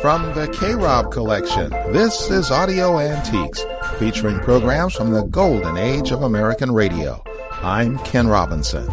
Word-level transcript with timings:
From 0.00 0.34
the 0.34 0.50
K 0.52 0.74
Rob 0.74 1.10
collection, 1.10 1.70
this 1.90 2.30
is 2.30 2.50
Audio 2.50 2.98
Antiques, 2.98 3.64
featuring 3.98 4.38
programs 4.40 4.94
from 4.94 5.12
the 5.12 5.22
golden 5.22 5.78
age 5.78 6.10
of 6.10 6.22
American 6.22 6.72
radio. 6.72 7.24
I'm 7.62 7.98
Ken 8.00 8.28
Robinson. 8.28 8.86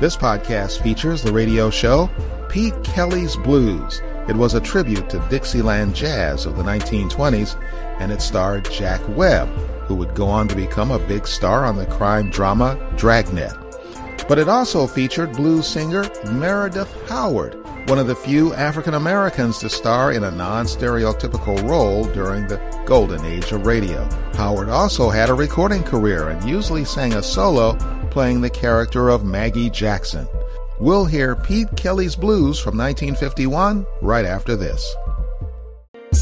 This 0.00 0.16
podcast 0.16 0.82
features 0.82 1.22
the 1.22 1.32
radio 1.32 1.70
show 1.70 2.10
Pete 2.48 2.82
Kelly's 2.82 3.36
Blues. 3.36 4.02
It 4.28 4.34
was 4.34 4.54
a 4.54 4.60
tribute 4.60 5.08
to 5.10 5.24
Dixieland 5.30 5.94
jazz 5.94 6.46
of 6.46 6.56
the 6.56 6.64
1920s, 6.64 7.56
and 8.00 8.10
it 8.10 8.22
starred 8.22 8.68
Jack 8.72 9.00
Webb, 9.16 9.48
who 9.86 9.94
would 9.94 10.16
go 10.16 10.26
on 10.26 10.48
to 10.48 10.56
become 10.56 10.90
a 10.90 10.98
big 10.98 11.28
star 11.28 11.64
on 11.64 11.76
the 11.76 11.86
crime 11.86 12.30
drama 12.30 12.76
Dragnet. 12.96 13.69
But 14.30 14.38
it 14.38 14.48
also 14.48 14.86
featured 14.86 15.32
blues 15.32 15.66
singer 15.66 16.08
Meredith 16.30 17.08
Howard, 17.08 17.56
one 17.88 17.98
of 17.98 18.06
the 18.06 18.14
few 18.14 18.54
African 18.54 18.94
Americans 18.94 19.58
to 19.58 19.68
star 19.68 20.12
in 20.12 20.22
a 20.22 20.30
non 20.30 20.66
stereotypical 20.66 21.68
role 21.68 22.04
during 22.04 22.46
the 22.46 22.60
golden 22.86 23.24
age 23.24 23.50
of 23.50 23.66
radio. 23.66 24.08
Howard 24.34 24.68
also 24.68 25.10
had 25.10 25.30
a 25.30 25.34
recording 25.34 25.82
career 25.82 26.28
and 26.28 26.48
usually 26.48 26.84
sang 26.84 27.14
a 27.14 27.22
solo, 27.24 27.74
playing 28.12 28.40
the 28.40 28.48
character 28.48 29.08
of 29.08 29.24
Maggie 29.24 29.68
Jackson. 29.68 30.28
We'll 30.78 31.06
hear 31.06 31.34
Pete 31.34 31.74
Kelly's 31.74 32.14
Blues 32.14 32.56
from 32.56 32.78
1951 32.78 33.84
right 34.00 34.24
after 34.24 34.54
this. 34.54 34.94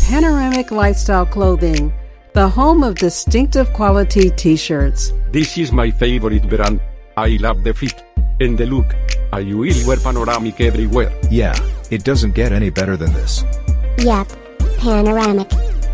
Panoramic 0.09 0.71
Lifestyle 0.71 1.27
Clothing, 1.27 1.93
the 2.33 2.49
home 2.49 2.83
of 2.85 2.95
distinctive 2.95 3.71
quality 3.75 4.31
t 4.31 4.57
shirts. 4.57 5.13
This 5.31 5.59
is 5.59 5.73
my 5.73 5.91
favorite 5.91 6.49
brand. 6.49 6.81
I 7.19 7.37
love 7.41 7.65
the 7.65 7.75
fit 7.75 8.01
and 8.41 8.59
the 8.59 8.67
look. 8.67 8.95
I 9.33 9.43
will 9.43 9.87
wear 9.87 9.97
panoramic 9.99 10.61
everywhere. 10.61 11.13
Yeah, 11.31 11.55
it 11.91 12.05
doesn't 12.05 12.35
get 12.35 12.53
any 12.53 12.69
better 12.71 12.97
than 12.97 13.13
this. 13.13 13.45
Yep, 13.99 14.29
panoramic. 14.79 15.51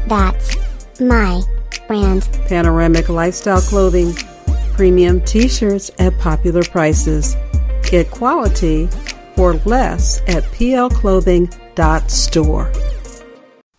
That's 0.06 0.56
my 1.00 1.42
brand. 1.86 2.28
Panoramic 2.46 3.08
Lifestyle 3.08 3.60
Clothing, 3.60 4.14
premium 4.74 5.20
t 5.22 5.48
shirts 5.48 5.90
at 5.98 6.16
popular 6.18 6.62
prices. 6.62 7.36
Get 7.82 8.10
quality 8.10 8.88
for 9.36 9.54
less 9.64 10.20
at 10.28 10.44
plclothing.store. 10.44 12.72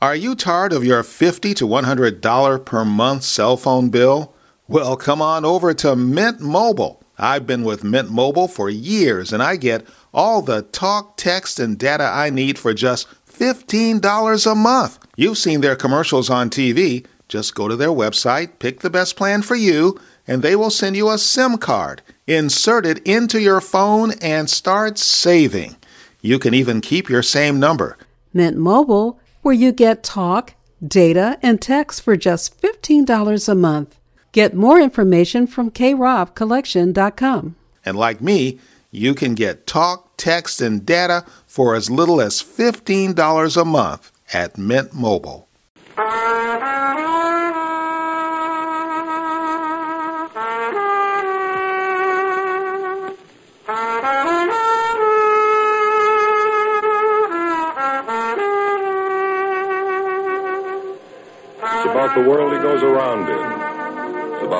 Are 0.02 0.16
you 0.16 0.36
tired 0.36 0.73
of 0.73 0.84
your 0.84 1.04
50 1.04 1.54
to 1.56 1.67
$100 1.67 2.66
per 2.66 2.86
month 2.86 3.23
cell 3.23 3.58
phone 3.58 3.89
bill? 3.89 4.36
Well, 4.67 4.95
come 4.98 5.22
on 5.22 5.45
over 5.45 5.73
to 5.76 5.95
Mint 5.95 6.42
Mobile. 6.42 7.02
I've 7.17 7.47
been 7.47 7.63
with 7.63 7.83
Mint 7.83 8.11
Mobile 8.11 8.47
for 8.47 8.69
years 8.69 9.31
and 9.31 9.41
I 9.41 9.55
get 9.55 9.85
all 10.13 10.41
the 10.41 10.63
talk, 10.63 11.17
text, 11.17 11.59
and 11.59 11.77
data 11.77 12.03
I 12.03 12.30
need 12.30 12.58
for 12.59 12.73
just 12.73 13.08
$15 13.30 14.52
a 14.52 14.55
month. 14.55 14.99
You've 15.16 15.38
seen 15.38 15.61
their 15.61 15.75
commercials 15.75 16.30
on 16.30 16.49
TV. 16.49 17.05
Just 17.27 17.55
go 17.55 17.67
to 17.67 17.75
their 17.75 17.89
website, 17.89 18.59
pick 18.59 18.81
the 18.81 18.89
best 18.89 19.16
plan 19.16 19.41
for 19.41 19.55
you, 19.55 19.99
and 20.27 20.41
they 20.41 20.55
will 20.55 20.69
send 20.69 20.95
you 20.95 21.09
a 21.09 21.17
SIM 21.17 21.58
card. 21.58 22.02
Insert 22.27 22.86
it 22.86 22.99
into 22.99 23.39
your 23.39 23.61
phone 23.61 24.13
and 24.21 24.49
start 24.49 24.97
saving. 24.97 25.75
You 26.21 26.39
can 26.39 26.53
even 26.53 26.81
keep 26.81 27.09
your 27.09 27.23
same 27.23 27.59
number. 27.59 27.97
Mint 28.33 28.58
Mobile, 28.58 29.19
where 29.41 29.53
you 29.53 29.71
get 29.71 30.03
talk, 30.03 30.55
data, 30.86 31.38
and 31.41 31.61
text 31.61 32.02
for 32.02 32.17
just 32.17 32.59
$15 32.61 33.49
a 33.49 33.55
month. 33.55 33.99
Get 34.36 34.53
more 34.53 34.81
information 34.81 35.47
from 35.47 35.72
krobcollection.com. 35.72 37.55
And 37.86 37.97
like 37.97 38.19
me, 38.19 38.59
you 38.92 39.16
can 39.16 39.33
get 39.33 39.66
talk, 39.66 40.11
text, 40.17 40.59
and 40.59 40.86
data 40.86 41.23
for 41.47 41.73
as 41.73 41.89
little 41.89 42.19
as 42.19 42.44
$15 42.44 43.55
a 43.55 43.64
month 43.64 44.11
at 44.33 44.58
Mint 44.58 44.94
Mobile. 44.94 45.47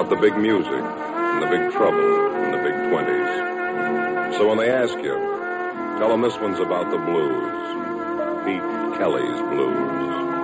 About 0.06 0.22
the 0.22 0.30
big 0.30 0.38
music 0.38 0.72
and 0.72 1.42
the 1.42 1.48
big 1.48 1.72
trouble 1.72 2.36
and 2.36 2.54
the 2.54 2.60
big 2.60 2.74
twenties. 2.92 4.38
So 4.38 4.48
when 4.48 4.58
they 4.60 4.70
ask 4.70 4.94
you, 4.98 5.16
tell 5.98 6.10
them 6.10 6.22
this 6.22 6.38
one's 6.38 6.60
about 6.60 6.92
the 6.92 6.98
blues. 6.98 8.46
Pete 8.46 9.00
Kelly's 9.00 9.42
Blues. 9.52 10.35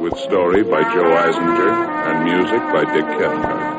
With 0.00 0.18
story 0.18 0.62
by 0.62 0.82
Joe 0.82 1.10
Eisinger 1.10 1.72
and 2.06 2.24
music 2.24 2.60
by 2.72 2.84
Dick 2.94 3.04
Cathcart. 3.04 3.78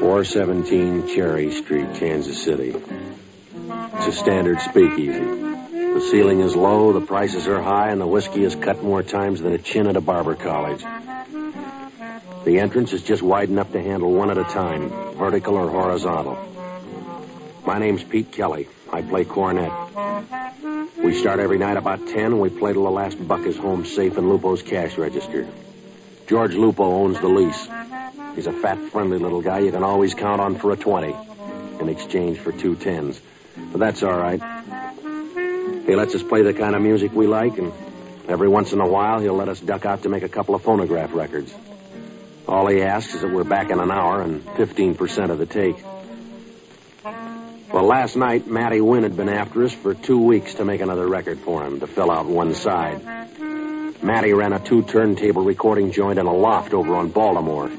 Four 0.00 0.24
seventeen 0.24 1.06
Cherry 1.06 1.52
Street, 1.52 1.94
Kansas 1.94 2.42
City. 2.42 2.74
It's 2.74 4.06
a 4.08 4.12
standard 4.12 4.60
speakeasy. 4.60 5.20
The 5.20 6.00
ceiling 6.10 6.40
is 6.40 6.56
low, 6.56 6.92
the 6.92 7.06
prices 7.06 7.46
are 7.46 7.62
high, 7.62 7.90
and 7.90 8.00
the 8.00 8.06
whiskey 8.08 8.42
is 8.42 8.56
cut 8.56 8.82
more 8.82 9.04
times 9.04 9.40
than 9.40 9.52
a 9.52 9.58
chin 9.58 9.86
at 9.86 9.96
a 9.96 10.00
barber 10.00 10.34
college. 10.34 10.82
The 12.44 12.58
entrance 12.58 12.92
is 12.92 13.02
just 13.04 13.22
wide 13.22 13.50
enough 13.50 13.70
to 13.70 13.80
handle 13.80 14.12
one 14.12 14.28
at 14.28 14.36
a 14.36 14.42
time, 14.42 14.90
vertical 15.14 15.54
or 15.54 15.70
horizontal. 15.70 16.36
My 17.64 17.78
name's 17.78 18.02
Pete 18.02 18.32
Kelly. 18.32 18.68
I 18.92 19.02
play 19.02 19.24
cornet. 19.24 19.70
We 20.98 21.14
start 21.14 21.38
every 21.38 21.58
night 21.58 21.76
about 21.76 22.08
10, 22.08 22.18
and 22.18 22.40
we 22.40 22.50
play 22.50 22.72
till 22.72 22.82
the 22.82 22.90
last 22.90 23.16
buck 23.28 23.46
is 23.46 23.56
home 23.56 23.84
safe 23.84 24.18
in 24.18 24.28
Lupo's 24.28 24.60
cash 24.60 24.98
register. 24.98 25.46
George 26.26 26.54
Lupo 26.54 26.82
owns 26.82 27.20
the 27.20 27.28
lease. 27.28 27.68
He's 28.34 28.48
a 28.48 28.52
fat, 28.52 28.78
friendly 28.90 29.18
little 29.18 29.42
guy 29.42 29.60
you 29.60 29.70
can 29.70 29.84
always 29.84 30.14
count 30.14 30.40
on 30.40 30.56
for 30.56 30.72
a 30.72 30.76
20 30.76 31.14
in 31.78 31.88
exchange 31.88 32.38
for 32.38 32.50
two 32.50 32.74
tens. 32.74 33.20
But 33.70 33.78
that's 33.78 34.02
all 34.02 34.18
right. 34.18 34.42
He 35.86 35.94
lets 35.94 36.14
us 36.16 36.24
play 36.24 36.42
the 36.42 36.54
kind 36.54 36.74
of 36.74 36.82
music 36.82 37.12
we 37.12 37.28
like, 37.28 37.56
and 37.58 37.72
every 38.26 38.48
once 38.48 38.72
in 38.72 38.80
a 38.80 38.88
while 38.88 39.20
he'll 39.20 39.34
let 39.34 39.48
us 39.48 39.60
duck 39.60 39.86
out 39.86 40.02
to 40.02 40.08
make 40.08 40.24
a 40.24 40.28
couple 40.28 40.56
of 40.56 40.62
phonograph 40.62 41.14
records. 41.14 41.54
All 42.48 42.68
he 42.68 42.82
asks 42.82 43.14
is 43.14 43.22
that 43.22 43.32
we're 43.32 43.44
back 43.44 43.70
in 43.70 43.78
an 43.78 43.90
hour 43.90 44.20
and 44.20 44.44
15% 44.44 45.30
of 45.30 45.38
the 45.38 45.46
take. 45.46 45.76
Well, 47.72 47.84
last 47.84 48.16
night, 48.16 48.46
Matty 48.46 48.80
Wynn 48.80 49.04
had 49.04 49.16
been 49.16 49.28
after 49.28 49.64
us 49.64 49.72
for 49.72 49.94
two 49.94 50.18
weeks 50.18 50.54
to 50.54 50.64
make 50.64 50.80
another 50.80 51.06
record 51.08 51.38
for 51.38 51.64
him 51.64 51.80
to 51.80 51.86
fill 51.86 52.10
out 52.10 52.26
one 52.26 52.54
side. 52.54 53.02
Matty 54.02 54.34
ran 54.34 54.52
a 54.52 54.58
two 54.58 54.82
turntable 54.82 55.44
recording 55.44 55.92
joint 55.92 56.18
in 56.18 56.26
a 56.26 56.34
loft 56.34 56.74
over 56.74 56.94
on 56.94 57.08
Baltimore. 57.10 57.70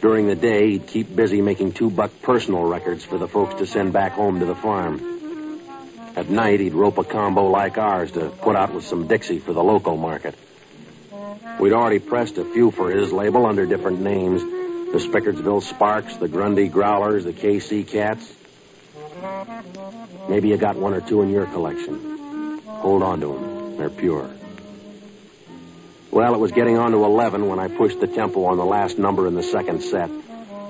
During 0.00 0.26
the 0.26 0.34
day, 0.34 0.70
he'd 0.70 0.86
keep 0.86 1.14
busy 1.14 1.42
making 1.42 1.72
two 1.72 1.90
buck 1.90 2.10
personal 2.22 2.64
records 2.64 3.04
for 3.04 3.18
the 3.18 3.26
folks 3.26 3.54
to 3.54 3.66
send 3.66 3.92
back 3.92 4.12
home 4.12 4.40
to 4.40 4.46
the 4.46 4.54
farm. 4.54 5.60
At 6.16 6.28
night, 6.28 6.60
he'd 6.60 6.74
rope 6.74 6.98
a 6.98 7.04
combo 7.04 7.50
like 7.50 7.78
ours 7.78 8.12
to 8.12 8.28
put 8.28 8.56
out 8.56 8.74
with 8.74 8.84
some 8.84 9.06
Dixie 9.06 9.38
for 9.38 9.52
the 9.52 9.62
local 9.62 9.96
market. 9.96 10.34
We'd 11.60 11.74
already 11.74 11.98
pressed 11.98 12.38
a 12.38 12.44
few 12.44 12.70
for 12.70 12.90
his 12.90 13.12
label 13.12 13.44
under 13.44 13.66
different 13.66 14.00
names 14.00 14.40
the 14.40 14.98
Spickardsville 14.98 15.62
Sparks, 15.62 16.16
the 16.16 16.26
Grundy 16.26 16.68
Growlers, 16.68 17.24
the 17.24 17.34
KC 17.34 17.86
Cats. 17.86 18.34
Maybe 20.28 20.48
you 20.48 20.56
got 20.56 20.76
one 20.76 20.94
or 20.94 21.02
two 21.02 21.20
in 21.20 21.28
your 21.28 21.44
collection. 21.44 22.60
Hold 22.64 23.02
on 23.02 23.20
to 23.20 23.26
them. 23.26 23.76
They're 23.76 23.90
pure. 23.90 24.30
Well, 26.10 26.34
it 26.34 26.38
was 26.38 26.50
getting 26.50 26.78
on 26.78 26.92
to 26.92 27.04
11 27.04 27.46
when 27.46 27.60
I 27.60 27.68
pushed 27.68 28.00
the 28.00 28.08
tempo 28.08 28.46
on 28.46 28.56
the 28.56 28.64
last 28.64 28.98
number 28.98 29.28
in 29.28 29.34
the 29.34 29.42
second 29.42 29.82
set. 29.82 30.10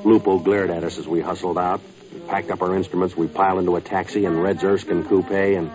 Lupo 0.04 0.38
glared 0.40 0.70
at 0.70 0.82
us 0.82 0.98
as 0.98 1.06
we 1.06 1.20
hustled 1.20 1.56
out. 1.56 1.80
We 2.12 2.20
packed 2.20 2.50
up 2.50 2.62
our 2.62 2.74
instruments, 2.74 3.16
we 3.16 3.28
piled 3.28 3.60
into 3.60 3.76
a 3.76 3.80
taxi 3.80 4.24
in 4.24 4.38
Red's 4.38 4.64
Erskine 4.64 5.04
coupe 5.04 5.30
and 5.30 5.70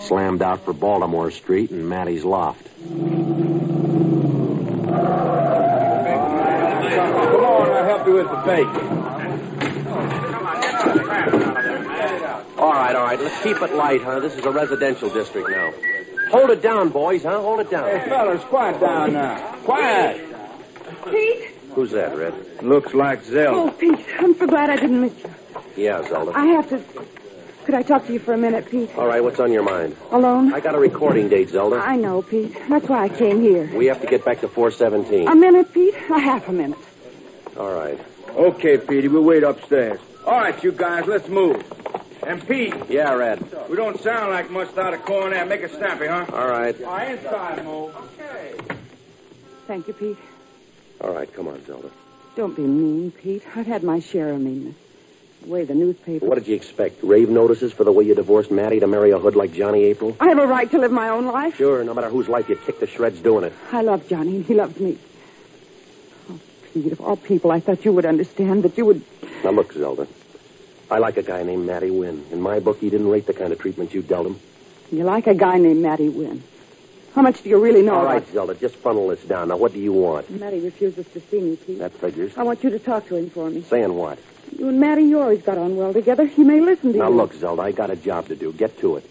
slammed 0.00 0.40
out 0.40 0.64
for 0.64 0.72
Baltimore 0.72 1.30
Street 1.30 1.70
and 1.70 1.86
Matty's 1.86 2.24
loft. 2.24 2.66
Come 6.94 7.44
on, 7.44 7.70
I'll 7.70 7.84
help 7.84 8.06
you 8.06 8.14
with 8.14 8.30
the 8.30 8.36
bake. 8.46 8.68
All 12.58 12.72
right, 12.72 12.94
all 12.94 13.04
right. 13.04 13.20
Let's 13.20 13.42
keep 13.42 13.60
it 13.60 13.74
light, 13.74 14.02
huh? 14.02 14.20
This 14.20 14.36
is 14.36 14.44
a 14.44 14.50
residential 14.50 15.10
district 15.10 15.50
now. 15.50 15.72
Hold 16.30 16.50
it 16.50 16.62
down, 16.62 16.90
boys, 16.90 17.22
huh? 17.22 17.40
Hold 17.40 17.60
it 17.60 17.70
down. 17.70 17.88
Hey, 17.88 18.08
fellas, 18.08 18.42
quiet 18.44 18.80
down 18.80 19.12
now. 19.12 19.36
Quiet. 19.64 20.20
Pete? 21.10 21.50
Who's 21.74 21.90
that, 21.92 22.16
Red? 22.16 22.62
Looks 22.62 22.94
like 22.94 23.24
Zelda. 23.24 23.58
Oh, 23.58 23.70
Pete, 23.70 23.98
I'm 24.18 24.34
so 24.38 24.46
glad 24.46 24.70
I 24.70 24.76
didn't 24.76 25.00
miss 25.00 25.12
you. 25.18 25.30
Yeah, 25.76 26.02
Zelda. 26.08 26.32
I 26.34 26.46
have 26.46 26.68
to. 26.70 26.82
Could 27.64 27.74
I 27.74 27.82
talk 27.82 28.06
to 28.06 28.12
you 28.12 28.18
for 28.18 28.34
a 28.34 28.38
minute, 28.38 28.68
Pete? 28.70 28.94
All 28.96 29.06
right, 29.06 29.22
what's 29.22 29.40
on 29.40 29.50
your 29.50 29.62
mind? 29.62 29.96
Alone? 30.10 30.52
I 30.52 30.60
got 30.60 30.74
a 30.74 30.78
recording 30.78 31.28
date, 31.30 31.48
Zelda. 31.48 31.76
I 31.76 31.96
know, 31.96 32.20
Pete. 32.20 32.54
That's 32.68 32.86
why 32.88 33.04
I 33.04 33.08
came 33.08 33.40
here. 33.40 33.70
We 33.74 33.86
have 33.86 34.00
to 34.02 34.06
get 34.06 34.22
back 34.24 34.40
to 34.42 34.48
417. 34.48 35.28
A 35.28 35.34
minute, 35.34 35.72
Pete? 35.72 35.94
A 36.10 36.18
half 36.18 36.46
a 36.48 36.52
minute. 36.52 36.78
All 37.56 37.72
right. 37.72 37.98
Okay, 38.30 38.76
Petey, 38.76 39.08
we'll 39.08 39.22
wait 39.24 39.44
upstairs. 39.44 39.98
All 40.26 40.32
right, 40.38 40.62
you 40.62 40.72
guys, 40.72 41.06
let's 41.06 41.28
move. 41.28 41.62
And 42.26 42.46
Pete, 42.46 42.74
Yeah, 42.90 43.14
Red. 43.14 43.40
we 43.68 43.76
don't 43.76 43.98
sound 44.00 44.30
like 44.30 44.50
much 44.50 44.76
out 44.76 44.92
of 44.92 45.02
corn 45.04 45.30
there. 45.32 45.44
Make 45.46 45.62
it 45.62 45.70
snappy, 45.72 46.06
huh? 46.06 46.26
All 46.32 46.48
right. 46.48 46.78
All 46.82 46.90
right, 46.92 47.16
inside, 47.18 47.64
Mo. 47.64 47.92
Okay. 48.18 48.54
Thank 49.66 49.88
you, 49.88 49.94
Pete. 49.94 50.18
All 51.00 51.12
right, 51.14 51.32
come 51.32 51.48
on, 51.48 51.64
Zelda. 51.64 51.90
Don't 52.36 52.54
be 52.56 52.62
mean, 52.62 53.10
Pete. 53.10 53.42
I've 53.56 53.66
had 53.66 53.82
my 53.82 54.00
share 54.00 54.30
of 54.30 54.40
meanness. 54.40 54.74
The 55.44 55.50
way 55.50 55.64
the 55.64 55.74
newspaper. 55.74 56.24
What 56.24 56.36
did 56.36 56.48
you 56.48 56.54
expect? 56.56 57.02
Rave 57.02 57.28
notices 57.28 57.70
for 57.70 57.84
the 57.84 57.92
way 57.92 58.04
you 58.04 58.14
divorced 58.14 58.50
Matty 58.50 58.80
to 58.80 58.86
marry 58.86 59.10
a 59.10 59.18
hood 59.18 59.36
like 59.36 59.52
Johnny 59.52 59.84
April? 59.84 60.16
I 60.18 60.28
have 60.28 60.38
a 60.38 60.46
right 60.46 60.70
to 60.70 60.78
live 60.78 60.90
my 60.90 61.10
own 61.10 61.26
life. 61.26 61.56
Sure, 61.56 61.84
no 61.84 61.92
matter 61.92 62.08
whose 62.08 62.28
life 62.28 62.48
you 62.48 62.56
kick 62.56 62.80
to 62.80 62.86
shreds 62.86 63.20
doing 63.20 63.44
it. 63.44 63.52
I 63.70 63.82
love 63.82 64.08
Johnny, 64.08 64.36
and 64.36 64.46
he 64.46 64.54
loves 64.54 64.80
me. 64.80 64.96
Oh, 66.30 66.40
Pete, 66.72 66.92
of 66.92 67.00
all 67.02 67.16
people, 67.16 67.52
I 67.52 67.60
thought 67.60 67.84
you 67.84 67.92
would 67.92 68.06
understand, 68.06 68.62
that 68.62 68.78
you 68.78 68.86
would. 68.86 69.02
Now, 69.44 69.50
look, 69.50 69.74
Zelda. 69.74 70.06
I 70.90 70.96
like 70.96 71.18
a 71.18 71.22
guy 71.22 71.42
named 71.42 71.66
Matty 71.66 71.90
Wynn. 71.90 72.24
In 72.32 72.40
my 72.40 72.58
book, 72.60 72.78
he 72.78 72.88
didn't 72.88 73.08
rate 73.08 73.26
the 73.26 73.34
kind 73.34 73.52
of 73.52 73.58
treatment 73.58 73.92
you 73.92 74.00
dealt 74.00 74.26
him. 74.26 74.40
You 74.90 75.04
like 75.04 75.26
a 75.26 75.34
guy 75.34 75.58
named 75.58 75.82
Matty 75.82 76.08
Wynn. 76.08 76.42
How 77.14 77.22
much 77.22 77.42
do 77.42 77.48
you 77.48 77.58
really 77.62 77.82
know 77.82 77.94
All 77.94 78.00
about 78.02 78.12
right, 78.12 78.32
Zelda, 78.32 78.54
just 78.56 78.74
funnel 78.74 79.08
this 79.08 79.22
down. 79.22 79.48
Now, 79.48 79.56
what 79.56 79.72
do 79.72 79.78
you 79.78 79.92
want? 79.92 80.28
Matty 80.30 80.58
refuses 80.60 81.06
to 81.12 81.20
see 81.20 81.40
me, 81.40 81.56
Pete. 81.56 81.78
That 81.78 81.92
figures. 81.92 82.36
I 82.36 82.42
want 82.42 82.64
you 82.64 82.70
to 82.70 82.80
talk 82.80 83.06
to 83.06 83.14
him 83.14 83.30
for 83.30 83.48
me. 83.48 83.62
Saying 83.62 83.94
what? 83.94 84.18
You 84.58 84.68
and 84.68 84.80
Matty, 84.80 85.04
you 85.04 85.20
always 85.20 85.40
got 85.42 85.56
on 85.56 85.76
well 85.76 85.92
together. 85.92 86.26
He 86.26 86.42
may 86.42 86.60
listen 86.60 86.92
to 86.92 86.98
Now, 86.98 87.04
you. 87.08 87.10
Now, 87.14 87.16
look, 87.22 87.34
Zelda, 87.34 87.62
I 87.62 87.70
got 87.70 87.90
a 87.90 87.96
job 87.96 88.26
to 88.28 88.36
do. 88.36 88.52
Get 88.52 88.78
to 88.80 88.96
it. 88.96 89.08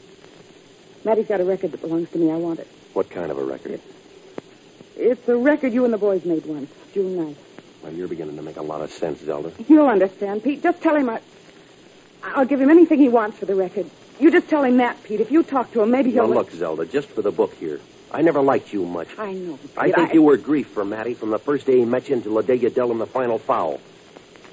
Matty's 1.06 1.28
got 1.28 1.40
a 1.40 1.46
record 1.46 1.72
that 1.72 1.82
belongs 1.82 2.10
to 2.12 2.18
me. 2.18 2.30
I 2.30 2.36
want 2.36 2.60
it. 2.60 2.68
What 2.92 3.10
kind 3.10 3.32
of 3.32 3.38
a 3.38 3.44
record? 3.44 3.80
It's 4.98 5.28
a 5.30 5.38
record 5.38 5.72
you 5.72 5.86
and 5.86 5.94
the 5.94 5.98
boys 5.98 6.26
made 6.26 6.46
once, 6.46 6.72
June 6.94 7.16
night. 7.26 7.38
Well, 7.84 7.94
you're 7.94 8.10
beginning 8.10 8.36
to 8.36 8.42
make 8.42 8.58
a 8.58 8.62
lot 8.62 8.82
of 8.82 8.92
sense, 8.92 9.22
Zelda. 9.22 9.54
You'll 9.70 9.88
understand, 9.88 10.44
Pete. 10.44 10.62
Just 10.62 10.82
tell 10.82 10.96
him 10.96 11.10
I... 11.10 11.22
I'll 12.22 12.46
give 12.46 12.60
him 12.60 12.70
anything 12.70 13.00
he 13.00 13.10
wants 13.10 13.38
for 13.38 13.46
the 13.46 13.56
record. 13.56 13.90
You 14.20 14.30
just 14.30 14.50
tell 14.50 14.64
him 14.64 14.78
that, 14.78 15.02
Pete. 15.04 15.22
If 15.22 15.32
you 15.32 15.44
talk 15.44 15.72
to 15.72 15.82
him, 15.82 15.92
maybe 15.92 16.12
he'll... 16.12 16.28
Now, 16.28 16.36
look, 16.36 16.52
Zelda, 16.52 16.86
just 16.86 17.08
for 17.10 17.22
the 17.22 17.32
book 17.32 17.54
here. 17.56 17.80
I 18.13 18.21
never 18.21 18.42
liked 18.42 18.71
you 18.71 18.86
much. 18.86 19.07
I 19.18 19.33
know. 19.33 19.60
I 19.75 19.92
think 19.92 20.13
you 20.13 20.21
were 20.21 20.38
grief 20.38 20.68
for 20.68 20.86
Matty 20.86 21.15
from 21.15 21.31
the 21.31 21.39
first 21.39 21.65
day 21.65 21.80
he 21.80 21.86
met 21.86 22.10
you 22.10 22.15
until 22.15 22.36
the 22.36 22.44
day 22.44 22.56
you 22.56 22.69
dealt 22.69 22.92
him 22.92 23.00
the 23.00 23.07
final 23.07 23.39
foul. 23.39 23.81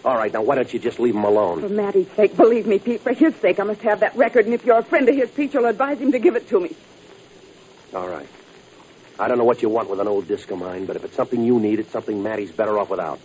All 0.02 0.16
right, 0.16 0.32
now 0.32 0.40
why 0.42 0.54
don't 0.54 0.72
you 0.72 0.78
just 0.78 0.98
leave 0.98 1.14
him 1.14 1.24
alone? 1.24 1.60
For? 1.60 1.68
Matty's 1.68 2.10
sake, 2.12 2.34
believe 2.34 2.66
me, 2.66 2.78
Pete. 2.78 3.02
For 3.02 3.12
his 3.12 3.36
sake, 3.36 3.60
I 3.60 3.64
must 3.64 3.82
have 3.82 4.00
that 4.00 4.16
record. 4.16 4.46
And 4.46 4.54
if 4.54 4.64
you're 4.64 4.78
a 4.78 4.82
friend 4.82 5.06
of 5.08 5.14
his, 5.14 5.30
Pete, 5.30 5.52
you'll 5.52 5.66
advise 5.66 5.98
him 5.98 6.12
to 6.12 6.18
give 6.18 6.36
it 6.36 6.48
to 6.48 6.60
me. 6.60 6.74
All 7.94 8.08
right. 8.08 8.28
I 9.18 9.28
don't 9.28 9.36
know 9.36 9.44
what 9.44 9.60
you 9.60 9.68
want 9.68 9.90
with 9.90 10.00
an 10.00 10.08
old 10.08 10.26
disc 10.26 10.50
of 10.50 10.58
mine, 10.58 10.86
but 10.86 10.96
if 10.96 11.04
it's 11.04 11.14
something 11.14 11.44
you 11.44 11.60
need, 11.60 11.80
it's 11.80 11.90
something 11.90 12.22
Matty's 12.22 12.50
better 12.50 12.78
off 12.78 12.88
without. 12.88 13.20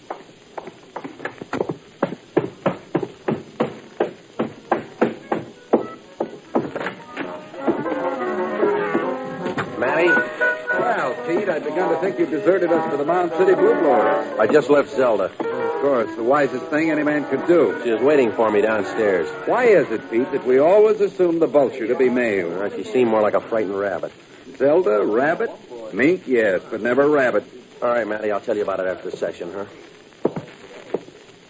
Begun 11.76 11.90
to 11.94 12.00
think 12.00 12.18
you 12.18 12.26
deserted 12.26 12.72
us 12.72 12.90
for 12.90 12.96
the 12.96 13.04
Mound 13.04 13.30
City 13.32 13.54
Blue 13.54 13.74
Blowers. 13.76 14.40
I 14.40 14.48
just 14.48 14.70
left 14.70 14.96
Zelda. 14.96 15.26
Of 15.26 15.82
course, 15.82 16.16
the 16.16 16.24
wisest 16.24 16.66
thing 16.68 16.90
any 16.90 17.04
man 17.04 17.26
could 17.30 17.46
do. 17.48 17.78
She 17.84 17.92
was 17.92 18.02
waiting 18.02 18.32
for 18.32 18.50
me 18.50 18.62
downstairs. 18.62 19.28
Why 19.46 19.66
is 19.66 19.92
it, 19.92 20.10
Pete, 20.10 20.32
that 20.32 20.46
we 20.46 20.58
always 20.58 21.02
assume 21.02 21.40
the 21.40 21.48
vulture 21.48 21.86
to 21.86 21.96
be 21.96 22.08
male? 22.10 22.62
Uh, 22.62 22.70
She 22.70 22.86
seemed 22.86 23.10
more 23.12 23.22
like 23.22 23.34
a 23.34 23.42
frightened 23.42 23.78
rabbit. 23.78 24.14
Zelda, 24.56 25.04
rabbit? 25.06 25.52
Mink, 25.94 26.26
yes, 26.28 26.62
but 26.72 26.80
never 26.82 27.10
rabbit. 27.10 27.44
All 27.82 27.90
right, 27.90 28.08
Matty, 28.08 28.32
I'll 28.32 28.40
tell 28.40 28.56
you 28.56 28.64
about 28.64 28.80
it 28.80 28.88
after 28.88 29.10
the 29.10 29.18
session, 29.18 29.52
huh? 29.54 29.66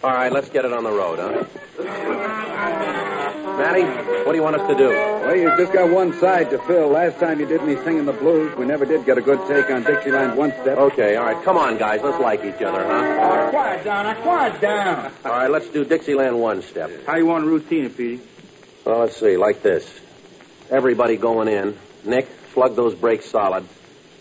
All 0.06 0.12
right, 0.14 0.30
let's 0.30 0.48
get 0.50 0.64
it 0.64 0.72
on 0.72 0.84
the 0.84 0.92
road, 0.92 1.18
huh? 1.18 1.44
Matty, 3.58 3.82
what 4.22 4.30
do 4.30 4.38
you 4.38 4.42
want 4.44 4.54
us 4.54 4.68
to 4.68 4.76
do? 4.76 4.88
Well, 4.88 5.36
you've 5.36 5.58
just 5.58 5.72
got 5.72 5.90
one 5.90 6.12
side 6.20 6.50
to 6.50 6.58
fill. 6.58 6.90
Last 6.90 7.18
time 7.18 7.40
you 7.40 7.46
did 7.46 7.64
me 7.64 7.74
singing 7.82 8.04
the 8.04 8.12
blues, 8.12 8.56
we 8.56 8.66
never 8.66 8.84
did 8.84 9.04
get 9.04 9.18
a 9.18 9.20
good 9.20 9.40
take 9.48 9.68
on 9.68 9.82
Dixieland 9.82 10.38
One 10.38 10.52
Step. 10.52 10.78
Okay, 10.78 11.16
all 11.16 11.24
right, 11.24 11.42
come 11.42 11.56
on, 11.56 11.76
guys, 11.76 12.02
let's 12.04 12.20
like 12.20 12.44
each 12.44 12.62
other, 12.62 12.84
huh? 12.84 13.50
quiet 13.50 13.82
down. 13.82 14.04
Now, 14.04 14.22
quiet 14.22 14.60
down. 14.60 15.12
All 15.24 15.32
right, 15.32 15.50
let's 15.50 15.66
do 15.70 15.84
Dixieland 15.84 16.38
one 16.38 16.62
step. 16.62 17.04
How 17.04 17.16
you 17.16 17.26
want 17.26 17.42
to 17.42 17.50
routine 17.50 17.86
it, 17.86 17.96
Petey? 17.96 18.22
Well, 18.84 19.00
let's 19.00 19.16
see, 19.16 19.36
like 19.36 19.62
this. 19.62 19.92
Everybody 20.70 21.16
going 21.16 21.48
in. 21.48 21.76
Nick, 22.04 22.28
slug 22.54 22.76
those 22.76 22.94
brakes 22.94 23.28
solid. 23.28 23.66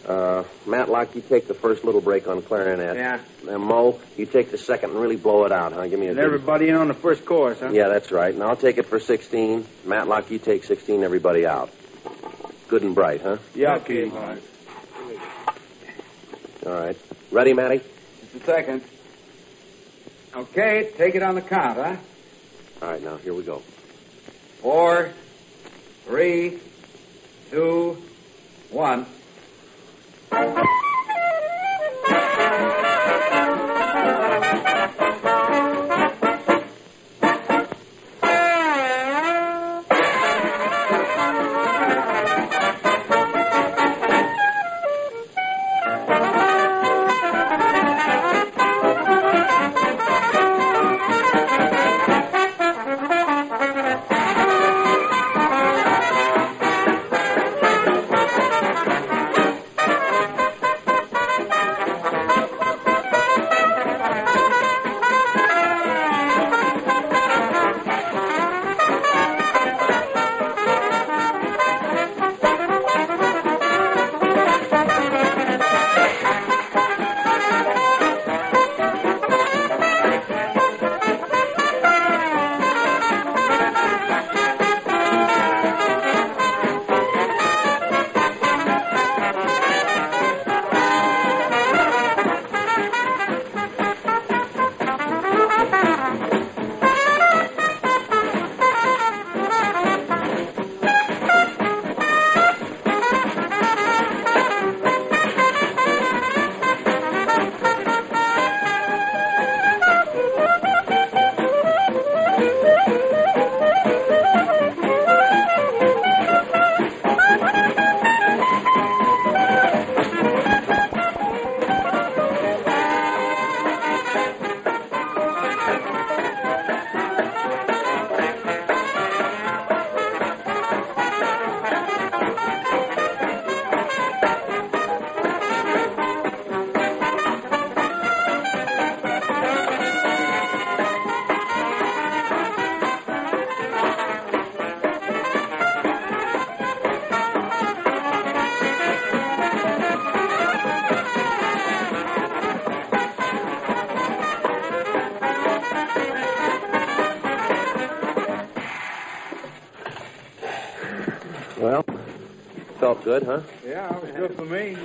Uh, 0.07 0.43
Matlock, 0.67 1.15
you 1.15 1.21
take 1.21 1.47
the 1.47 1.55
first 1.55 1.83
little 1.83 2.01
break 2.01 2.27
on 2.27 2.43
clarinet. 2.43 2.95
Yeah. 2.95 3.21
And 3.49 3.63
Mo, 3.63 3.99
you 4.15 4.27
take 4.27 4.51
the 4.51 4.57
second 4.57 4.91
and 4.91 4.99
really 4.99 5.15
blow 5.15 5.45
it 5.45 5.51
out, 5.51 5.73
huh? 5.73 5.87
Give 5.87 5.99
me 5.99 6.07
a 6.07 6.11
And 6.11 6.19
everybody 6.19 6.69
in 6.69 6.75
on 6.75 6.87
the 6.87 6.93
first 6.93 7.25
chorus, 7.25 7.59
huh? 7.59 7.71
Yeah, 7.71 7.87
that's 7.87 8.11
right. 8.11 8.33
And 8.33 8.43
I'll 8.43 8.55
take 8.55 8.77
it 8.77 8.85
for 8.85 8.99
16. 8.99 9.65
Matlock, 9.83 10.29
you 10.29 10.37
take 10.37 10.63
16, 10.63 11.03
everybody 11.03 11.47
out. 11.47 11.71
Good 12.67 12.83
and 12.83 12.93
bright, 12.93 13.21
huh? 13.21 13.37
Yeah, 13.55 13.79
Petey. 13.79 14.11
All 16.65 16.71
right. 16.71 16.97
Ready, 17.31 17.53
Matty? 17.53 17.81
Just 18.21 18.35
a 18.35 18.45
second. 18.45 18.83
Okay, 20.35 20.91
take 20.97 21.15
it 21.15 21.23
on 21.23 21.35
the 21.35 21.41
count, 21.41 21.77
huh? 21.77 21.95
All 22.81 22.91
right, 22.91 23.01
now, 23.01 23.17
here 23.17 23.33
we 23.33 23.43
go. 23.43 23.59
Four, 24.61 25.11
three, 26.05 26.59
two, 27.49 27.97
one. 28.69 29.05
Thank 30.31 30.57
you. 30.57 30.84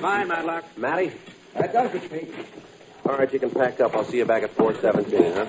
Good 0.01 0.09
for 0.09 0.19
me. 0.19 0.27
Fine, 0.27 0.29
Matlock. 0.29 0.79
Matty? 0.79 1.13
That 1.55 1.73
does 1.73 1.95
it, 1.95 2.11
Pete. 2.11 2.35
All 3.07 3.17
right, 3.17 3.33
you 3.33 3.39
can 3.39 3.51
pack 3.51 3.81
up. 3.81 3.95
I'll 3.95 4.05
see 4.05 4.19
you 4.19 4.25
back 4.25 4.43
at 4.43 4.51
417, 4.51 5.33
huh? 5.33 5.47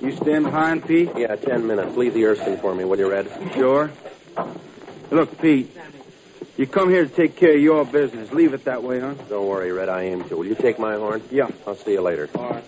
You 0.00 0.12
stand 0.16 0.44
behind, 0.44 0.86
Pete? 0.86 1.10
Yeah, 1.16 1.36
ten 1.36 1.66
minutes. 1.66 1.96
Leave 1.96 2.14
the 2.14 2.24
Erskine 2.26 2.58
for 2.58 2.74
me, 2.74 2.84
will 2.84 2.98
you, 2.98 3.10
Red? 3.10 3.30
Sure. 3.54 3.90
Look, 5.10 5.40
Pete, 5.40 5.76
you 6.56 6.66
come 6.66 6.90
here 6.90 7.04
to 7.06 7.10
take 7.10 7.36
care 7.36 7.54
of 7.54 7.60
your 7.60 7.84
business. 7.84 8.32
Leave 8.32 8.54
it 8.54 8.64
that 8.64 8.82
way, 8.82 9.00
huh? 9.00 9.14
Don't 9.28 9.46
worry, 9.46 9.72
Red. 9.72 9.88
I 9.88 10.02
aim 10.04 10.24
to. 10.28 10.36
Will 10.36 10.46
you 10.46 10.54
take 10.54 10.78
my 10.78 10.96
horn? 10.96 11.22
Yeah. 11.30 11.48
I'll 11.66 11.76
see 11.76 11.92
you 11.92 12.00
later. 12.00 12.28
All 12.34 12.50
right. 12.50 12.64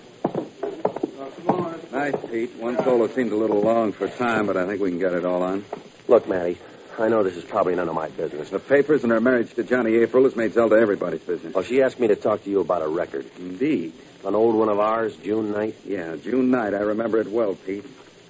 Nice, 1.92 2.14
Pete. 2.28 2.54
One 2.56 2.76
solo 2.82 3.06
seemed 3.08 3.32
a 3.32 3.36
little 3.36 3.60
long 3.60 3.92
for 3.92 4.08
time, 4.08 4.46
but 4.46 4.56
I 4.56 4.66
think 4.66 4.80
we 4.80 4.90
can 4.90 4.98
get 4.98 5.12
it 5.12 5.24
all 5.24 5.42
on. 5.42 5.64
Look, 6.08 6.28
Matty, 6.28 6.58
I 6.98 7.08
know 7.08 7.22
this 7.24 7.36
is 7.36 7.44
probably 7.44 7.74
none 7.74 7.88
of 7.88 7.94
my 7.94 8.08
business. 8.08 8.50
The 8.50 8.60
papers 8.60 9.02
and 9.02 9.12
her 9.12 9.20
marriage 9.20 9.52
to 9.54 9.64
Johnny 9.64 9.96
April 9.96 10.24
has 10.24 10.36
made 10.36 10.52
Zelda 10.52 10.76
everybody's 10.76 11.22
business. 11.22 11.54
Well, 11.54 11.64
she 11.64 11.82
asked 11.82 11.98
me 11.98 12.06
to 12.08 12.16
talk 12.16 12.44
to 12.44 12.50
you 12.50 12.60
about 12.60 12.82
a 12.82 12.88
record. 12.88 13.26
Indeed. 13.38 13.92
An 14.24 14.34
old 14.34 14.54
one 14.54 14.68
of 14.68 14.78
ours, 14.78 15.16
June 15.16 15.52
night. 15.52 15.76
Yeah, 15.84 16.16
June 16.16 16.50
night. 16.50 16.72
I 16.72 16.78
remember 16.78 17.18
it 17.18 17.28
well, 17.28 17.56
Pete. 17.56 17.84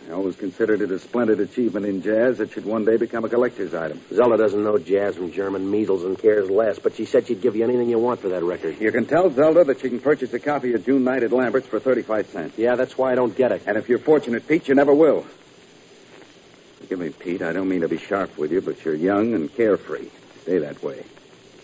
I 0.09 0.13
always 0.13 0.37
considered 0.37 0.83
it 0.83 0.91
a 0.91 0.99
splendid 0.99 1.41
achievement 1.41 1.87
in 1.87 2.03
jazz 2.03 2.39
that 2.39 2.53
should 2.53 2.65
one 2.67 2.85
day 2.85 2.97
become 2.97 3.25
a 3.25 3.29
collector's 3.29 3.75
item. 3.75 4.01
Zelda 4.13 4.37
doesn't 4.37 4.63
know 4.63 4.77
jazz 4.77 5.17
from 5.17 5.33
German 5.33 5.71
measles 5.71 6.05
and 6.05 6.19
cares 6.19 6.51
less, 6.51 6.79
but 6.79 6.95
she 6.95 7.05
said 7.07 7.27
she'd 7.27 7.41
give 7.41 7.57
you 7.57 7.65
anything 7.65 7.89
you 7.89 7.99
want 7.99 8.21
for 8.21 8.29
that 8.31 8.43
record. 8.43 8.81
You 8.81 8.93
can 8.93 9.07
tell 9.07 9.31
Zelda 9.31 9.65
that 9.65 9.81
she 9.81 9.89
can 9.89 10.01
purchase 10.01 10.33
a 10.35 10.39
copy 10.39 10.75
of 10.75 10.85
June 10.85 11.05
night 11.05 11.23
at 11.23 11.33
Lambert's 11.33 11.67
for 11.67 11.81
35 11.81 12.27
cents. 12.29 12.59
Yeah, 12.59 12.75
that's 12.75 12.99
why 12.99 13.13
I 13.13 13.15
don't 13.15 13.35
get 13.35 13.53
it. 13.53 13.63
And 13.67 13.79
if 13.79 13.89
you're 13.89 13.99
fortunate, 13.99 14.47
Pete, 14.47 14.69
you 14.69 14.75
never 14.75 14.95
will. 14.95 15.25
Forgive 16.85 16.99
me, 16.99 17.09
Pete. 17.09 17.41
I 17.41 17.55
don't 17.55 17.71
mean 17.71 17.81
to 17.81 17.89
be 17.89 17.97
sharp 17.97 18.37
with 18.37 18.53
you, 18.53 18.61
but 18.61 18.85
you're 18.85 18.95
young 18.95 19.33
and 19.33 19.51
carefree. 19.57 20.11
Stay 20.43 20.59
that 20.59 20.83
way. 20.83 21.03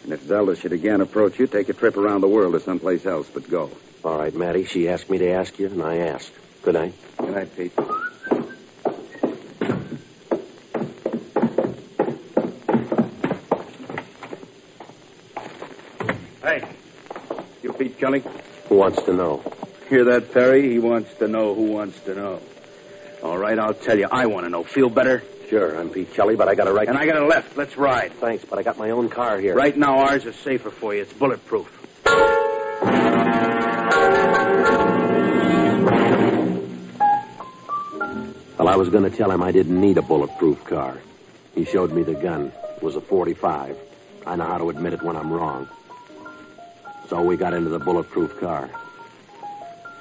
And 0.02 0.14
if 0.14 0.22
Zelda 0.22 0.56
should 0.56 0.72
again 0.72 1.02
approach 1.02 1.38
you, 1.38 1.46
take 1.46 1.68
a 1.68 1.74
trip 1.74 1.98
around 1.98 2.22
the 2.22 2.28
world 2.28 2.54
to 2.54 2.60
someplace 2.60 3.04
else, 3.04 3.28
but 3.28 3.46
go. 3.46 3.70
All 4.02 4.16
right, 4.16 4.34
Matty. 4.34 4.64
She 4.64 4.88
asked 4.88 5.10
me 5.10 5.18
to 5.18 5.30
ask 5.32 5.58
you, 5.58 5.66
and 5.66 5.82
I 5.82 5.98
asked. 5.98 6.32
Good 6.62 6.72
night. 6.72 6.94
Good 7.18 7.34
night, 7.34 7.54
Pete. 7.54 7.72
Hey, 16.42 16.66
you 17.62 17.74
Pete 17.74 17.98
Kelly? 17.98 18.22
Who 18.70 18.76
wants 18.76 19.02
to 19.02 19.12
know? 19.12 19.42
Hear 19.90 20.04
that, 20.04 20.32
Perry? 20.32 20.70
He 20.70 20.78
wants 20.78 21.12
to 21.18 21.28
know 21.28 21.54
who 21.54 21.64
wants 21.64 22.00
to 22.04 22.14
know. 22.14 22.40
All 23.22 23.36
right, 23.36 23.58
I'll 23.58 23.74
tell 23.74 23.98
you. 23.98 24.08
I 24.10 24.26
want 24.26 24.46
to 24.46 24.50
know. 24.50 24.64
Feel 24.64 24.88
better? 24.88 25.22
Sure, 25.50 25.78
I'm 25.78 25.90
Pete 25.90 26.14
Kelly, 26.14 26.36
but 26.36 26.48
I 26.48 26.54
got 26.54 26.68
a 26.68 26.72
right. 26.72 26.88
And 26.88 26.96
I 26.96 27.06
got 27.06 27.20
a 27.20 27.26
left. 27.26 27.56
Let's 27.56 27.76
ride. 27.76 28.12
Thanks, 28.14 28.44
but 28.44 28.58
I 28.58 28.62
got 28.62 28.78
my 28.78 28.90
own 28.90 29.08
car 29.08 29.38
here. 29.38 29.54
Right 29.54 29.76
now, 29.76 29.98
ours 29.98 30.24
is 30.24 30.36
safer 30.36 30.70
for 30.70 30.94
you. 30.94 31.02
It's 31.02 31.12
bulletproof. 31.12 31.68
Well, 38.58 38.68
I 38.68 38.76
was 38.76 38.88
going 38.90 39.10
to 39.10 39.16
tell 39.16 39.30
him 39.30 39.42
I 39.42 39.52
didn't 39.52 39.80
need 39.80 39.98
a 39.98 40.02
bulletproof 40.02 40.64
car. 40.64 40.98
He 41.54 41.64
showed 41.64 41.92
me 41.92 42.02
the 42.02 42.14
gun. 42.14 42.52
It 42.76 42.82
was 42.82 42.94
a 42.94 43.00
45. 43.00 43.76
I 44.26 44.36
know 44.36 44.44
how 44.44 44.58
to 44.58 44.70
admit 44.70 44.92
it 44.92 45.02
when 45.02 45.16
I'm 45.16 45.32
wrong. 45.32 45.68
So 47.08 47.22
we 47.22 47.36
got 47.36 47.54
into 47.54 47.70
the 47.70 47.78
bulletproof 47.78 48.38
car. 48.38 48.70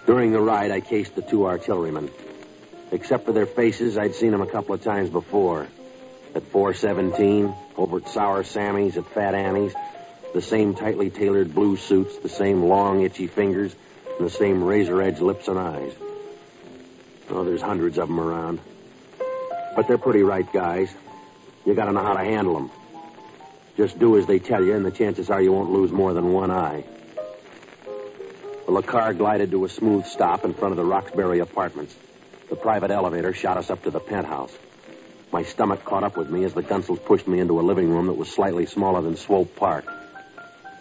During 0.05 0.31
the 0.31 0.41
ride, 0.41 0.71
I 0.71 0.81
cased 0.81 1.15
the 1.15 1.21
two 1.21 1.47
artillerymen. 1.47 2.09
Except 2.91 3.25
for 3.25 3.31
their 3.31 3.45
faces, 3.45 3.97
I'd 3.97 4.15
seen 4.15 4.31
them 4.31 4.41
a 4.41 4.47
couple 4.47 4.73
of 4.73 4.83
times 4.83 5.09
before. 5.09 5.67
At 6.35 6.43
417, 6.43 7.53
over 7.77 7.97
at 7.97 8.07
Sour 8.09 8.43
Sammy's, 8.43 8.97
at 8.97 9.05
Fat 9.07 9.35
Annie's. 9.35 9.73
The 10.33 10.41
same 10.41 10.75
tightly 10.75 11.09
tailored 11.09 11.53
blue 11.53 11.77
suits, 11.77 12.17
the 12.19 12.29
same 12.29 12.63
long, 12.63 13.01
itchy 13.01 13.27
fingers, 13.27 13.75
and 14.17 14.25
the 14.27 14.31
same 14.31 14.63
razor 14.63 15.01
edge 15.01 15.19
lips 15.19 15.47
and 15.47 15.57
eyes. 15.57 15.91
Oh, 17.29 17.43
there's 17.43 17.61
hundreds 17.61 17.97
of 17.97 18.07
them 18.07 18.19
around. 18.19 18.59
But 19.75 19.87
they're 19.87 19.97
pretty 19.97 20.23
right 20.23 20.51
guys. 20.51 20.93
You 21.65 21.73
gotta 21.73 21.91
know 21.91 22.03
how 22.03 22.13
to 22.13 22.23
handle 22.23 22.53
them. 22.55 22.71
Just 23.77 23.97
do 23.97 24.17
as 24.17 24.25
they 24.25 24.39
tell 24.39 24.63
you, 24.63 24.75
and 24.75 24.85
the 24.85 24.91
chances 24.91 25.29
are 25.29 25.41
you 25.41 25.51
won't 25.51 25.71
lose 25.71 25.91
more 25.91 26.13
than 26.13 26.31
one 26.33 26.51
eye. 26.51 26.83
Well, 28.67 28.81
the 28.81 28.87
car 28.87 29.13
glided 29.13 29.51
to 29.51 29.65
a 29.65 29.69
smooth 29.69 30.05
stop 30.05 30.43
in 30.45 30.53
front 30.53 30.73
of 30.73 30.77
the 30.77 30.85
Roxbury 30.85 31.39
apartments. 31.39 31.95
The 32.49 32.55
private 32.55 32.91
elevator 32.91 33.33
shot 33.33 33.57
us 33.57 33.69
up 33.69 33.83
to 33.83 33.91
the 33.91 33.99
penthouse. 33.99 34.55
My 35.31 35.43
stomach 35.43 35.85
caught 35.85 36.03
up 36.03 36.17
with 36.17 36.29
me 36.29 36.43
as 36.43 36.53
the 36.55 36.63
Gunsels 36.63 37.03
pushed 37.03 37.27
me 37.27 37.39
into 37.39 37.59
a 37.59 37.61
living 37.61 37.89
room 37.89 38.07
that 38.07 38.13
was 38.13 38.29
slightly 38.29 38.65
smaller 38.65 39.01
than 39.01 39.15
Swope 39.15 39.55
Park, 39.55 39.85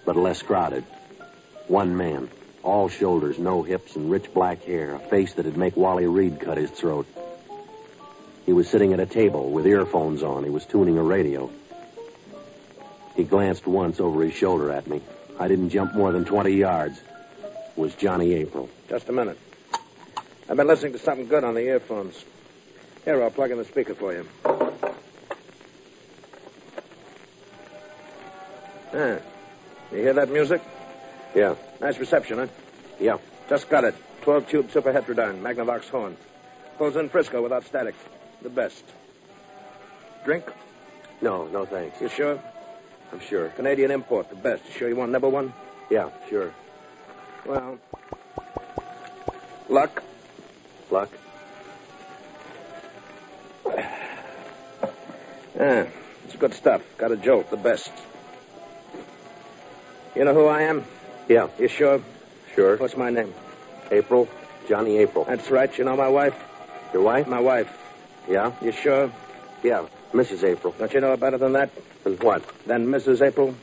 but 0.06 0.16
less 0.16 0.40
crowded. 0.40 0.84
One 1.66 1.96
man, 1.98 2.30
all 2.62 2.88
shoulders, 2.88 3.38
no 3.38 3.62
hips, 3.62 3.96
and 3.96 4.10
rich 4.10 4.32
black 4.32 4.62
hair, 4.64 4.94
a 4.94 4.98
face 4.98 5.34
that'd 5.34 5.58
make 5.58 5.76
Wally 5.76 6.06
Reid 6.06 6.40
cut 6.40 6.56
his 6.56 6.70
throat. 6.70 7.06
He 8.46 8.54
was 8.54 8.66
sitting 8.70 8.94
at 8.94 9.00
a 9.00 9.06
table 9.06 9.50
with 9.50 9.66
earphones 9.66 10.22
on. 10.22 10.44
He 10.44 10.50
was 10.50 10.64
tuning 10.64 10.96
a 10.96 11.02
radio. 11.02 11.50
He 13.14 13.24
glanced 13.24 13.66
once 13.66 14.00
over 14.00 14.22
his 14.22 14.32
shoulder 14.32 14.70
at 14.70 14.86
me. 14.86 15.02
I 15.38 15.48
didn't 15.48 15.68
jump 15.68 15.94
more 15.94 16.12
than 16.12 16.24
20 16.24 16.52
yards. 16.52 16.98
It 16.98 17.78
was 17.78 17.94
Johnny 17.94 18.32
April. 18.32 18.70
Just 18.88 19.10
a 19.10 19.12
minute. 19.12 19.38
I've 20.50 20.56
been 20.56 20.66
listening 20.66 20.92
to 20.92 20.98
something 20.98 21.28
good 21.28 21.44
on 21.44 21.52
the 21.52 21.60
earphones. 21.60 22.24
Here, 23.04 23.22
I'll 23.22 23.30
plug 23.30 23.50
in 23.50 23.58
the 23.58 23.66
speaker 23.66 23.94
for 23.94 24.14
you. 24.14 24.26
Ah. 28.94 29.18
You 29.92 29.98
hear 29.98 30.14
that 30.14 30.30
music? 30.30 30.62
Yeah. 31.34 31.54
Nice 31.80 31.98
reception, 31.98 32.38
huh? 32.38 32.46
Yeah. 32.98 33.18
Just 33.50 33.68
got 33.68 33.84
it. 33.84 33.94
12 34.22 34.48
tube 34.48 34.70
super 34.70 34.90
heterodyne, 34.92 35.42
Magnavox 35.42 35.88
horn. 35.90 36.16
Pulls 36.78 36.96
in 36.96 37.10
Frisco 37.10 37.42
without 37.42 37.66
static. 37.66 37.94
The 38.40 38.48
best. 38.50 38.84
Drink? 40.24 40.44
No, 41.20 41.46
no 41.46 41.66
thanks. 41.66 42.00
You 42.00 42.08
sure? 42.08 42.42
I'm 43.12 43.20
sure. 43.20 43.48
Canadian 43.50 43.90
import, 43.90 44.30
the 44.30 44.36
best. 44.36 44.64
You 44.66 44.72
sure 44.72 44.88
you 44.88 44.96
want 44.96 45.12
number 45.12 45.28
one? 45.28 45.52
Yeah, 45.90 46.08
sure. 46.30 46.52
Well, 47.44 47.78
luck. 49.68 50.02
Luck? 50.90 51.10
Yeah, 55.56 55.86
it's 56.24 56.36
good 56.36 56.54
stuff. 56.54 56.82
Got 56.96 57.12
a 57.12 57.16
jolt, 57.16 57.50
the 57.50 57.56
best. 57.56 57.90
You 60.16 60.24
know 60.24 60.34
who 60.34 60.46
I 60.46 60.62
am? 60.62 60.84
Yeah. 61.28 61.48
You 61.58 61.68
sure? 61.68 62.00
Sure. 62.54 62.76
What's 62.76 62.96
my 62.96 63.10
name? 63.10 63.32
April? 63.90 64.28
Johnny 64.68 64.98
April. 64.98 65.24
That's 65.24 65.50
right. 65.50 65.76
You 65.78 65.84
know 65.84 65.96
my 65.96 66.08
wife? 66.08 66.34
Your 66.92 67.02
wife? 67.02 67.26
My 67.26 67.40
wife. 67.40 67.68
Yeah? 68.28 68.52
You 68.62 68.72
sure? 68.72 69.12
Yeah, 69.62 69.86
Mrs. 70.12 70.44
April. 70.44 70.74
Don't 70.78 70.92
you 70.92 71.00
know 71.00 71.10
her 71.10 71.16
better 71.16 71.38
than 71.38 71.52
that? 71.52 71.70
And 72.04 72.20
what? 72.22 72.42
Than 72.66 72.86
Mrs. 72.86 73.20
April? 73.26 73.54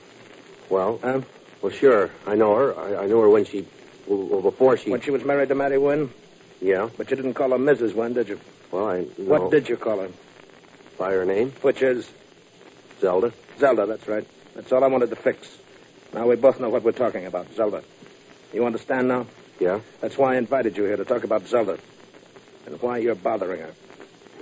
Well, 0.70 1.00
Huh? 1.02 1.22
well, 1.62 1.72
sure. 1.72 2.10
I 2.26 2.36
know 2.36 2.56
her. 2.56 2.78
I, 2.78 3.04
I 3.04 3.08
knew 3.08 3.20
her 3.20 3.30
when 3.30 3.46
she, 3.46 3.66
well, 4.08 4.42
before 4.42 4.78
she. 4.78 4.92
When 4.92 5.02
she 5.02 5.12
was 5.12 5.24
married 5.24 5.50
to 5.50 5.56
Matty 5.56 5.78
Wynn? 5.78 6.10
Yeah. 6.62 6.90
But 6.98 7.10
you 7.10 7.16
didn't 7.16 7.34
call 7.34 7.50
her 7.50 7.58
Mrs. 7.58 7.94
Wynn, 7.94 8.14
did 8.14 8.30
you? 8.30 8.40
Well, 8.72 8.88
I. 8.88 9.02
What 9.04 9.52
did 9.52 9.70
you 9.70 9.78
call 9.78 10.00
her? 10.00 10.10
By 10.98 11.12
her 11.12 11.26
name? 11.26 11.52
Which 11.62 11.82
is 11.82 12.10
Zelda. 13.02 13.34
Zelda, 13.60 13.86
that's 13.86 14.08
right. 14.08 14.26
That's 14.56 14.72
all 14.72 14.84
I 14.84 14.88
wanted 14.88 15.10
to 15.10 15.16
fix. 15.16 15.58
Now 16.14 16.28
we 16.28 16.36
both 16.36 16.60
know 16.60 16.70
what 16.70 16.84
we're 16.84 16.94
talking 16.94 17.26
about, 17.26 17.54
Zelda. 17.54 17.84
You 18.54 18.66
understand 18.66 19.10
now? 19.10 19.28
Yeah. 19.60 19.82
That's 20.02 20.18
why 20.18 20.36
I 20.36 20.38
invited 20.38 20.78
you 20.78 20.84
here 20.84 20.98
to 20.98 21.06
talk 21.06 21.24
about 21.24 21.48
Zelda. 21.48 21.78
And 22.66 22.82
why 22.82 22.98
you're 22.98 23.16
bothering 23.16 23.62
her. 23.62 23.74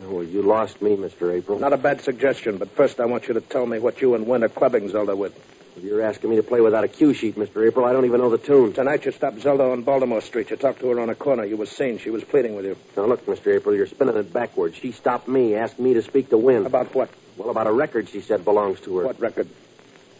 Well, 0.01 0.24
you 0.24 0.41
lost 0.41 0.82
me, 0.82 0.96
Mr. 0.96 1.34
April. 1.34 1.60
Not 1.60 1.74
a 1.74 1.77
bad 1.77 2.01
suggestion, 2.01 2.58
but 2.58 2.70
first 2.72 3.00
I 3.00 3.05
want 3.05 3.27
you 3.27 3.34
to 3.36 3.41
tell 3.41 3.65
me 3.65 3.79
what 3.79 4.01
you 4.01 4.15
and 4.15 4.27
Wynn 4.27 4.43
are 4.43 4.50
clubbing 4.50 4.89
Zelda 4.89 5.15
with. 5.15 5.34
You're 5.81 6.01
asking 6.03 6.29
me 6.29 6.35
to 6.35 6.43
play 6.43 6.61
without 6.61 6.83
a 6.83 6.87
cue 6.87 7.13
sheet, 7.13 7.35
Mr. 7.35 7.67
April. 7.67 7.85
I 7.85 7.93
don't 7.93 8.05
even 8.05 8.21
know 8.21 8.29
the 8.29 8.37
tune. 8.37 8.73
Tonight 8.73 9.05
you 9.05 9.11
stopped 9.11 9.39
Zelda 9.41 9.63
on 9.63 9.81
Baltimore 9.81 10.21
Street. 10.21 10.51
You 10.51 10.55
talked 10.55 10.79
to 10.81 10.89
her 10.89 10.99
on 10.99 11.09
a 11.09 11.15
corner. 11.15 11.43
You 11.45 11.57
were 11.57 11.65
seen. 11.65 11.97
She 11.97 12.09
was 12.11 12.23
pleading 12.23 12.55
with 12.55 12.65
you. 12.65 12.77
Now, 12.95 13.05
look, 13.05 13.25
Mr. 13.25 13.55
April, 13.55 13.75
you're 13.75 13.87
spinning 13.87 14.15
it 14.15 14.31
backwards. 14.31 14.77
She 14.77 14.91
stopped 14.91 15.27
me, 15.27 15.55
asked 15.55 15.79
me 15.79 15.95
to 15.95 16.03
speak 16.03 16.29
to 16.29 16.37
Wynn. 16.37 16.65
About 16.65 16.93
what? 16.93 17.09
Well, 17.37 17.49
about 17.49 17.67
a 17.67 17.71
record 17.71 18.09
she 18.09 18.21
said 18.21 18.45
belongs 18.45 18.79
to 18.81 18.97
her. 18.97 19.05
What 19.05 19.19
record? 19.19 19.47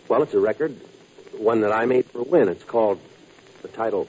Well, 0.08 0.24
it's 0.24 0.34
a 0.34 0.40
record. 0.40 0.76
One 1.38 1.62
that 1.62 1.72
I 1.72 1.86
made 1.86 2.06
for 2.08 2.24
Wynn. 2.24 2.50
It's 2.50 2.64
called. 2.64 3.00
The 3.62 3.68
title. 3.70 4.08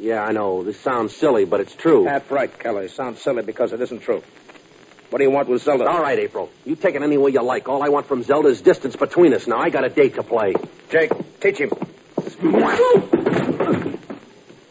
Yeah, 0.00 0.24
I 0.24 0.32
know. 0.32 0.64
This 0.64 0.80
sounds 0.80 1.14
silly, 1.14 1.44
but 1.44 1.60
it's 1.60 1.74
true. 1.74 2.04
That's 2.04 2.30
right, 2.30 2.56
Kelly. 2.58 2.86
It 2.86 2.90
Sounds 2.92 3.20
silly 3.20 3.42
because 3.42 3.72
it 3.72 3.80
isn't 3.80 4.00
true. 4.00 4.22
What 5.10 5.18
do 5.18 5.24
you 5.24 5.30
want 5.30 5.48
with 5.48 5.62
Zelda? 5.62 5.86
All 5.88 6.02
right, 6.02 6.18
April. 6.18 6.50
You 6.66 6.76
take 6.76 6.94
it 6.94 7.02
any 7.02 7.16
way 7.16 7.30
you 7.30 7.42
like. 7.42 7.68
All 7.68 7.82
I 7.82 7.88
want 7.88 8.06
from 8.06 8.22
Zelda 8.22 8.48
is 8.48 8.60
distance 8.60 8.94
between 8.94 9.32
us. 9.32 9.46
Now, 9.46 9.58
I 9.58 9.70
got 9.70 9.84
a 9.84 9.88
date 9.88 10.16
to 10.16 10.22
play. 10.22 10.54
Jake, 10.90 11.10
teach 11.40 11.58
him. 11.58 11.70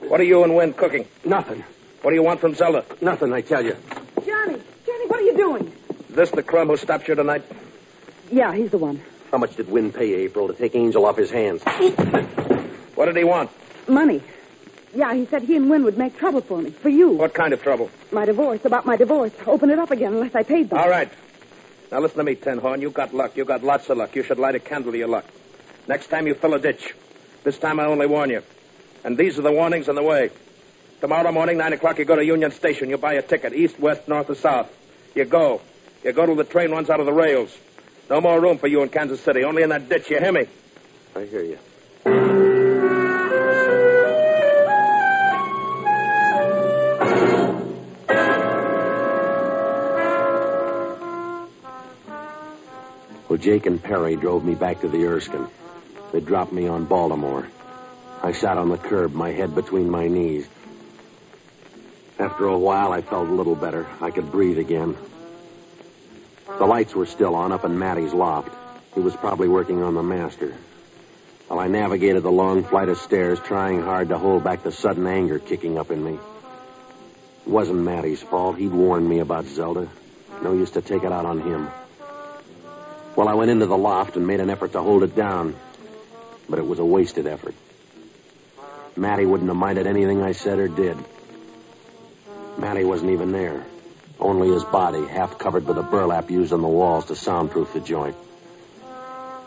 What 0.07 0.21
are 0.21 0.23
you 0.23 0.43
and 0.43 0.55
Wynn 0.55 0.73
cooking? 0.73 1.07
Nothing. 1.25 1.63
What 2.01 2.11
do 2.11 2.15
you 2.15 2.23
want 2.23 2.39
from 2.39 2.53
Zelda? 2.53 2.85
Nothing, 3.01 3.33
I 3.33 3.41
tell 3.41 3.65
you. 3.65 3.75
Johnny, 4.25 4.61
Johnny, 4.85 5.07
what 5.07 5.19
are 5.19 5.23
you 5.23 5.35
doing? 5.35 5.73
This 6.09 6.29
the 6.31 6.43
crumb 6.43 6.67
who 6.67 6.77
stopped 6.77 7.07
you 7.07 7.15
tonight? 7.15 7.43
Yeah, 8.31 8.53
he's 8.53 8.69
the 8.69 8.77
one. 8.77 9.01
How 9.31 9.39
much 9.39 9.55
did 9.55 9.69
Wynn 9.69 9.91
pay 9.91 10.13
April, 10.15 10.47
to 10.47 10.53
take 10.53 10.75
Angel 10.75 11.03
off 11.05 11.17
his 11.17 11.31
hands? 11.31 11.63
What 12.95 13.05
did 13.05 13.17
he 13.17 13.23
want? 13.23 13.49
Money. 13.87 14.21
Yeah, 14.97 15.13
he 15.13 15.27
said 15.27 15.43
he 15.43 15.55
and 15.55 15.69
Wynn 15.69 15.83
would 15.83 15.95
make 15.95 16.17
trouble 16.17 16.41
for 16.41 16.59
me. 16.59 16.71
For 16.71 16.89
you. 16.89 17.11
What 17.11 17.35
kind 17.35 17.53
of 17.53 17.61
trouble? 17.61 17.91
My 18.11 18.25
divorce. 18.25 18.65
About 18.65 18.87
my 18.87 18.97
divorce. 18.97 19.31
Open 19.45 19.69
it 19.69 19.77
up 19.77 19.91
again 19.91 20.13
unless 20.13 20.33
I 20.33 20.41
paid 20.41 20.71
them. 20.71 20.79
All 20.79 20.89
right. 20.89 21.11
Now 21.91 21.99
listen 21.99 22.17
to 22.17 22.23
me, 22.23 22.33
Ten 22.33 22.57
Horn. 22.57 22.81
You 22.81 22.89
got 22.89 23.13
luck. 23.13 23.37
You 23.37 23.45
got 23.45 23.63
lots 23.63 23.87
of 23.91 23.97
luck. 23.99 24.15
You 24.15 24.23
should 24.23 24.39
light 24.39 24.55
a 24.55 24.59
candle 24.59 24.91
to 24.91 24.97
your 24.97 25.07
luck. 25.07 25.25
Next 25.87 26.07
time 26.07 26.25
you 26.25 26.33
fill 26.33 26.55
a 26.55 26.59
ditch. 26.59 26.95
This 27.43 27.59
time 27.59 27.79
I 27.79 27.85
only 27.85 28.07
warn 28.07 28.31
you. 28.31 28.41
And 29.03 29.19
these 29.19 29.37
are 29.37 29.43
the 29.43 29.51
warnings 29.51 29.87
on 29.87 29.93
the 29.93 30.01
way. 30.01 30.31
Tomorrow 30.99 31.31
morning, 31.31 31.59
nine 31.59 31.73
o'clock, 31.73 31.99
you 31.99 32.05
go 32.05 32.15
to 32.15 32.25
Union 32.25 32.49
Station. 32.49 32.89
You 32.89 32.97
buy 32.97 33.13
a 33.13 33.21
ticket, 33.21 33.53
east, 33.53 33.79
west, 33.79 34.07
north, 34.07 34.31
or 34.31 34.35
south. 34.35 34.75
You 35.13 35.25
go. 35.25 35.61
You 36.03 36.11
go 36.11 36.25
till 36.25 36.35
the 36.35 36.43
train 36.43 36.71
runs 36.71 36.89
out 36.89 36.99
of 36.99 37.05
the 37.05 37.13
rails. 37.13 37.55
No 38.09 38.19
more 38.19 38.41
room 38.41 38.57
for 38.57 38.65
you 38.65 38.81
in 38.81 38.89
Kansas 38.89 39.21
City. 39.21 39.43
Only 39.43 39.61
in 39.61 39.69
that 39.69 39.87
ditch. 39.89 40.09
You 40.09 40.17
hear 40.19 40.31
me? 40.31 40.47
I 41.15 41.25
hear 41.25 41.43
you. 41.43 41.59
Jake 53.37 53.65
and 53.65 53.81
Perry 53.81 54.15
drove 54.15 54.43
me 54.43 54.55
back 54.55 54.81
to 54.81 54.87
the 54.87 55.05
Erskine. 55.05 55.47
They 56.11 56.19
dropped 56.19 56.51
me 56.51 56.67
on 56.67 56.85
Baltimore. 56.85 57.47
I 58.21 58.31
sat 58.31 58.57
on 58.57 58.69
the 58.69 58.77
curb, 58.77 59.13
my 59.13 59.31
head 59.31 59.53
between 59.53 59.89
my 59.89 60.07
knees. 60.07 60.47
After 62.19 62.45
a 62.45 62.57
while, 62.57 62.91
I 62.91 63.01
felt 63.01 63.27
a 63.29 63.33
little 63.33 63.55
better. 63.55 63.85
I 64.01 64.11
could 64.11 64.31
breathe 64.31 64.57
again. 64.57 64.97
The 66.47 66.65
lights 66.65 66.95
were 66.95 67.05
still 67.05 67.35
on 67.35 67.51
up 67.51 67.63
in 67.63 67.77
Matty's 67.77 68.13
loft. 68.13 68.51
He 68.95 69.01
was 69.01 69.15
probably 69.15 69.47
working 69.47 69.83
on 69.83 69.93
the 69.93 70.01
master. 70.01 70.55
While 71.47 71.59
I 71.59 71.67
navigated 71.67 72.23
the 72.23 72.31
long 72.31 72.63
flight 72.63 72.89
of 72.89 72.97
stairs, 72.97 73.39
trying 73.39 73.81
hard 73.81 74.09
to 74.09 74.17
hold 74.17 74.43
back 74.43 74.63
the 74.63 74.71
sudden 74.71 75.05
anger 75.05 75.37
kicking 75.37 75.77
up 75.77 75.91
in 75.91 76.03
me. 76.03 76.13
It 76.13 77.49
wasn't 77.49 77.79
Matty's 77.79 78.21
fault. 78.21 78.57
He'd 78.57 78.71
warned 78.71 79.07
me 79.07 79.19
about 79.19 79.45
Zelda. 79.45 79.87
No 80.41 80.53
use 80.53 80.71
to 80.71 80.81
take 80.81 81.03
it 81.03 81.11
out 81.11 81.25
on 81.25 81.39
him. 81.39 81.69
Well, 83.17 83.27
I 83.27 83.33
went 83.33 83.49
into 83.49 83.65
the 83.65 83.75
loft 83.75 84.15
and 84.15 84.27
made 84.27 84.41
an 84.41 84.51
effort 84.51 84.73
to 84.73 84.81
hold 84.83 85.01
it 85.01 85.15
down. 85.15 85.55
But 86.47 86.59
it 86.59 86.67
was 86.67 86.77
a 86.77 86.85
wasted 86.85 87.25
effort. 87.25 87.55
Matty 88.95 89.25
wouldn't 89.25 89.49
have 89.49 89.57
minded 89.57 89.87
anything 89.87 90.21
I 90.21 90.33
said 90.33 90.59
or 90.59 90.67
did. 90.67 90.95
Matty 92.59 92.83
wasn't 92.83 93.09
even 93.11 93.31
there. 93.31 93.65
Only 94.19 94.49
his 94.49 94.63
body, 94.63 95.03
half 95.03 95.39
covered 95.39 95.65
with 95.65 95.77
the 95.77 95.81
burlap 95.81 96.29
used 96.29 96.53
on 96.53 96.61
the 96.61 96.67
walls 96.67 97.05
to 97.05 97.15
soundproof 97.15 97.73
the 97.73 97.79
joint. 97.79 98.15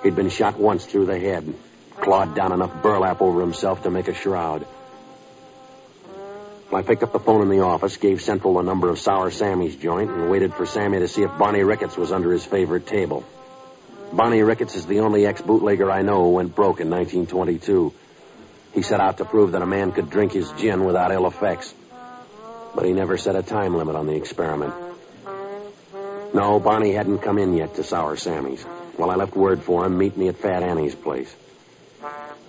He'd 0.02 0.16
been 0.16 0.30
shot 0.30 0.58
once 0.58 0.84
through 0.84 1.06
the 1.06 1.18
head, 1.20 1.54
clawed 2.00 2.34
down 2.34 2.50
enough 2.50 2.82
burlap 2.82 3.22
over 3.22 3.40
himself 3.40 3.84
to 3.84 3.90
make 3.90 4.08
a 4.08 4.14
shroud. 4.14 4.66
I 6.72 6.82
picked 6.82 7.04
up 7.04 7.12
the 7.12 7.20
phone 7.20 7.42
in 7.42 7.48
the 7.48 7.60
office, 7.60 7.96
gave 7.98 8.20
Central 8.20 8.54
the 8.54 8.62
number 8.62 8.88
of 8.88 8.98
Sour 8.98 9.30
Sammy's 9.30 9.76
joint, 9.76 10.10
and 10.10 10.28
waited 10.28 10.54
for 10.54 10.66
Sammy 10.66 10.98
to 10.98 11.06
see 11.06 11.22
if 11.22 11.38
Barney 11.38 11.62
Ricketts 11.62 11.96
was 11.96 12.10
under 12.10 12.32
his 12.32 12.44
favorite 12.44 12.88
table. 12.88 13.24
Barney 14.12 14.42
Ricketts 14.42 14.74
is 14.74 14.86
the 14.86 15.00
only 15.00 15.26
ex-bootlegger 15.26 15.90
I 15.90 16.02
know 16.02 16.24
who 16.24 16.30
went 16.30 16.54
broke 16.54 16.80
in 16.80 16.90
1922. 16.90 17.92
He 18.74 18.82
set 18.82 19.00
out 19.00 19.18
to 19.18 19.24
prove 19.24 19.52
that 19.52 19.62
a 19.62 19.66
man 19.66 19.92
could 19.92 20.10
drink 20.10 20.32
his 20.32 20.50
gin 20.52 20.84
without 20.84 21.12
ill 21.12 21.26
effects. 21.26 21.72
But 22.74 22.86
he 22.86 22.92
never 22.92 23.16
set 23.16 23.36
a 23.36 23.42
time 23.42 23.76
limit 23.76 23.96
on 23.96 24.06
the 24.06 24.14
experiment. 24.14 24.74
No, 26.34 26.60
Barney 26.60 26.92
hadn't 26.92 27.18
come 27.18 27.38
in 27.38 27.56
yet 27.56 27.74
to 27.76 27.84
Sour 27.84 28.16
Sammy's. 28.16 28.64
Well, 28.96 29.10
I 29.10 29.16
left 29.16 29.36
word 29.36 29.62
for 29.62 29.84
him, 29.84 29.98
meet 29.98 30.16
me 30.16 30.28
at 30.28 30.36
Fat 30.36 30.62
Annie's 30.62 30.94
place. 30.94 31.34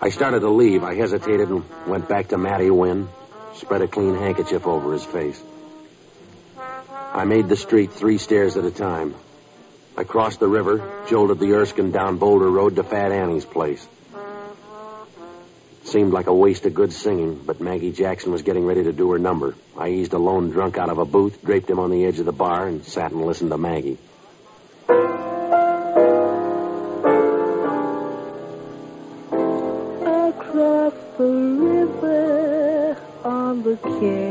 I 0.01 0.09
started 0.09 0.41
to 0.41 0.49
leave. 0.49 0.83
I 0.83 0.95
hesitated 0.95 1.49
and 1.49 1.63
went 1.87 2.07
back 2.07 2.29
to 2.29 2.37
Matty 2.37 2.69
Wynn, 2.71 3.07
spread 3.55 3.81
a 3.81 3.87
clean 3.87 4.15
handkerchief 4.15 4.65
over 4.65 4.93
his 4.93 5.05
face. 5.05 5.41
I 7.13 7.25
made 7.25 7.49
the 7.49 7.55
street 7.55 7.91
three 7.93 8.17
stairs 8.17 8.57
at 8.57 8.65
a 8.65 8.71
time. 8.71 9.15
I 9.97 10.03
crossed 10.03 10.39
the 10.39 10.47
river, 10.47 11.03
jolted 11.09 11.39
the 11.39 11.53
Erskine 11.53 11.91
down 11.91 12.17
Boulder 12.17 12.49
Road 12.49 12.77
to 12.77 12.83
Fat 12.83 13.11
Annie's 13.11 13.45
place. 13.45 13.85
Seemed 15.83 16.13
like 16.13 16.27
a 16.27 16.33
waste 16.33 16.65
of 16.65 16.73
good 16.73 16.93
singing, 16.93 17.41
but 17.45 17.59
Maggie 17.59 17.91
Jackson 17.91 18.31
was 18.31 18.43
getting 18.43 18.65
ready 18.65 18.83
to 18.83 18.93
do 18.93 19.11
her 19.11 19.19
number. 19.19 19.55
I 19.77 19.89
eased 19.89 20.13
a 20.13 20.17
lone 20.17 20.49
drunk 20.49 20.77
out 20.77 20.89
of 20.89 20.99
a 20.99 21.05
booth, 21.05 21.43
draped 21.43 21.69
him 21.69 21.79
on 21.79 21.91
the 21.91 22.05
edge 22.05 22.19
of 22.19 22.25
the 22.25 22.31
bar, 22.31 22.67
and 22.67 22.85
sat 22.85 23.11
and 23.11 23.25
listened 23.25 23.51
to 23.51 23.57
Maggie. 23.57 23.97
Across 30.05 30.93
the 31.17 31.27
river 31.59 32.97
on 33.25 33.63
the 33.63 33.75
Kansas 33.75 34.30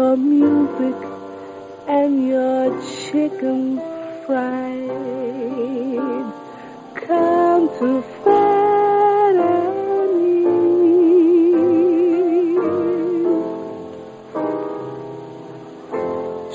your 0.00 0.16
music 0.16 0.98
and 1.86 2.26
your 2.26 2.64
chicken 3.04 3.78
fried. 4.24 4.88
Come 7.06 7.64
to 7.78 7.88
Annie. 8.26 8.60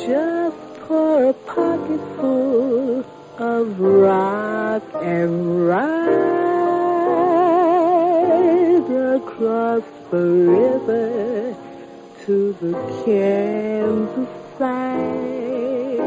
Just 0.08 0.63
for 0.88 1.25
a 1.25 1.34
pocketful 1.34 3.05
of 3.38 3.79
rock 3.79 4.84
and 5.03 5.31
ride 5.67 6.15
across 9.19 9.86
the 10.10 10.23
river 10.58 11.14
to 12.25 12.53
the 12.53 12.73
Kansas 13.05 14.29
side. 14.57 15.99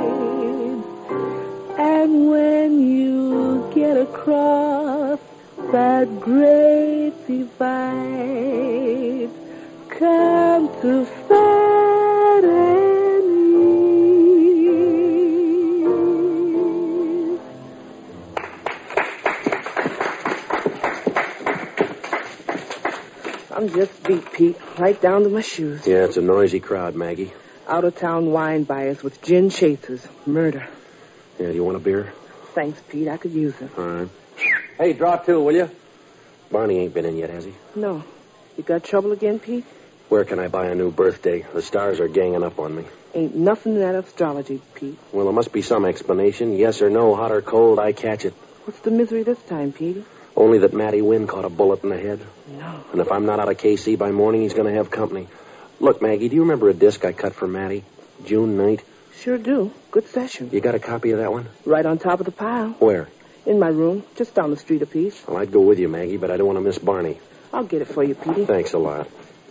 And 1.78 2.28
when 2.28 2.88
you 2.88 3.70
get 3.72 3.96
across 3.96 5.20
that 5.70 6.08
great 6.20 7.12
divide, 7.28 9.30
come 9.90 10.68
to 10.82 11.04
I'm 23.68 23.74
just 23.74 24.02
beat, 24.02 24.32
Pete, 24.32 24.56
right 24.78 24.98
down 24.98 25.24
to 25.24 25.28
my 25.28 25.42
shoes. 25.42 25.86
Yeah, 25.86 26.04
it's 26.06 26.16
a 26.16 26.22
noisy 26.22 26.58
crowd, 26.58 26.94
Maggie. 26.94 27.34
Out 27.68 27.84
of 27.84 27.94
town 27.96 28.30
wine 28.32 28.64
buyers 28.64 29.02
with 29.02 29.20
gin 29.20 29.50
chasers. 29.50 30.08
Murder. 30.24 30.66
Yeah, 31.38 31.48
do 31.48 31.54
you 31.54 31.62
want 31.62 31.76
a 31.76 31.80
beer? 31.80 32.14
Thanks, 32.54 32.80
Pete. 32.88 33.08
I 33.08 33.18
could 33.18 33.32
use 33.32 33.54
it. 33.60 33.70
All 33.76 33.84
right. 33.84 34.08
Hey, 34.78 34.94
draw 34.94 35.16
two, 35.18 35.42
will 35.42 35.54
you? 35.54 35.70
Barney 36.50 36.78
ain't 36.78 36.94
been 36.94 37.04
in 37.04 37.18
yet, 37.18 37.28
has 37.28 37.44
he? 37.44 37.52
No. 37.76 38.02
You 38.56 38.62
got 38.64 38.84
trouble 38.84 39.12
again, 39.12 39.38
Pete? 39.38 39.66
Where 40.08 40.24
can 40.24 40.38
I 40.38 40.48
buy 40.48 40.68
a 40.68 40.74
new 40.74 40.90
birthday? 40.90 41.44
The 41.52 41.60
stars 41.60 42.00
are 42.00 42.08
ganging 42.08 42.42
up 42.42 42.58
on 42.58 42.74
me. 42.74 42.86
Ain't 43.12 43.36
nothing 43.36 43.74
in 43.74 43.80
that 43.80 43.96
astrology, 43.96 44.62
Pete. 44.76 44.96
Well, 45.12 45.26
there 45.26 45.34
must 45.34 45.52
be 45.52 45.60
some 45.60 45.84
explanation. 45.84 46.56
Yes 46.56 46.80
or 46.80 46.88
no, 46.88 47.14
hot 47.14 47.32
or 47.32 47.42
cold, 47.42 47.78
I 47.78 47.92
catch 47.92 48.24
it. 48.24 48.32
What's 48.64 48.80
the 48.80 48.90
misery 48.90 49.24
this 49.24 49.42
time, 49.42 49.74
Pete? 49.74 50.06
Only 50.38 50.58
that 50.58 50.72
Matty 50.72 51.02
Wynn 51.02 51.26
caught 51.26 51.44
a 51.44 51.48
bullet 51.48 51.82
in 51.82 51.90
the 51.90 51.98
head. 51.98 52.20
No. 52.46 52.84
And 52.92 53.00
if 53.00 53.10
I'm 53.10 53.26
not 53.26 53.40
out 53.40 53.48
of 53.48 53.56
KC 53.56 53.98
by 53.98 54.12
morning, 54.12 54.42
he's 54.42 54.54
going 54.54 54.68
to 54.68 54.74
have 54.74 54.88
company. 54.88 55.26
Look, 55.80 56.00
Maggie, 56.00 56.28
do 56.28 56.36
you 56.36 56.42
remember 56.42 56.68
a 56.68 56.74
disc 56.74 57.04
I 57.04 57.12
cut 57.12 57.34
for 57.34 57.48
Matty? 57.48 57.82
June 58.24 58.56
night? 58.56 58.84
Sure 59.18 59.36
do. 59.36 59.72
Good 59.90 60.06
session. 60.06 60.50
You 60.52 60.60
got 60.60 60.76
a 60.76 60.78
copy 60.78 61.10
of 61.10 61.18
that 61.18 61.32
one? 61.32 61.48
Right 61.66 61.84
on 61.84 61.98
top 61.98 62.20
of 62.20 62.26
the 62.26 62.30
pile. 62.30 62.70
Where? 62.78 63.08
In 63.46 63.58
my 63.58 63.66
room, 63.66 64.04
just 64.14 64.32
down 64.36 64.50
the 64.50 64.56
street 64.56 64.80
a 64.82 64.86
piece. 64.86 65.20
Well, 65.26 65.38
I'd 65.38 65.50
go 65.50 65.60
with 65.60 65.80
you, 65.80 65.88
Maggie, 65.88 66.18
but 66.18 66.30
I 66.30 66.36
don't 66.36 66.46
want 66.46 66.58
to 66.58 66.64
miss 66.64 66.78
Barney. 66.78 67.18
I'll 67.52 67.64
get 67.64 67.82
it 67.82 67.88
for 67.88 68.04
you, 68.04 68.14
Petey. 68.14 68.44
Thanks 68.44 68.74
a 68.74 68.78
lot. 68.78 69.08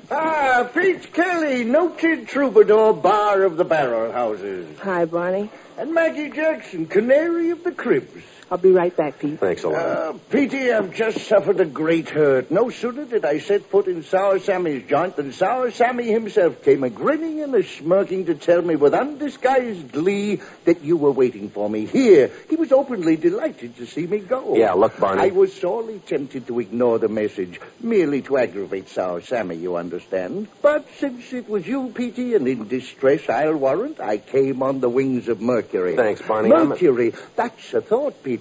Ah, 0.10 0.70
Pete 0.74 1.12
Kelly, 1.12 1.66
noted 1.66 2.30
troubadour, 2.30 2.94
bar 2.94 3.44
of 3.44 3.58
the 3.58 3.66
barrel 3.66 4.14
houses. 4.14 4.80
Hi, 4.80 5.04
Barney. 5.04 5.50
And 5.78 5.94
Maggie 5.94 6.30
Jackson, 6.30 6.86
Canary 6.86 7.50
of 7.50 7.66
the 7.66 7.74
Cribs. 7.74 8.24
I'll 8.50 8.58
be 8.58 8.72
right 8.72 8.96
back, 8.96 9.20
Pete. 9.20 9.42
Thanks 9.42 9.64
a 9.64 9.70
lot. 9.70 9.82
Uh, 9.86 10.14
Petey, 10.30 10.72
I've 10.72 10.94
just 10.96 11.28
suffered 11.28 11.60
a 11.60 11.66
great 11.66 12.08
hurt. 12.08 12.50
No 12.50 12.70
sooner 12.70 13.04
did 13.04 13.26
I 13.26 13.40
set 13.40 13.64
foot 13.66 13.88
in 13.88 14.04
Sour 14.04 14.40
Sammy's 14.40 14.88
joint 14.88 15.18
than 15.18 15.34
Sour 15.34 15.70
Sammy 15.72 16.06
himself 16.06 16.64
came 16.64 16.82
a 16.86 16.90
grinning 16.90 17.42
and 17.42 17.54
a 17.54 17.64
smirking 17.64 18.28
to 18.28 18.36
tell 18.36 18.62
me 18.62 18.78
with 18.78 18.94
undisguised 18.94 19.92
glee 19.92 20.40
that 20.64 20.82
you 20.82 20.96
were 20.96 21.12
waiting 21.12 21.50
for 21.50 21.70
me 21.70 21.86
here. 21.88 22.32
He 22.50 22.56
was 22.56 22.72
openly 22.72 23.18
delighted 23.18 23.76
to 23.78 23.86
see 23.86 24.08
me 24.08 24.20
go. 24.20 24.56
Yeah, 24.56 24.72
look, 24.74 24.98
Barney. 24.98 25.24
I 25.24 25.28
was 25.28 25.54
sorely 25.54 26.00
tempted 26.00 26.48
to 26.48 26.62
ignore 26.62 27.00
the 27.00 27.10
message, 27.10 27.60
merely 27.82 28.22
to 28.24 28.38
aggravate 28.38 28.88
Sour 28.88 29.20
Sammy, 29.24 29.58
you 29.58 29.76
understand. 29.76 30.48
But 30.62 30.88
since 31.00 31.34
it 31.34 31.50
was 31.50 31.68
you, 31.68 31.92
Petey, 31.94 32.34
and 32.36 32.48
in 32.48 32.70
distress, 32.70 33.28
I'll 33.28 33.58
warrant, 33.58 34.00
I 34.00 34.20
came 34.20 34.64
on 34.64 34.80
the 34.80 34.88
wings 34.90 35.28
of 35.28 35.42
Mercury. 35.42 35.98
Thanks, 35.98 36.22
Barney. 36.22 36.54
I'm 36.54 36.62
a- 36.62 36.66
Mercury. 36.70 37.14
That's 37.36 37.74
a 37.74 37.82
thought, 37.82 38.24
Petey. 38.24 38.37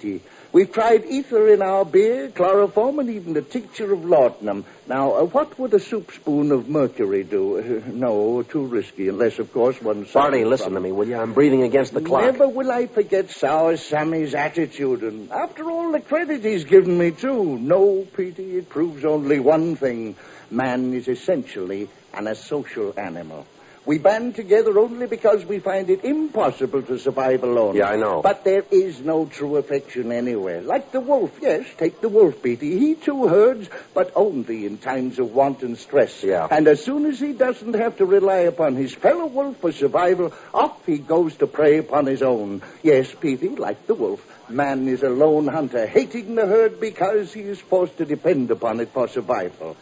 We've 0.53 0.73
tried 0.73 1.05
ether 1.05 1.49
in 1.49 1.61
our 1.61 1.85
beer, 1.85 2.29
chloroform, 2.29 2.99
and 2.99 3.11
even 3.11 3.37
a 3.37 3.43
tincture 3.43 3.93
of 3.93 4.05
laudanum. 4.05 4.65
Now, 4.87 5.17
uh, 5.17 5.25
what 5.25 5.59
would 5.59 5.75
a 5.75 5.81
soup 5.81 6.13
spoon 6.13 6.53
of 6.53 6.69
mercury 6.69 7.25
do? 7.25 7.59
Uh, 7.59 7.83
no, 7.93 8.43
too 8.43 8.65
risky, 8.67 9.09
unless, 9.09 9.39
of 9.39 9.53
course, 9.53 9.81
one... 9.83 10.07
Barney, 10.13 10.45
listen 10.45 10.73
to 10.73 10.81
me, 10.81 10.93
will 10.93 11.09
you? 11.09 11.17
I'm 11.17 11.35
breathing 11.35 11.63
against 11.63 11.93
the 11.93 12.01
clock. 12.01 12.23
Never 12.23 12.49
will 12.49 12.71
I 12.71 12.87
forget 12.87 13.31
Sour 13.31 13.77
Sammy's 13.77 14.35
attitude, 14.35 15.03
and 15.03 15.31
after 15.31 15.69
all 15.69 15.93
the 15.93 16.01
credit 16.01 16.45
he's 16.45 16.65
given 16.65 16.97
me, 16.97 17.11
too. 17.11 17.59
No, 17.59 18.07
Petey, 18.17 18.57
it 18.57 18.69
proves 18.69 19.05
only 19.05 19.41
one 19.41 19.77
thing. 19.77 20.17
Man 20.51 20.95
is 20.95 21.09
essentially 21.09 21.89
an 22.15 22.25
asocial 22.25 22.97
animal. 22.97 23.47
We 23.87 23.99
band 23.99 24.35
together 24.35 24.77
only 24.81 25.07
because 25.07 25.45
we 25.45 25.61
find 25.61 25.89
it 25.91 26.05
impossible 26.05 26.83
to 26.83 26.99
survive 26.99 27.45
alone. 27.45 27.77
Yeah, 27.77 27.91
I 27.91 27.95
know. 27.95 28.21
But 28.21 28.43
there 28.43 28.65
is 28.69 29.01
no 29.01 29.27
true 29.27 29.59
affection 29.59 30.11
anywhere. 30.11 30.61
Like 30.61 30.91
the 30.91 30.99
wolf, 30.99 31.39
yes, 31.41 31.65
take 31.79 32.01
the 32.01 32.09
wolf, 32.09 32.43
Petey. 32.43 32.77
He 32.81 32.97
too 32.97 33.29
herds, 33.29 33.71
but 33.95 34.11
only 34.17 34.67
in 34.67 34.79
times 34.79 35.21
of 35.21 35.33
want 35.33 35.63
and 35.63 35.79
stress. 35.79 36.25
Yeah. 36.25 36.49
And 36.51 36.67
as 36.67 36.85
soon 36.85 37.07
as 37.07 37.21
he 37.21 37.33
doesn't 37.33 37.75
have 37.75 37.99
to 37.99 38.07
rely 38.07 38.41
upon 38.41 38.75
his 38.75 38.93
fellow 38.93 39.27
wolf 39.27 39.59
for 39.59 39.71
survival, 39.71 40.33
off 40.53 40.85
he 40.85 40.99
goes 40.99 41.37
to 41.37 41.47
prey 41.47 41.79
upon 41.79 42.07
his 42.07 42.23
own. 42.23 42.63
Yes, 42.83 43.15
Petey, 43.15 43.51
like 43.51 43.87
the 43.87 43.95
wolf, 43.95 44.21
man 44.51 44.89
is 44.89 45.05
a 45.05 45.11
lone 45.11 45.47
hunter, 45.47 45.87
hating 45.87 46.35
the 46.35 46.47
herd 46.47 46.81
because 46.81 47.33
he 47.33 47.43
is 47.43 47.61
forced 47.61 47.99
to 47.99 48.05
depend 48.05 48.51
upon 48.51 48.81
it 48.81 48.89
for 48.89 49.07
survival. 49.07 49.77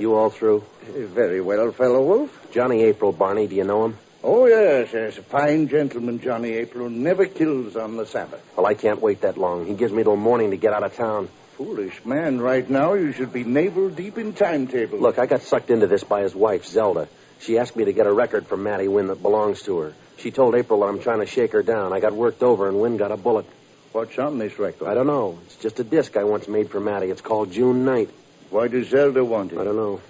You 0.00 0.14
all 0.14 0.30
through? 0.30 0.64
Uh, 0.88 1.06
Very 1.06 1.42
well, 1.42 1.70
fellow 1.72 2.02
wolf. 2.02 2.48
Johnny 2.52 2.82
April, 2.84 3.12
Barney, 3.12 3.46
do 3.46 3.54
you 3.54 3.64
know 3.64 3.84
him? 3.84 3.98
Oh, 4.24 4.46
yes, 4.46 4.88
yes. 4.94 5.18
A 5.18 5.22
fine 5.22 5.68
gentleman, 5.68 6.20
Johnny 6.20 6.52
April, 6.54 6.88
never 6.88 7.26
kills 7.26 7.76
on 7.76 7.98
the 7.98 8.06
Sabbath. 8.06 8.42
Well, 8.56 8.64
I 8.64 8.72
can't 8.72 9.02
wait 9.02 9.20
that 9.20 9.36
long. 9.36 9.66
He 9.66 9.74
gives 9.74 9.92
me 9.92 10.02
till 10.02 10.16
morning 10.16 10.52
to 10.52 10.56
get 10.56 10.72
out 10.72 10.82
of 10.84 10.96
town. 10.96 11.28
Foolish 11.58 12.02
man, 12.06 12.40
right 12.40 12.68
now 12.68 12.94
you 12.94 13.12
should 13.12 13.30
be 13.30 13.44
navel 13.44 13.90
deep 13.90 14.16
in 14.16 14.32
timetable. 14.32 14.98
Look, 14.98 15.18
I 15.18 15.26
got 15.26 15.42
sucked 15.42 15.68
into 15.70 15.86
this 15.86 16.02
by 16.02 16.22
his 16.22 16.34
wife, 16.34 16.64
Zelda. 16.64 17.06
She 17.40 17.58
asked 17.58 17.76
me 17.76 17.84
to 17.84 17.92
get 17.92 18.06
a 18.06 18.12
record 18.12 18.46
from 18.46 18.62
Matty 18.62 18.88
Wynn 18.88 19.08
that 19.08 19.20
belongs 19.20 19.60
to 19.62 19.78
her. 19.80 19.92
She 20.16 20.30
told 20.30 20.54
April 20.54 20.80
that 20.80 20.86
I'm 20.86 21.00
trying 21.00 21.20
to 21.20 21.26
shake 21.26 21.52
her 21.52 21.62
down. 21.62 21.92
I 21.92 22.00
got 22.00 22.14
worked 22.14 22.42
over, 22.42 22.68
and 22.68 22.80
Wynn 22.80 22.96
got 22.96 23.12
a 23.12 23.18
bullet. 23.18 23.44
What's 23.92 24.18
on 24.18 24.38
this 24.38 24.58
record? 24.58 24.88
I 24.88 24.94
don't 24.94 25.06
know. 25.06 25.38
It's 25.44 25.56
just 25.56 25.78
a 25.80 25.84
disc 25.84 26.16
I 26.16 26.24
once 26.24 26.48
made 26.48 26.70
for 26.70 26.80
Matty. 26.80 27.10
It's 27.10 27.20
called 27.20 27.52
June 27.52 27.84
Night. 27.84 28.08
Why 28.50 28.68
does 28.68 28.88
Zelda 28.88 29.24
want 29.24 29.52
it? 29.52 29.58
I 29.58 29.64
don't 29.64 29.76
know. 29.76 30.00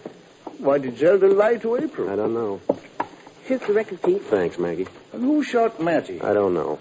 Why 0.59 0.79
did 0.79 0.98
Zelda 0.98 1.29
lie 1.29 1.57
to 1.57 1.76
April? 1.76 2.11
I 2.11 2.16
don't 2.16 2.35
know. 2.35 2.61
Here's 3.44 3.61
the 3.61 3.72
record, 3.72 4.03
Pete. 4.03 4.22
Thanks, 4.22 4.59
Maggie. 4.59 4.87
And 5.12 5.22
who 5.22 5.42
shot 5.42 5.81
Matty? 5.81 6.20
I 6.20 6.33
don't 6.33 6.55
know. 6.55 6.79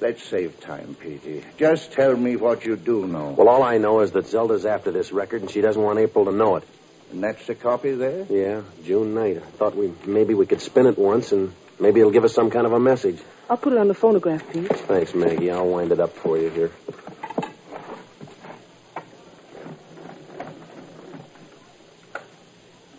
Let's 0.00 0.22
save 0.22 0.60
time, 0.60 0.94
Petey. 0.94 1.44
Just 1.56 1.92
tell 1.92 2.16
me 2.16 2.36
what 2.36 2.64
you 2.64 2.76
do 2.76 3.06
know. 3.06 3.30
Well, 3.30 3.48
all 3.48 3.62
I 3.62 3.78
know 3.78 4.00
is 4.00 4.12
that 4.12 4.26
Zelda's 4.26 4.66
after 4.66 4.90
this 4.90 5.12
record, 5.12 5.42
and 5.42 5.50
she 5.50 5.60
doesn't 5.60 5.80
want 5.80 5.98
April 5.98 6.24
to 6.24 6.32
know 6.32 6.56
it. 6.56 6.64
And 7.12 7.22
that's 7.22 7.46
the 7.46 7.54
copy 7.54 7.92
there? 7.92 8.26
Yeah, 8.28 8.62
June 8.84 9.14
night. 9.14 9.36
I 9.36 9.40
thought 9.40 9.76
we 9.76 9.92
maybe 10.04 10.34
we 10.34 10.46
could 10.46 10.60
spin 10.60 10.86
it 10.86 10.98
once, 10.98 11.32
and 11.32 11.52
maybe 11.78 12.00
it'll 12.00 12.12
give 12.12 12.24
us 12.24 12.34
some 12.34 12.50
kind 12.50 12.66
of 12.66 12.72
a 12.72 12.80
message. 12.80 13.20
I'll 13.48 13.56
put 13.56 13.72
it 13.72 13.78
on 13.78 13.88
the 13.88 13.94
phonograph, 13.94 14.52
Pete. 14.52 14.68
Thanks, 14.68 15.14
Maggie. 15.14 15.50
I'll 15.50 15.68
wind 15.68 15.92
it 15.92 16.00
up 16.00 16.12
for 16.12 16.38
you 16.38 16.50
here. 16.50 16.70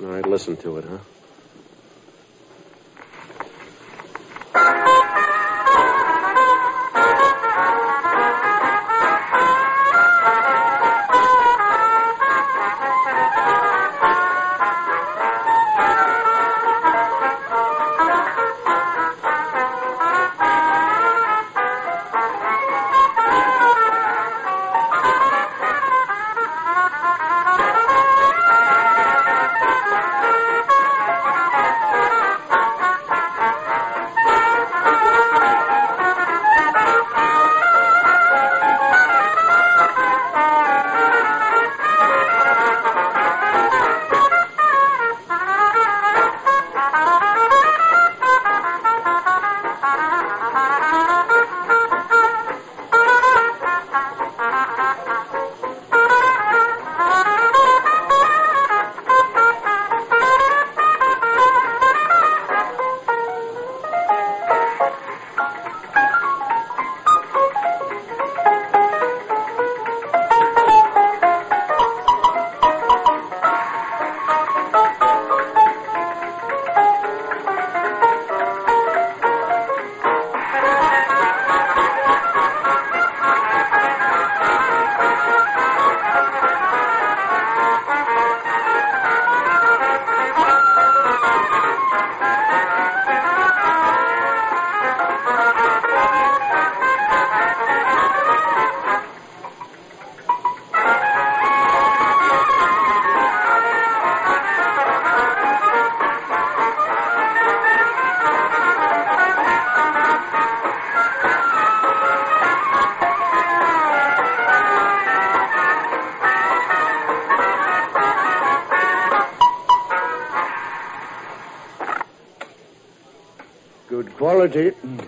All 0.05 0.11
right, 0.11 0.27
listen 0.27 0.55
to 0.57 0.77
it, 0.77 0.85
huh? 4.53 5.04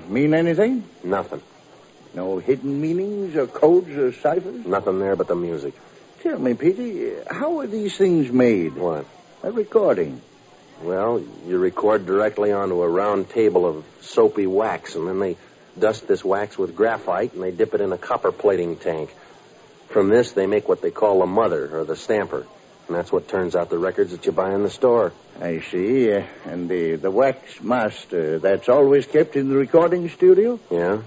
Mean 0.07 0.33
anything? 0.33 0.83
Nothing. 1.03 1.41
No 2.13 2.39
hidden 2.39 2.81
meanings 2.81 3.35
or 3.35 3.47
codes 3.47 3.89
or 3.89 4.11
ciphers? 4.11 4.65
Nothing 4.65 4.99
there 4.99 5.15
but 5.15 5.27
the 5.27 5.35
music. 5.35 5.73
Tell 6.21 6.39
me, 6.39 6.55
Petey, 6.55 7.13
how 7.29 7.59
are 7.59 7.67
these 7.67 7.95
things 7.95 8.31
made? 8.31 8.75
What? 8.75 9.05
A 9.43 9.51
recording. 9.51 10.21
Well, 10.81 11.23
you 11.45 11.57
record 11.57 12.05
directly 12.05 12.51
onto 12.51 12.81
a 12.81 12.87
round 12.87 13.29
table 13.29 13.65
of 13.65 13.85
soapy 14.01 14.47
wax, 14.47 14.95
and 14.95 15.07
then 15.07 15.19
they 15.19 15.37
dust 15.77 16.07
this 16.07 16.23
wax 16.23 16.57
with 16.57 16.75
graphite, 16.75 17.33
and 17.33 17.43
they 17.43 17.51
dip 17.51 17.73
it 17.73 17.81
in 17.81 17.91
a 17.91 17.97
copper 17.97 18.31
plating 18.31 18.77
tank. 18.77 19.13
From 19.89 20.09
this, 20.09 20.31
they 20.31 20.47
make 20.47 20.67
what 20.67 20.81
they 20.81 20.91
call 20.91 21.21
a 21.21 21.27
mother, 21.27 21.79
or 21.79 21.83
the 21.85 21.95
stamper. 21.95 22.45
And 22.87 22.95
that's 22.95 23.11
what 23.11 23.27
turns 23.27 23.55
out 23.55 23.69
the 23.69 23.77
records 23.77 24.11
that 24.11 24.25
you 24.25 24.31
buy 24.31 24.53
in 24.53 24.63
the 24.63 24.69
store. 24.69 25.13
I 25.39 25.61
see. 25.61 26.11
Uh, 26.11 26.23
and 26.45 26.69
the, 26.69 26.95
the 26.95 27.11
wax 27.11 27.61
master, 27.61 28.39
that's 28.39 28.69
always 28.69 29.05
kept 29.05 29.35
in 29.35 29.49
the 29.49 29.55
recording 29.55 30.09
studio? 30.09 30.59
Yeah? 30.71 31.01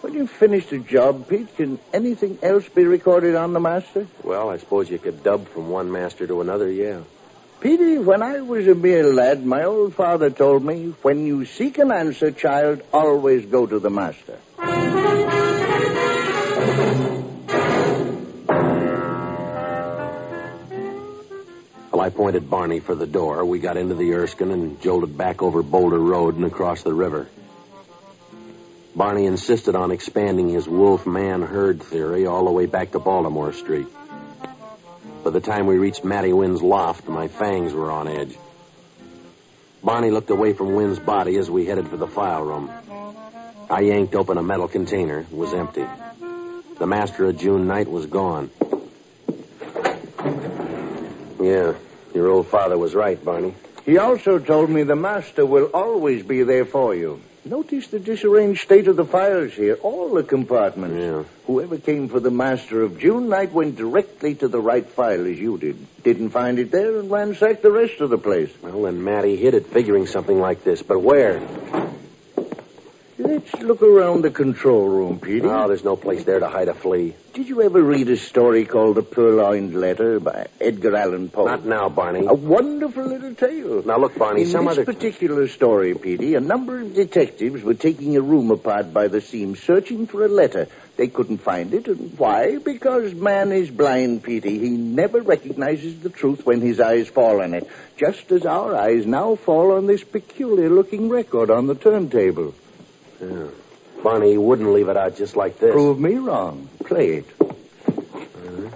When 0.00 0.14
you 0.14 0.28
finish 0.28 0.66
the 0.66 0.78
job, 0.78 1.28
Pete, 1.28 1.56
can 1.56 1.80
anything 1.92 2.38
else 2.40 2.68
be 2.68 2.84
recorded 2.84 3.34
on 3.34 3.52
the 3.52 3.60
master? 3.60 4.06
Well, 4.22 4.48
I 4.48 4.58
suppose 4.58 4.88
you 4.88 4.98
could 4.98 5.24
dub 5.24 5.48
from 5.48 5.70
one 5.70 5.90
master 5.90 6.26
to 6.26 6.40
another, 6.40 6.70
yeah. 6.70 7.00
Petey, 7.60 7.98
when 7.98 8.22
I 8.22 8.40
was 8.40 8.68
a 8.68 8.76
mere 8.76 9.12
lad, 9.12 9.44
my 9.44 9.64
old 9.64 9.94
father 9.96 10.30
told 10.30 10.64
me, 10.64 10.94
when 11.02 11.26
you 11.26 11.44
seek 11.44 11.78
an 11.78 11.90
answer, 11.90 12.30
child, 12.30 12.82
always 12.92 13.44
go 13.46 13.66
to 13.66 13.80
the 13.80 13.90
master. 13.90 14.38
Pointed 22.18 22.50
Barney 22.50 22.80
for 22.80 22.96
the 22.96 23.06
door. 23.06 23.44
We 23.44 23.60
got 23.60 23.76
into 23.76 23.94
the 23.94 24.12
Erskine 24.14 24.50
and 24.50 24.82
jolted 24.82 25.16
back 25.16 25.40
over 25.40 25.62
Boulder 25.62 26.00
Road 26.00 26.34
and 26.34 26.44
across 26.46 26.82
the 26.82 26.92
river. 26.92 27.28
Barney 28.96 29.26
insisted 29.26 29.76
on 29.76 29.92
expanding 29.92 30.48
his 30.48 30.66
wolf 30.66 31.06
man 31.06 31.42
herd 31.42 31.80
theory 31.80 32.26
all 32.26 32.46
the 32.46 32.50
way 32.50 32.66
back 32.66 32.90
to 32.90 32.98
Baltimore 32.98 33.52
Street. 33.52 33.86
By 35.22 35.30
the 35.30 35.38
time 35.40 35.68
we 35.68 35.78
reached 35.78 36.04
Matty 36.04 36.32
Wynn's 36.32 36.60
loft, 36.60 37.06
my 37.06 37.28
fangs 37.28 37.72
were 37.72 37.88
on 37.88 38.08
edge. 38.08 38.36
Barney 39.84 40.10
looked 40.10 40.30
away 40.30 40.54
from 40.54 40.74
Wynn's 40.74 40.98
body 40.98 41.36
as 41.36 41.48
we 41.48 41.66
headed 41.66 41.86
for 41.86 41.96
the 41.96 42.08
file 42.08 42.42
room. 42.42 42.68
I 43.70 43.82
yanked 43.82 44.16
open 44.16 44.38
a 44.38 44.42
metal 44.42 44.66
container. 44.66 45.20
It 45.20 45.32
was 45.32 45.54
empty. 45.54 45.86
The 46.80 46.86
master 46.88 47.26
of 47.26 47.38
June 47.38 47.68
night 47.68 47.88
was 47.88 48.06
gone. 48.06 48.50
Yeah, 51.40 51.74
your 52.14 52.28
old 52.28 52.48
father 52.48 52.78
was 52.78 52.94
right, 52.94 53.22
Barney. 53.22 53.54
He 53.84 53.98
also 53.98 54.38
told 54.38 54.68
me 54.68 54.82
the 54.82 54.96
master 54.96 55.46
will 55.46 55.70
always 55.72 56.22
be 56.22 56.42
there 56.42 56.64
for 56.64 56.94
you. 56.94 57.20
Notice 57.44 57.86
the 57.88 57.98
disarranged 57.98 58.60
state 58.60 58.88
of 58.88 58.96
the 58.96 59.06
files 59.06 59.54
here, 59.54 59.78
all 59.82 60.12
the 60.12 60.22
compartments. 60.22 60.96
Yeah. 60.96 61.24
Whoever 61.46 61.78
came 61.78 62.08
for 62.08 62.20
the 62.20 62.30
master 62.30 62.82
of 62.82 62.98
June 62.98 63.30
night 63.30 63.52
went 63.52 63.76
directly 63.76 64.34
to 64.34 64.48
the 64.48 64.60
right 64.60 64.86
file 64.86 65.24
as 65.26 65.38
you 65.38 65.56
did. 65.56 65.78
Didn't 66.02 66.30
find 66.30 66.58
it 66.58 66.70
there 66.70 66.98
and 66.98 67.10
ransacked 67.10 67.62
the 67.62 67.70
rest 67.70 68.00
of 68.00 68.10
the 68.10 68.18
place. 68.18 68.50
Well, 68.60 68.82
then 68.82 69.02
Matty 69.02 69.36
hid 69.36 69.54
it 69.54 69.68
figuring 69.68 70.06
something 70.06 70.38
like 70.38 70.62
this. 70.64 70.82
But 70.82 71.00
where? 71.00 71.40
Let's 73.20 73.52
look 73.54 73.82
around 73.82 74.22
the 74.22 74.30
control 74.30 74.86
room, 74.88 75.18
Petey. 75.18 75.48
Oh, 75.48 75.66
there's 75.66 75.82
no 75.82 75.96
place 75.96 76.22
there 76.22 76.38
to 76.38 76.48
hide 76.48 76.68
a 76.68 76.74
flea. 76.74 77.14
Did 77.34 77.48
you 77.48 77.62
ever 77.62 77.82
read 77.82 78.08
a 78.10 78.16
story 78.16 78.64
called 78.64 78.94
The 78.94 79.02
Purloined 79.02 79.74
Letter 79.74 80.20
by 80.20 80.46
Edgar 80.60 80.94
Allan 80.94 81.28
Poe? 81.28 81.46
Not 81.46 81.64
now, 81.64 81.88
Barney. 81.88 82.26
A 82.26 82.34
wonderful 82.34 83.04
little 83.04 83.34
tale. 83.34 83.82
Now, 83.84 83.98
look, 83.98 84.16
Barney, 84.16 84.42
In 84.42 84.46
some 84.46 84.66
this 84.66 84.78
other... 84.78 84.84
particular 84.84 85.48
story, 85.48 85.94
Petey, 85.94 86.36
a 86.36 86.40
number 86.40 86.80
of 86.80 86.94
detectives 86.94 87.64
were 87.64 87.74
taking 87.74 88.16
a 88.16 88.20
room 88.20 88.52
apart 88.52 88.94
by 88.94 89.08
the 89.08 89.20
seams, 89.20 89.60
searching 89.60 90.06
for 90.06 90.24
a 90.24 90.28
letter. 90.28 90.68
They 90.96 91.08
couldn't 91.08 91.38
find 91.38 91.74
it, 91.74 91.88
and 91.88 92.16
why? 92.16 92.58
Because 92.58 93.14
man 93.14 93.50
is 93.50 93.68
blind, 93.68 94.22
Petey. 94.22 94.60
He 94.60 94.70
never 94.70 95.20
recognizes 95.22 95.98
the 95.98 96.10
truth 96.10 96.46
when 96.46 96.60
his 96.60 96.78
eyes 96.78 97.08
fall 97.08 97.42
on 97.42 97.54
it, 97.54 97.68
just 97.96 98.30
as 98.30 98.46
our 98.46 98.76
eyes 98.76 99.06
now 99.06 99.34
fall 99.34 99.72
on 99.72 99.88
this 99.88 100.04
peculiar-looking 100.04 101.08
record 101.08 101.50
on 101.50 101.66
the 101.66 101.74
turntable. 101.74 102.54
Yeah. 103.20 103.48
Barney, 104.02 104.30
he 104.30 104.38
wouldn't 104.38 104.72
leave 104.72 104.88
it 104.88 104.96
out 104.96 105.16
just 105.16 105.36
like 105.36 105.58
this. 105.58 105.72
Prove 105.72 105.98
me 105.98 106.14
wrong. 106.14 106.68
Play 106.84 107.16
it. 107.18 107.26
Uh-huh. 107.40 108.68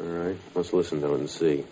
All 0.00 0.06
right, 0.06 0.36
let's 0.54 0.72
listen 0.72 1.00
to 1.02 1.14
it 1.14 1.20
and 1.20 1.30
see. 1.30 1.64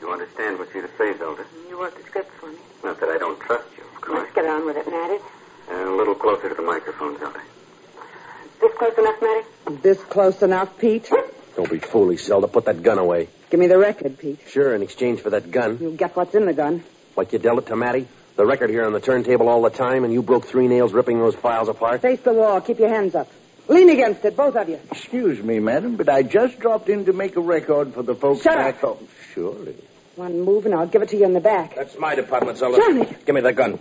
You 0.00 0.10
understand 0.10 0.58
what 0.58 0.72
you're 0.72 0.86
to 0.86 0.96
say, 0.96 1.18
Zelda? 1.18 1.44
You 1.68 1.82
wrote 1.82 1.96
the 1.96 2.02
script 2.04 2.30
for 2.40 2.46
me. 2.50 2.56
Not 2.82 2.98
that 3.00 3.10
I 3.10 3.18
don't 3.18 3.38
trust 3.40 3.68
you, 3.76 3.84
of 3.84 4.00
course. 4.00 4.20
Let's 4.20 4.34
get 4.34 4.46
on 4.46 4.64
with 4.64 4.78
it, 4.78 5.22
Matty. 5.84 5.94
A 5.94 5.96
little 5.96 6.14
closer 6.14 6.48
to 6.48 6.54
the 6.54 6.62
microphone, 6.62 7.18
Zelda. 7.18 7.40
This 8.60 8.72
close 8.78 8.98
enough, 8.98 9.22
Matty? 9.22 9.46
This 9.82 10.00
close 10.04 10.42
enough, 10.42 10.78
Pete? 10.78 11.10
Don't 11.56 11.70
be 11.70 11.78
foolish, 11.78 12.24
Zelda. 12.24 12.48
Put 12.48 12.64
that 12.66 12.82
gun 12.82 12.98
away. 12.98 13.28
Give 13.50 13.60
me 13.60 13.66
the 13.66 13.78
record, 13.78 14.18
Pete. 14.18 14.40
Sure, 14.48 14.74
in 14.74 14.82
exchange 14.82 15.20
for 15.20 15.30
that 15.30 15.50
gun. 15.50 15.78
You'll 15.80 15.92
get 15.96 16.16
what's 16.16 16.34
in 16.34 16.46
the 16.46 16.52
gun. 16.54 16.82
Like 17.16 17.32
you 17.32 17.38
dealt 17.38 17.58
it 17.58 17.66
to 17.66 17.76
Matty? 17.76 18.06
The 18.36 18.46
record 18.46 18.70
here 18.70 18.86
on 18.86 18.92
the 18.94 19.00
turntable 19.00 19.48
all 19.48 19.60
the 19.60 19.68
time, 19.70 20.04
and 20.04 20.12
you 20.12 20.22
broke 20.22 20.46
three 20.46 20.66
nails 20.66 20.92
ripping 20.94 21.18
those 21.18 21.34
files 21.34 21.68
apart? 21.68 22.00
Face 22.00 22.20
the 22.20 22.32
wall. 22.32 22.60
Keep 22.62 22.78
your 22.78 22.88
hands 22.88 23.14
up. 23.14 23.28
Lean 23.68 23.90
against 23.90 24.24
it, 24.24 24.36
both 24.36 24.56
of 24.56 24.68
you. 24.68 24.80
Excuse 24.90 25.40
me, 25.42 25.58
madam, 25.60 25.96
but 25.96 26.08
I 26.08 26.22
just 26.22 26.58
dropped 26.58 26.88
in 26.88 27.04
to 27.04 27.12
make 27.12 27.36
a 27.36 27.40
record 27.40 27.92
for 27.92 28.02
the 28.02 28.14
folks 28.14 28.42
Shut 28.42 28.56
back 28.56 28.76
up. 28.76 28.80
home. 28.98 29.08
Surely. 29.34 29.76
One 30.16 30.40
move 30.40 30.66
and 30.66 30.74
I'll 30.74 30.86
give 30.86 31.02
it 31.02 31.10
to 31.10 31.16
you 31.16 31.24
in 31.24 31.32
the 31.32 31.40
back. 31.40 31.74
That's 31.76 31.96
my 31.98 32.14
department, 32.14 32.58
Zelda. 32.58 32.78
Johnny. 32.78 33.06
Give 33.24 33.34
me 33.34 33.40
the 33.40 33.52
gun. 33.52 33.78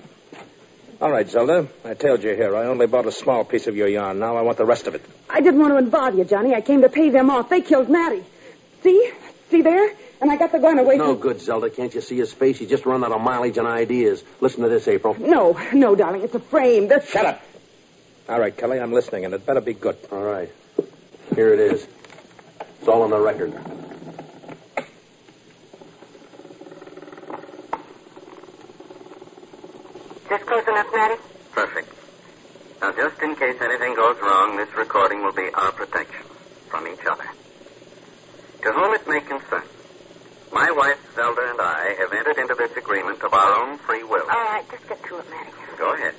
All 1.02 1.12
right, 1.12 1.28
Zelda. 1.28 1.68
I 1.84 1.96
told 1.96 2.22
you 2.22 2.36
here. 2.36 2.56
I 2.56 2.66
only 2.66 2.86
bought 2.86 3.08
a 3.08 3.12
small 3.12 3.44
piece 3.44 3.66
of 3.66 3.76
your 3.76 3.88
yarn. 3.88 4.20
Now 4.20 4.38
I 4.38 4.44
want 4.44 4.60
the 4.60 4.66
rest 4.66 4.86
of 4.86 4.94
it. 4.94 5.04
I 5.28 5.42
didn't 5.42 5.60
want 5.60 5.74
to 5.74 5.78
involve 5.80 6.16
you, 6.16 6.24
Johnny. 6.26 6.54
I 6.54 6.62
came 6.62 6.82
to 6.82 6.90
pay 6.90 7.10
them 7.10 7.32
off. 7.32 7.50
They 7.50 7.62
killed 7.62 7.90
Matty. 7.90 8.24
See? 8.84 9.12
See 9.50 9.64
there? 9.64 9.96
And 10.22 10.32
I 10.32 10.38
got 10.38 10.52
the 10.52 10.60
gun 10.60 10.78
away 10.78 10.98
No 10.98 11.14
from... 11.14 11.22
good, 11.22 11.42
Zelda. 11.42 11.72
Can't 11.72 11.94
you 11.96 12.02
see 12.02 12.18
his 12.18 12.32
face? 12.32 12.60
He's 12.60 12.70
just 12.70 12.86
run 12.86 13.04
out 13.04 13.12
of 13.12 13.20
mileage 13.20 13.58
and 13.58 13.68
ideas. 13.68 14.24
Listen 14.42 14.62
to 14.62 14.70
this, 14.70 14.88
April. 14.88 15.16
No, 15.20 15.60
no, 15.74 15.96
darling. 15.96 16.22
It's 16.22 16.36
a 16.36 16.40
frame. 16.40 16.88
That's... 16.88 17.10
Shut 17.10 17.26
up. 17.26 17.42
All 18.30 18.40
right, 18.40 18.56
Kelly, 18.56 18.80
I'm 18.80 18.94
listening, 18.94 19.26
and 19.26 19.34
it 19.34 19.44
better 19.44 19.62
be 19.62 19.74
good. 19.74 19.98
All 20.12 20.22
right. 20.22 20.52
Here 21.34 21.52
it 21.52 21.60
is. 21.60 21.88
It's 22.80 22.88
all 22.88 23.02
on 23.02 23.10
the 23.10 23.20
record. 23.20 23.60
This 30.32 30.44
close 30.44 30.63
enough, 30.65 30.88
Matty? 30.96 31.20
Perfect. 31.52 31.91
Now, 32.80 32.96
just 32.96 33.22
in 33.22 33.36
case 33.36 33.60
anything 33.60 33.96
goes 33.96 34.15
wrong, 34.24 34.56
this 34.56 34.74
recording 34.78 35.22
will 35.24 35.34
be 35.34 35.52
our 35.54 35.74
protection 35.74 36.24
from 36.70 36.88
each 36.88 37.04
other. 37.04 37.28
To 38.63 38.72
whom 38.72 38.94
it 38.96 39.06
may 39.10 39.20
concern, 39.20 39.67
my 40.54 40.72
wife, 40.72 41.04
Zelda, 41.17 41.52
and 41.52 41.60
I 41.60 41.96
have 42.00 42.13
entered 42.13 42.38
into 42.39 42.56
this 42.56 42.72
agreement 42.78 43.22
of 43.24 43.34
our 43.34 43.60
own 43.60 43.78
free 43.80 44.04
will. 44.04 44.24
All 44.24 44.46
right, 44.48 44.63
just 44.72 44.88
get 44.88 45.04
to 45.04 45.20
it, 45.20 45.30
Matty. 45.30 45.52
Go 45.78 45.96
ahead. 45.96 46.15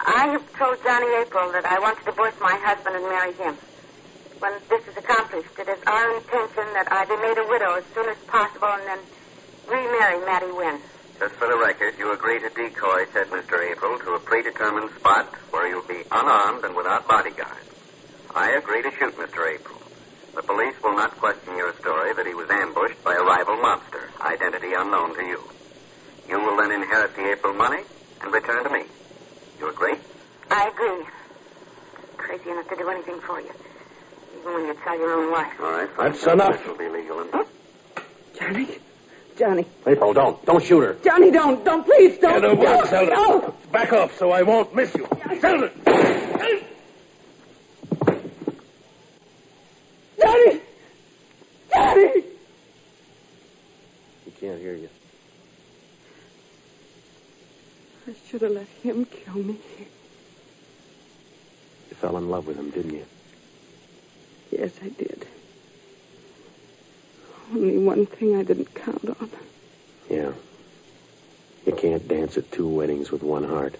I 0.00 0.28
have 0.32 0.56
told 0.56 0.82
Johnny 0.82 1.12
April 1.20 1.52
that 1.52 1.66
I 1.66 1.80
want 1.80 1.98
to 1.98 2.04
divorce 2.06 2.40
my 2.40 2.56
husband 2.64 2.96
and 2.96 3.04
marry 3.04 3.34
him. 3.34 3.58
When 4.38 4.54
this 4.70 4.80
is 4.88 4.96
accomplished, 4.96 5.52
it 5.58 5.68
is 5.68 5.78
our 5.86 6.16
intention 6.16 6.72
that 6.72 6.88
I 6.90 7.04
be 7.04 7.20
made 7.20 7.36
a 7.36 7.46
widow 7.52 7.74
as 7.74 7.84
soon 7.92 8.08
as 8.08 8.16
possible 8.28 8.72
and 8.72 8.86
then 8.88 9.00
remarry 9.68 10.24
Matty 10.24 10.52
Wynn. 10.56 10.80
Just 11.18 11.34
for 11.36 11.46
the 11.46 11.58
record, 11.58 11.94
you 11.98 12.12
agree 12.12 12.40
to 12.40 12.48
decoy 12.50 13.06
said 13.12 13.28
Mr. 13.28 13.70
April 13.70 13.98
to 13.98 14.14
a 14.14 14.20
predetermined 14.20 14.90
spot 14.98 15.26
where 15.50 15.68
you'll 15.68 15.86
be 15.86 16.02
unarmed 16.10 16.64
and 16.64 16.74
without 16.74 17.06
bodyguards. 17.06 17.70
I 18.34 18.52
agree 18.52 18.82
to 18.82 18.90
shoot 18.98 19.16
Mr. 19.16 19.54
April. 19.54 19.80
The 20.34 20.42
police 20.42 20.74
will 20.82 20.96
not 20.96 21.16
question 21.18 21.56
your 21.56 21.72
story 21.78 22.12
that 22.14 22.26
he 22.26 22.34
was 22.34 22.50
ambushed 22.50 23.02
by 23.04 23.14
a 23.14 23.22
rival 23.22 23.56
mobster, 23.56 24.10
identity 24.20 24.72
unknown 24.76 25.14
to 25.14 25.22
you. 25.24 25.40
You 26.28 26.40
will 26.40 26.56
then 26.56 26.72
inherit 26.72 27.14
the 27.14 27.30
April 27.30 27.54
money 27.54 27.84
and 28.20 28.32
return 28.32 28.64
to 28.64 28.70
me. 28.70 28.84
You 29.60 29.70
agree? 29.70 29.94
I 30.50 30.68
agree. 30.68 31.06
Crazy 32.16 32.50
enough 32.50 32.68
to 32.68 32.76
do 32.76 32.88
anything 32.88 33.20
for 33.20 33.40
you, 33.40 33.52
even 34.40 34.54
when 34.54 34.66
you 34.66 34.74
tell 34.82 34.98
your 34.98 35.12
own 35.12 35.30
wife. 35.30 35.60
All 35.60 35.70
right. 35.70 35.90
That's 35.96 36.26
enough. 36.26 36.58
This 36.58 36.66
will 36.66 36.76
be 36.76 36.88
legal. 36.88 37.20
And... 37.20 37.46
Johnny. 38.36 38.78
Johnny. 39.38 39.66
April, 39.86 40.12
don't. 40.12 40.44
Don't 40.44 40.62
shoot 40.62 40.80
her. 40.80 40.96
Johnny, 41.04 41.30
don't. 41.30 41.64
Don't, 41.64 41.84
please, 41.84 42.18
don't. 42.18 42.40
Get 42.40 42.50
over 42.50 42.62
no, 42.62 42.82
it, 42.82 43.08
no. 43.08 43.54
Back 43.72 43.92
off 43.92 44.16
so 44.16 44.30
I 44.30 44.42
won't 44.42 44.74
miss 44.74 44.94
you. 44.94 45.08
Zelda! 45.40 45.70
Johnny! 50.20 50.60
Johnny! 51.72 52.24
He 54.24 54.30
can't 54.40 54.60
hear 54.60 54.74
you. 54.74 54.88
I 58.06 58.14
should 58.28 58.42
have 58.42 58.52
let 58.52 58.68
him 58.82 59.04
kill 59.06 59.42
me. 59.42 59.58
You 61.90 61.96
fell 61.96 62.16
in 62.18 62.28
love 62.28 62.46
with 62.46 62.58
him, 62.58 62.70
didn't 62.70 62.92
you? 62.92 63.06
Yes, 64.52 64.72
I 64.82 64.88
did. 64.90 65.26
Only 67.52 67.78
one 67.78 68.06
thing 68.06 68.36
I 68.36 68.42
didn't 68.42 68.74
count 68.74 69.08
on. 69.20 69.30
Yeah. 70.08 70.32
You 71.66 71.72
can't 71.72 72.06
dance 72.06 72.36
at 72.36 72.50
two 72.52 72.68
weddings 72.68 73.10
with 73.10 73.22
one 73.22 73.44
heart. 73.44 73.76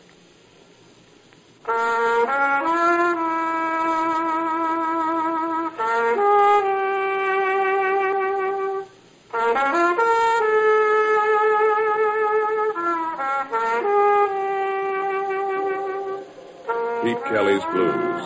Pete 17.02 17.22
Kelly's 17.24 17.62
Blues, 17.64 18.22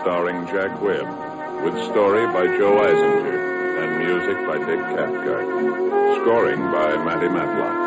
starring 0.00 0.46
Jack 0.48 0.80
Webb, 0.82 1.64
with 1.64 1.82
story 1.84 2.26
by 2.26 2.46
Joe 2.58 2.76
Eisinger 2.82 3.43
and 3.76 3.98
music 3.98 4.36
by 4.46 4.58
Dick 4.58 4.80
Cathcart, 4.80 5.46
scoring 6.20 6.60
by 6.60 6.96
Matty 7.04 7.28
Matlock. 7.28 7.84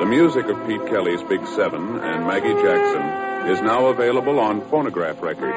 The 0.00 0.06
music 0.06 0.46
of 0.46 0.66
Pete 0.66 0.86
Kelly's 0.86 1.22
Big 1.22 1.46
Seven 1.46 1.98
and 1.98 2.26
Maggie 2.26 2.54
Jackson 2.54 3.50
is 3.50 3.60
now 3.60 3.86
available 3.86 4.40
on 4.40 4.62
phonograph 4.70 5.20
record. 5.22 5.54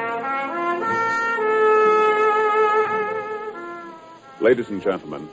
Ladies 4.40 4.68
and 4.68 4.82
gentlemen, 4.82 5.28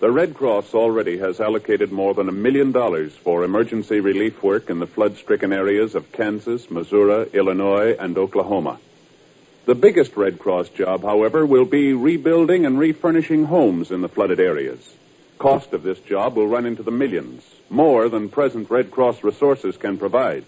the 0.00 0.10
Red 0.10 0.32
Cross 0.32 0.72
already 0.72 1.18
has 1.18 1.40
allocated 1.40 1.92
more 1.92 2.14
than 2.14 2.30
a 2.30 2.32
million 2.32 2.72
dollars 2.72 3.12
for 3.12 3.44
emergency 3.44 4.00
relief 4.00 4.42
work 4.42 4.70
in 4.70 4.78
the 4.78 4.86
flood 4.86 5.18
stricken 5.18 5.52
areas 5.52 5.94
of 5.94 6.10
Kansas, 6.10 6.70
Missouri, 6.70 7.28
Illinois, 7.34 7.94
and 7.98 8.16
Oklahoma. 8.16 8.78
The 9.66 9.74
biggest 9.74 10.16
Red 10.16 10.38
Cross 10.38 10.70
job, 10.70 11.02
however, 11.02 11.44
will 11.44 11.66
be 11.66 11.92
rebuilding 11.92 12.64
and 12.64 12.78
refurnishing 12.78 13.44
homes 13.44 13.90
in 13.90 14.00
the 14.00 14.08
flooded 14.08 14.40
areas. 14.40 14.80
Cost 15.38 15.74
of 15.74 15.82
this 15.82 16.00
job 16.00 16.34
will 16.34 16.48
run 16.48 16.64
into 16.64 16.82
the 16.82 16.90
millions, 16.90 17.44
more 17.68 18.08
than 18.08 18.30
present 18.30 18.70
Red 18.70 18.90
Cross 18.90 19.22
resources 19.22 19.76
can 19.76 19.98
provide. 19.98 20.44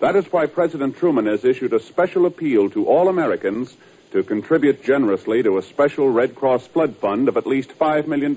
That 0.00 0.16
is 0.16 0.26
why 0.32 0.46
President 0.46 0.96
Truman 0.96 1.26
has 1.26 1.44
issued 1.44 1.72
a 1.72 1.78
special 1.78 2.26
appeal 2.26 2.68
to 2.70 2.86
all 2.86 3.08
Americans 3.08 3.72
to 4.12 4.22
contribute 4.22 4.84
generously 4.84 5.42
to 5.42 5.58
a 5.58 5.62
special 5.62 6.08
Red 6.08 6.34
Cross 6.34 6.66
flood 6.68 6.96
fund 6.96 7.28
of 7.28 7.36
at 7.36 7.46
least 7.46 7.78
$5 7.78 8.06
million. 8.06 8.36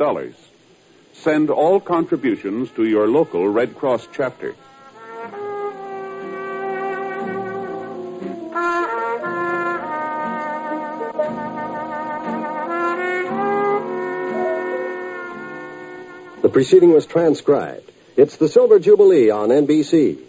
Send 1.14 1.50
all 1.50 1.80
contributions 1.80 2.72
to 2.72 2.86
your 2.86 3.08
local 3.08 3.48
Red 3.48 3.76
Cross 3.76 4.08
chapter. 4.14 4.56
The 16.42 16.50
preceding 16.50 16.94
was 16.94 17.06
transcribed. 17.06 17.92
It's 18.16 18.38
the 18.38 18.48
Silver 18.48 18.80
Jubilee 18.80 19.30
on 19.30 19.50
NBC. 19.50 20.20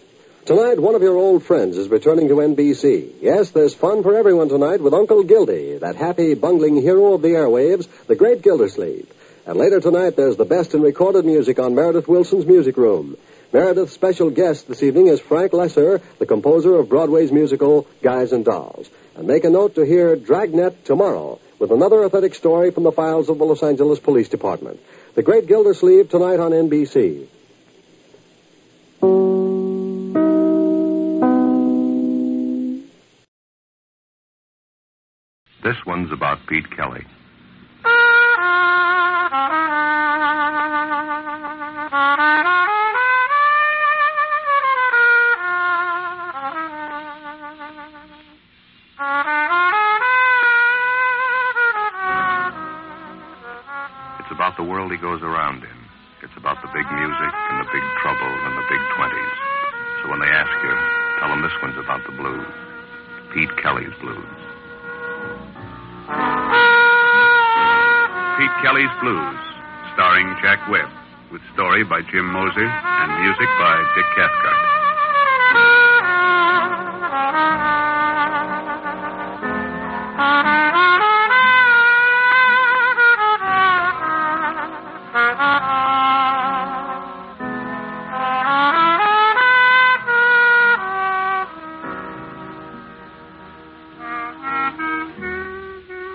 Tonight, 0.47 0.79
one 0.79 0.95
of 0.95 1.03
your 1.03 1.17
old 1.17 1.43
friends 1.43 1.77
is 1.77 1.89
returning 1.89 2.29
to 2.29 2.37
NBC. 2.37 3.15
Yes, 3.21 3.51
there's 3.51 3.75
fun 3.75 4.05
for 4.05 4.17
everyone 4.17 4.49
tonight 4.49 4.81
with 4.81 4.95
Uncle 4.95 5.25
Gildy, 5.25 5.81
that 5.81 5.97
happy, 5.97 6.35
bungling 6.35 6.81
hero 6.81 7.15
of 7.15 7.23
the 7.23 7.31
airwaves, 7.31 7.89
the 8.07 8.15
great 8.15 8.43
Gildersleeve. 8.43 9.13
And 9.45 9.59
later 9.59 9.81
tonight, 9.81 10.15
there's 10.15 10.37
the 10.37 10.45
best 10.45 10.73
in 10.73 10.83
recorded 10.83 11.25
music 11.25 11.59
on 11.59 11.75
Meredith 11.75 12.07
Willson's 12.07 12.47
Music 12.47 12.77
Room. 12.77 13.17
Meredith's 13.53 13.93
special 13.93 14.31
guest 14.31 14.69
this 14.69 14.85
evening 14.85 15.09
is 15.09 15.19
Frank 15.19 15.51
Loesser, 15.51 16.01
the 16.21 16.27
composer 16.27 16.77
of 16.77 16.89
Broadway's 16.89 17.33
musical 17.33 17.89
Guys 18.01 18.33
and 18.33 18.45
Dolls. 18.45 18.89
And 19.17 19.27
make 19.27 19.43
a 19.43 19.51
note 19.51 19.75
to 19.75 19.85
hear 19.85 20.15
Dragnet 20.15 20.85
tomorrow 20.85 21.41
with 21.59 21.73
another 21.73 22.05
authentic 22.05 22.37
story 22.37 22.71
from 22.71 22.85
the 22.85 22.93
files 22.93 23.29
of 23.29 23.39
the 23.39 23.45
Los 23.45 23.65
Angeles 23.65 23.99
Police 23.99 24.29
Department. 24.29 24.79
The 25.17 25.25
Great 25.25 25.49
Gildersleeve 25.49 26.09
tonight 26.09 26.39
on 26.39 26.53
NBC. 26.53 27.27
This 35.67 35.85
one's 35.85 36.13
about 36.13 36.39
Pete 36.47 36.71
Kelly. 36.71 37.05
It's 54.21 54.31
about 54.31 54.57
the 54.57 54.63
world 54.63 54.93
he 54.93 54.99
goes 54.99 55.21
around 55.23 55.36
Blues, 69.01 69.39
starring 69.95 70.27
Jack 70.43 70.69
Webb, 70.71 70.89
with 71.31 71.43
story 71.53 71.85
by 71.85 72.01
Jim 72.11 72.25
Moser 72.33 72.65
and 72.65 73.23
music 73.23 73.49
by 73.59 73.77
Dick 73.95 74.07
Cathcart. 74.17 74.63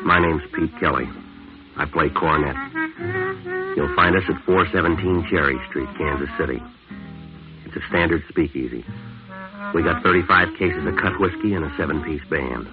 My 0.03 0.19
name's 0.19 0.41
Pete 0.53 0.77
Kelly. 0.79 1.07
I 1.77 1.85
play 1.85 2.09
cornet. 2.09 2.55
You'll 3.75 3.95
find 3.95 4.15
us 4.15 4.23
at 4.27 4.43
417 4.45 5.27
Cherry 5.29 5.57
Street, 5.69 5.89
Kansas 5.97 6.29
City. 6.37 6.61
It's 7.65 7.75
a 7.75 7.87
standard 7.89 8.23
speakeasy. 8.29 8.85
We 9.73 9.83
got 9.83 10.03
35 10.03 10.57
cases 10.59 10.85
of 10.85 10.95
cut 10.97 11.19
whiskey 11.19 11.53
and 11.53 11.63
a 11.63 11.71
seven 11.77 12.03
piece 12.03 12.23
band. 12.29 12.67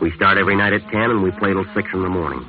We 0.00 0.10
start 0.16 0.36
every 0.36 0.56
night 0.56 0.72
at 0.72 0.82
10 0.90 0.94
and 0.94 1.22
we 1.22 1.30
play 1.30 1.52
till 1.52 1.64
6 1.72 1.88
in 1.94 2.02
the 2.02 2.08
morning. 2.08 2.44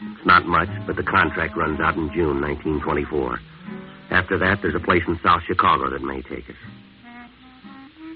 It's 0.00 0.26
not 0.26 0.46
much, 0.46 0.68
but 0.86 0.94
the 0.94 1.02
contract 1.02 1.56
runs 1.56 1.80
out 1.80 1.96
in 1.96 2.12
June 2.12 2.40
1924. 2.40 3.40
After 4.10 4.38
that, 4.38 4.62
there's 4.62 4.76
a 4.76 4.80
place 4.80 5.02
in 5.08 5.18
South 5.22 5.42
Chicago 5.46 5.90
that 5.90 6.02
may 6.02 6.22
take 6.22 6.48
us. 6.48 6.56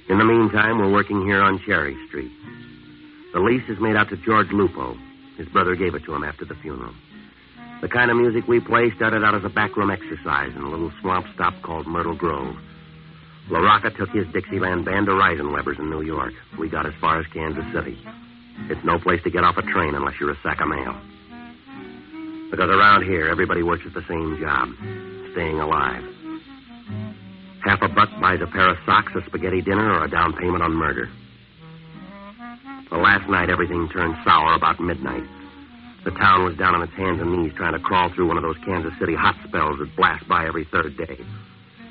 In 0.09 0.19
the 0.19 0.25
meantime, 0.25 0.79
we're 0.79 0.93
working 0.93 1.25
here 1.27 1.43
on 1.43 1.61
Cherry 1.67 1.97
Street. 2.07 2.31
The 3.33 3.41
lease 3.41 3.69
is 3.69 3.81
made 3.81 3.97
out 3.97 4.09
to 4.11 4.17
George 4.19 4.53
Lupo. 4.53 4.97
His 5.37 5.49
brother 5.49 5.75
gave 5.75 5.95
it 5.95 6.05
to 6.05 6.15
him 6.15 6.25
after 6.25 6.45
the 6.45 6.55
funeral. 6.55 6.95
The 7.81 7.89
kind 7.89 8.11
of 8.11 8.17
music 8.17 8.47
we 8.47 8.61
play 8.61 8.93
started 8.95 9.25
out 9.25 9.35
as 9.35 9.45
a 9.45 9.49
backroom 9.49 9.91
exercise 9.91 10.53
in 10.55 10.63
a 10.63 10.69
little 10.69 10.93
swamp 11.01 11.27
stop 11.35 11.55
called 11.63 11.87
Myrtle 11.87 12.15
Grove. 12.15 12.55
La 13.51 13.59
Rocca 13.59 13.91
took 13.91 14.11
his 14.11 14.27
Dixieland 14.33 14.85
band 14.85 15.07
to 15.07 15.13
Reisenweber's 15.13 15.79
in 15.79 15.91
New 15.91 16.03
York. 16.03 16.33
We 16.59 16.69
got 16.69 16.87
as 16.87 16.95
far 17.01 17.19
as 17.19 17.27
Kansas 17.35 17.65
City. 17.75 17.99
It's 18.71 18.85
no 18.85 18.99
place 18.99 19.21
to 19.25 19.31
get 19.31 19.43
off 19.43 19.57
a 19.57 19.63
train 19.63 19.95
unless 19.95 20.15
you're 20.21 20.31
a 20.31 20.39
sack 20.43 20.61
of 20.61 20.69
mail. 20.69 20.95
Because 22.51 22.71
around 22.71 23.03
here, 23.03 23.29
everybody 23.29 23.63
works 23.63 23.83
at 23.87 23.95
the 23.95 24.07
same 24.07 24.39
job 24.41 24.69
staying 25.33 25.59
alive. 25.59 26.05
Half 27.65 27.83
a 27.83 27.89
buck 27.89 28.11
buys 28.21 28.41
a 28.43 28.47
pair 28.47 28.69
of 28.69 28.77
socks, 28.87 29.13
a 29.17 29.25
spaghetti 29.27 29.63
dinner, 29.63 29.93
or 29.93 30.05
a 30.05 30.11
down 30.11 30.35
payment 30.35 30.63
on 30.63 30.73
murder. 30.73 31.09
Well, 32.93 33.01
last 33.01 33.27
night 33.27 33.49
everything 33.49 33.89
turned 33.89 34.17
sour 34.23 34.53
about 34.53 34.79
midnight. 34.79 35.25
The 36.05 36.11
town 36.11 36.45
was 36.45 36.59
down 36.59 36.75
on 36.75 36.83
its 36.83 36.93
hands 36.93 37.23
and 37.23 37.33
knees 37.33 37.55
trying 37.57 37.73
to 37.73 37.81
crawl 37.81 38.13
through 38.13 38.29
one 38.29 38.37
of 38.37 38.43
those 38.43 38.59
Kansas 38.67 38.93
City 39.01 39.15
hot 39.15 39.35
spells 39.49 39.79
that 39.79 39.97
blast 39.97 40.29
by 40.29 40.45
every 40.45 40.69
third 40.71 40.99
day. 40.99 41.17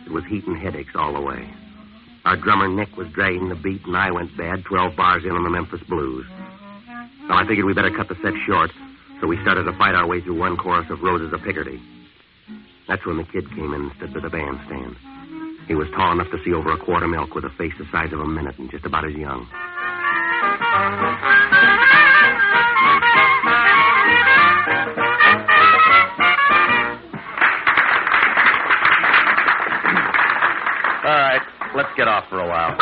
It 0.05 0.11
was 0.11 0.23
heat 0.25 0.45
and 0.45 0.55
headaches 0.55 0.93
all 0.93 1.13
the 1.13 1.19
way. 1.19 1.49
Our 2.23 2.37
drummer 2.37 2.67
Nick 2.67 2.97
was 2.97 3.07
dragging 3.13 3.49
the 3.49 3.55
beat, 3.55 3.81
and 3.87 3.97
I 3.97 4.11
went 4.11 4.37
bad 4.37 4.63
12 4.63 4.95
bars 4.95 5.23
in 5.25 5.31
on 5.31 5.43
the 5.43 5.49
Memphis 5.49 5.81
Blues. 5.89 6.27
Well, 7.27 7.39
I 7.39 7.47
figured 7.47 7.65
we 7.65 7.73
better 7.73 7.89
cut 7.89 8.07
the 8.07 8.21
set 8.21 8.37
short, 8.45 8.69
so 9.19 9.25
we 9.25 9.41
started 9.41 9.63
to 9.63 9.73
fight 9.79 9.95
our 9.95 10.05
way 10.05 10.21
through 10.21 10.37
one 10.37 10.55
chorus 10.55 10.85
of 10.91 11.01
Roses 11.01 11.33
of 11.33 11.41
Picardy. 11.41 11.81
That's 12.87 13.07
when 13.07 13.17
the 13.17 13.25
kid 13.25 13.49
came 13.49 13.73
in 13.73 13.89
and 13.89 13.91
stood 13.97 14.13
by 14.13 14.19
the 14.19 14.29
bandstand. 14.29 14.95
He 15.67 15.73
was 15.73 15.89
tall 15.95 16.11
enough 16.11 16.29
to 16.29 16.37
see 16.45 16.53
over 16.53 16.71
a 16.71 16.77
quart 16.77 17.01
of 17.01 17.09
milk 17.09 17.33
with 17.33 17.45
a 17.45 17.49
face 17.57 17.73
the 17.79 17.89
size 17.91 18.13
of 18.13 18.19
a 18.19 18.27
minute 18.27 18.59
and 18.59 18.69
just 18.69 18.85
about 18.85 19.05
as 19.05 19.15
young. 19.15 19.49
All 31.03 31.17
right, 31.17 31.41
let's 31.75 31.89
get 31.97 32.07
off 32.07 32.25
for 32.29 32.39
a 32.39 32.47
while. 32.47 32.77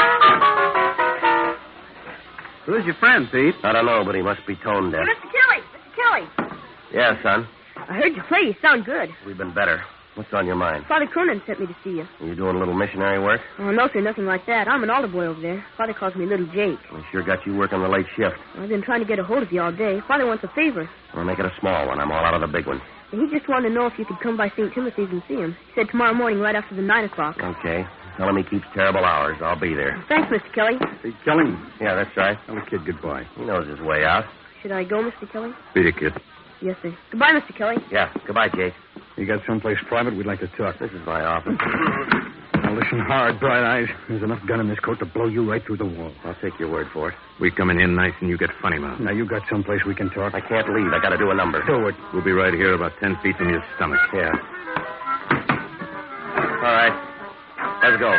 Who's 2.66 2.86
your 2.86 2.96
friend, 2.96 3.28
Pete? 3.32 3.56
I 3.64 3.72
don't 3.74 3.86
know, 3.86 4.04
but 4.06 4.14
he 4.14 4.22
must 4.22 4.46
be 4.46 4.56
tone 4.58 4.92
deaf. 4.92 5.02
Mr. 5.02 5.32
Kelly, 5.32 5.64
Mr. 5.74 5.96
Kelly. 5.96 6.52
Yeah, 6.94 7.24
son. 7.24 7.48
I 7.76 7.94
heard 7.96 8.16
you 8.16 8.22
play. 8.28 8.42
You 8.42 8.56
sound 8.62 8.86
good. 8.86 9.10
We've 9.26 9.38
been 9.38 9.54
better. 9.54 9.82
What's 10.20 10.34
on 10.34 10.46
your 10.46 10.58
mind? 10.58 10.84
Father 10.86 11.08
Cronin 11.08 11.42
sent 11.48 11.62
me 11.62 11.68
to 11.68 11.76
see 11.82 11.92
you. 11.92 12.06
Are 12.20 12.28
you 12.28 12.36
doing 12.36 12.54
a 12.54 12.60
little 12.60 12.74
missionary 12.74 13.24
work? 13.24 13.40
Oh, 13.58 13.72
no, 13.72 13.88
sir, 13.94 14.02
nothing 14.02 14.26
like 14.26 14.46
that. 14.48 14.68
I'm 14.68 14.84
an 14.84 14.90
altar 14.90 15.08
boy 15.08 15.28
over 15.28 15.40
there. 15.40 15.64
Father 15.78 15.94
calls 15.94 16.14
me 16.16 16.26
Little 16.26 16.46
Jake. 16.48 16.78
We 16.94 17.00
sure 17.10 17.24
got 17.24 17.46
you 17.46 17.56
working 17.56 17.82
the 17.82 17.88
late 17.88 18.06
shift. 18.18 18.36
I've 18.58 18.68
been 18.68 18.82
trying 18.82 19.00
to 19.00 19.06
get 19.08 19.18
a 19.18 19.24
hold 19.24 19.44
of 19.44 19.52
you 19.54 19.62
all 19.62 19.72
day. 19.72 20.02
Father 20.10 20.26
wants 20.26 20.44
a 20.44 20.50
favor. 20.50 20.90
We'll 21.16 21.24
make 21.24 21.40
it 21.40 21.46
a 21.46 21.54
small 21.62 21.88
one. 21.88 22.02
I'm 22.02 22.12
all 22.12 22.20
out 22.26 22.34
of 22.34 22.42
the 22.42 22.48
big 22.52 22.68
one. 22.68 22.82
He 23.12 23.32
just 23.32 23.48
wanted 23.48 23.70
to 23.70 23.74
know 23.74 23.86
if 23.86 23.94
you 23.98 24.04
could 24.04 24.20
come 24.20 24.36
by 24.36 24.50
St. 24.50 24.74
Timothy's 24.74 25.08
and 25.10 25.24
see 25.26 25.36
him. 25.36 25.56
He 25.68 25.80
said 25.80 25.88
tomorrow 25.90 26.14
morning 26.14 26.42
right 26.42 26.54
after 26.54 26.76
the 26.76 26.82
9 26.82 27.06
o'clock. 27.06 27.38
Okay. 27.42 27.86
Tell 28.18 28.28
him 28.28 28.36
he 28.36 28.44
keeps 28.44 28.66
terrible 28.74 29.06
hours. 29.06 29.38
I'll 29.42 29.58
be 29.58 29.74
there. 29.74 30.04
Thanks, 30.10 30.28
Mr. 30.28 30.54
Kelly. 30.54 30.76
Hey, 31.02 31.16
Kelly. 31.24 31.56
Yeah, 31.80 31.96
that's 31.96 32.12
right. 32.18 32.38
Tell 32.46 32.56
the 32.56 32.62
kid 32.70 32.86
goodbye. 32.86 33.24
He 33.38 33.46
knows 33.46 33.70
his 33.70 33.80
way 33.80 34.04
out. 34.04 34.26
Should 34.62 34.74
I 34.74 34.84
go, 34.84 34.98
Mr. 35.02 35.32
Kelly? 35.32 35.52
Be 35.74 35.88
it, 35.88 35.96
kid. 35.98 36.12
Yes, 36.62 36.76
sir. 36.84 36.94
Goodbye, 37.10 37.32
Mr. 37.32 37.56
Kelly. 37.58 37.78
Yeah. 37.90 38.12
Goodbye, 38.28 38.50
Jake. 38.50 38.74
You 39.20 39.28
got 39.28 39.46
someplace 39.46 39.78
private? 39.90 40.16
We'd 40.16 40.26
like 40.26 40.40
to 40.40 40.48
talk. 40.56 40.80
This 40.80 40.92
is 40.92 41.06
my 41.06 41.22
office. 41.26 41.58
Now 42.56 42.74
listen 42.74 43.00
hard, 43.00 43.38
Bright 43.38 43.66
Eyes. 43.68 43.90
There's 44.08 44.24
enough 44.24 44.40
gun 44.48 44.62
in 44.62 44.70
this 44.70 44.80
coat 44.80 45.00
to 45.00 45.06
blow 45.06 45.28
you 45.28 45.44
right 45.44 45.62
through 45.66 45.76
the 45.76 45.86
wall. 45.86 46.14
I'll 46.24 46.38
take 46.42 46.58
your 46.58 46.72
word 46.72 46.88
for 46.94 47.10
it. 47.10 47.16
We 47.38 47.52
coming 47.52 47.82
in 47.82 47.96
nice 47.96 48.14
and 48.22 48.30
you 48.30 48.38
get 48.38 48.50
funny 48.62 48.80
mouth. 48.80 49.02
Now 49.02 49.12
you 49.12 49.26
got 49.28 49.42
someplace 49.52 49.84
we 49.86 49.94
can 49.94 50.10
talk. 50.12 50.34
I 50.36 50.40
can't 50.40 50.74
leave. 50.74 50.94
I 50.94 51.02
got 51.02 51.10
to 51.10 51.18
do 51.18 51.32
a 51.32 51.36
number. 51.36 51.62
Do 51.66 51.88
it. 51.88 51.96
We'll 52.14 52.24
be 52.24 52.32
right 52.32 52.54
here 52.54 52.74
about 52.74 52.94
ten 53.02 53.18
feet 53.22 53.36
from 53.36 53.50
your 53.50 53.62
stomach. 53.76 54.00
Yeah. 54.14 54.32
All 56.64 56.76
right. 56.80 56.96
Let's 57.84 58.00
go. 58.00 58.16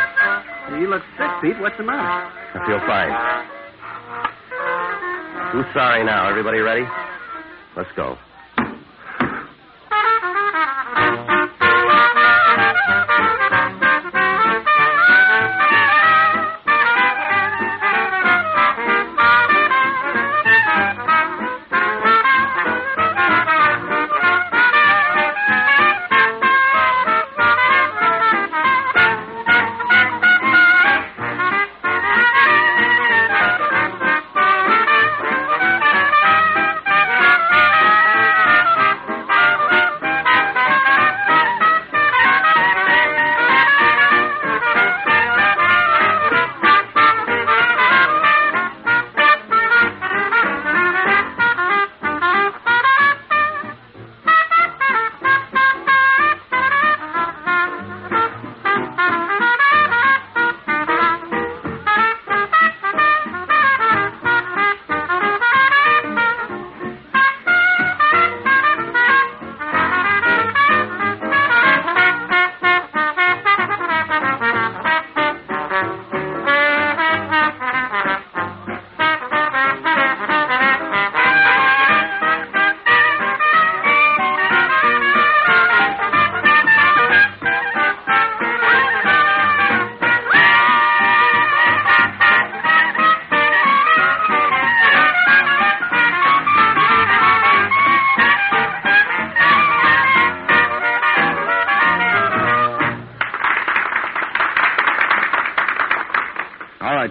You 0.76 0.86
look 0.90 1.02
sick, 1.16 1.30
Pete. 1.40 1.58
What's 1.60 1.78
the 1.78 1.84
matter? 1.84 2.30
I 2.54 2.66
feel 2.68 2.80
fine. 2.84 3.08
Who's 5.52 5.72
sorry 5.72 6.04
now? 6.04 6.28
Everybody 6.28 6.58
ready? 6.58 6.84
Let's 7.74 7.90
go. 7.96 8.18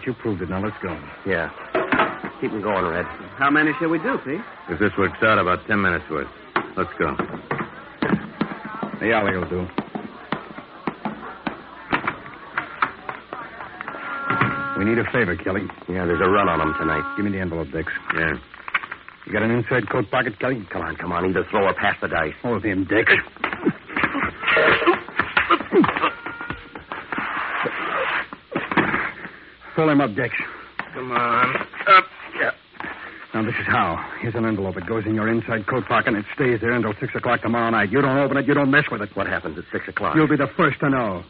You 0.10 0.16
proved 0.16 0.42
it. 0.42 0.50
Now 0.50 0.60
let's 0.64 0.76
go. 0.82 0.90
Yeah. 1.26 1.50
Keep 2.42 2.52
'em 2.54 2.62
going, 2.62 2.86
Red. 2.86 3.06
How 3.38 3.52
many 3.52 3.74
shall 3.80 3.90
we 3.90 4.00
do, 4.00 4.18
Pete? 4.26 4.42
If 4.70 4.80
this 4.80 4.96
works 4.98 5.22
out, 5.22 5.38
about 5.38 5.66
ten 5.68 5.82
minutes 5.82 6.06
worth. 6.10 6.28
Let's 6.76 6.92
go. 6.98 7.16
The 9.00 9.14
alley 9.14 9.38
will 9.38 9.46
do. 9.46 9.68
We 14.80 14.86
need 14.86 14.98
a 14.98 15.04
favor, 15.12 15.36
Kelly. 15.36 15.68
Yeah, 15.90 16.06
there's 16.06 16.22
a 16.22 16.30
run 16.30 16.48
on 16.50 16.60
them 16.60 16.74
tonight. 16.80 17.04
Give 17.16 17.26
me 17.26 17.32
the 17.32 17.40
envelope, 17.40 17.70
Dix. 17.72 17.92
Yeah. 18.16 18.38
You 19.26 19.34
got 19.34 19.44
an 19.44 19.52
inside 19.52 19.90
coat 19.90 20.10
pocket, 20.10 20.40
Kelly? 20.40 20.66
Come 20.72 20.82
on, 20.82 20.96
come 20.96 21.12
on. 21.12 21.26
Either 21.30 21.44
throw 21.52 21.66
or 21.68 21.74
pass 21.74 21.98
the 22.02 22.08
dice. 22.08 22.34
Hold 22.42 22.64
him, 22.64 22.86
Dix. 22.86 23.12
Fill 29.80 29.90
him 29.92 30.02
up, 30.02 30.14
Dix. 30.14 30.36
Come 30.94 31.14
on. 31.14 31.56
Up. 31.88 32.04
Yeah. 32.38 32.52
Now, 33.34 33.46
this 33.46 33.56
is 33.56 33.66
how. 33.66 33.96
Here's 34.20 34.36
an 34.36 34.44
envelope. 34.44 34.76
It 34.76 34.86
goes 34.86 35.06
in 35.06 35.16
your 35.16 35.30
inside 35.30 35.66
coat 35.68 35.86
pocket, 35.86 36.10
and 36.10 36.18
it 36.18 36.26
stays 36.36 36.60
there 36.60 36.74
until 36.74 36.92
6 37.00 37.16
o'clock 37.16 37.42
tomorrow 37.42 37.70
night. 37.70 37.90
You 37.90 38.02
don't 38.02 38.18
open 38.18 38.36
it, 38.36 38.46
you 38.46 38.54
don't 38.54 38.72
mess 38.72 38.84
with 38.92 39.02
it. 39.02 39.16
What 39.16 39.28
happens 39.28 39.58
at 39.58 39.64
6 39.72 39.88
o'clock? 39.88 40.18
You'll 40.18 40.28
be 40.28 40.36
the 40.36 40.50
first 40.58 40.82
to 40.82 40.90
know. 40.90 41.24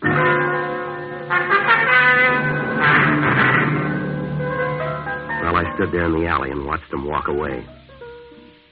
Well, 5.43 5.55
I 5.55 5.71
stood 5.75 5.91
there 5.91 6.05
in 6.05 6.19
the 6.19 6.25
alley 6.25 6.49
and 6.49 6.65
watched 6.65 6.89
them 6.89 7.05
walk 7.05 7.27
away. 7.27 7.63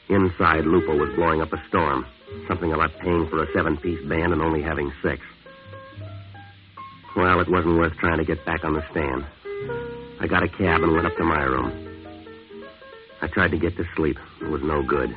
Inside, 0.09 0.65
Lupo 0.65 0.97
was 0.97 1.13
blowing 1.15 1.39
up 1.39 1.53
a 1.53 1.61
storm. 1.67 2.03
Something 2.47 2.73
about 2.73 2.97
paying 2.97 3.27
for 3.29 3.43
a 3.43 3.47
seven 3.53 3.77
piece 3.77 4.03
band 4.09 4.33
and 4.33 4.41
only 4.41 4.63
having 4.63 4.91
six. 5.03 5.21
Well, 7.15 7.39
it 7.39 7.47
wasn't 7.47 7.77
worth 7.77 7.93
trying 7.97 8.17
to 8.17 8.25
get 8.25 8.43
back 8.43 8.63
on 8.63 8.73
the 8.73 8.83
stand. 8.89 9.23
I 10.19 10.27
got 10.27 10.43
a 10.43 10.47
cab 10.47 10.81
and 10.81 10.93
went 10.93 11.05
up 11.05 11.15
to 11.17 11.23
my 11.23 11.43
room. 11.43 11.71
I 13.21 13.27
tried 13.27 13.51
to 13.51 13.57
get 13.57 13.77
to 13.77 13.83
sleep. 13.95 14.17
It 14.41 14.49
was 14.49 14.61
no 14.63 14.81
good. 14.81 15.15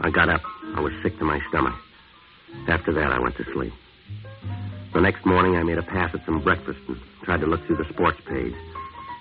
I 0.00 0.10
got 0.10 0.28
up. 0.28 0.42
I 0.74 0.80
was 0.80 0.92
sick 1.02 1.18
to 1.18 1.24
my 1.24 1.38
stomach. 1.48 1.74
After 2.68 2.92
that, 2.92 3.12
I 3.12 3.20
went 3.20 3.36
to 3.36 3.44
sleep. 3.52 3.72
The 4.92 5.00
next 5.00 5.24
morning, 5.24 5.56
I 5.56 5.62
made 5.62 5.78
a 5.78 5.82
pass 5.82 6.10
at 6.14 6.24
some 6.26 6.42
breakfast 6.42 6.80
and 6.88 6.98
tried 7.22 7.40
to 7.40 7.46
look 7.46 7.64
through 7.66 7.76
the 7.76 7.88
sports 7.92 8.18
page. 8.26 8.54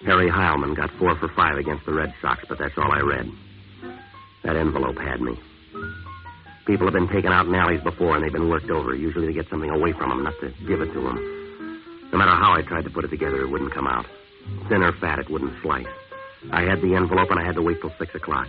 Harry 0.06 0.30
Heilmann 0.30 0.76
got 0.76 0.90
four 0.98 1.16
for 1.18 1.28
five 1.36 1.58
against 1.58 1.86
the 1.86 1.94
Red 1.94 2.14
Sox, 2.22 2.44
but 2.50 2.58
that's 2.58 2.78
all 2.78 2.92
I 2.92 3.02
read. 3.02 3.30
That 4.44 4.56
envelope 4.56 4.98
had 4.98 5.22
me. 5.22 5.38
People 6.66 6.88
have 6.88 6.94
been 6.94 7.10
taken 7.10 7.32
out 7.32 7.46
in 7.46 7.54
alleys 7.54 7.82
before, 7.82 8.16
and 8.16 8.24
they've 8.24 8.32
been 8.34 8.50
worked 8.50 8.70
over, 8.70 8.96
usually 8.96 9.28
to 9.28 9.34
get 9.34 9.50
something 9.50 9.70
away 9.70 9.92
from 9.94 10.10
them, 10.10 10.24
not 10.24 10.34
to 10.42 10.50
give 10.66 10.82
it 10.82 10.94
to 10.94 11.02
them. 11.02 11.18
No 12.12 12.18
matter 12.18 12.32
how 12.32 12.54
I 12.54 12.62
tried 12.62 12.86
to 12.86 12.90
put 12.90 13.06
it 13.06 13.10
together, 13.10 13.42
it 13.42 13.50
wouldn't 13.50 13.74
come 13.74 13.88
out. 13.88 14.06
Thin 14.70 14.84
or 14.84 14.94
fat, 14.94 15.20
it 15.20 15.30
wouldn't 15.30 15.54
slice. 15.62 15.88
I 16.52 16.62
had 16.62 16.82
the 16.82 16.96
envelope, 16.96 17.30
and 17.32 17.40
I 17.40 17.46
had 17.46 17.56
to 17.56 17.62
wait 17.62 17.82
till 17.82 17.92
six 18.00 18.14
o'clock. 18.16 18.48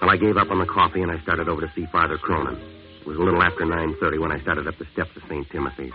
Well, 0.00 0.10
I 0.10 0.16
gave 0.16 0.36
up 0.36 0.50
on 0.50 0.58
the 0.58 0.66
coffee, 0.66 1.02
and 1.02 1.10
I 1.10 1.20
started 1.22 1.48
over 1.48 1.60
to 1.60 1.72
see 1.74 1.86
Father 1.90 2.18
Cronin. 2.18 2.56
It 3.00 3.06
was 3.06 3.16
a 3.16 3.22
little 3.22 3.42
after 3.42 3.64
9.30 3.64 4.20
when 4.20 4.32
I 4.32 4.40
started 4.40 4.66
up 4.68 4.78
the 4.78 4.86
steps 4.92 5.10
of 5.16 5.22
St. 5.28 5.48
Timothy's. 5.50 5.92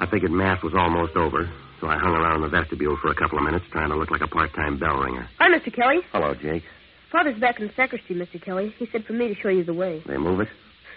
I 0.00 0.06
figured 0.06 0.32
Mass 0.32 0.62
was 0.62 0.74
almost 0.74 1.14
over, 1.16 1.48
so 1.80 1.86
I 1.86 1.98
hung 1.98 2.14
around 2.14 2.36
in 2.36 2.42
the 2.42 2.48
vestibule 2.48 2.96
for 3.00 3.10
a 3.10 3.14
couple 3.14 3.38
of 3.38 3.44
minutes 3.44 3.64
trying 3.70 3.90
to 3.90 3.96
look 3.96 4.10
like 4.10 4.22
a 4.22 4.26
part-time 4.28 4.78
bell 4.78 4.98
ringer. 4.98 5.28
Hi, 5.38 5.48
Mr. 5.48 5.72
Kelly. 5.72 6.00
Hello, 6.10 6.34
Jake. 6.34 6.64
Father's 7.12 7.38
back 7.38 7.60
in 7.60 7.66
the 7.68 7.72
sacristy, 7.74 8.14
Mr. 8.14 8.42
Kelly. 8.42 8.74
He 8.78 8.86
said 8.90 9.04
for 9.04 9.12
me 9.12 9.28
to 9.28 9.34
show 9.34 9.50
you 9.50 9.62
the 9.64 9.74
way. 9.74 10.02
They 10.06 10.16
move 10.16 10.40
it? 10.40 10.48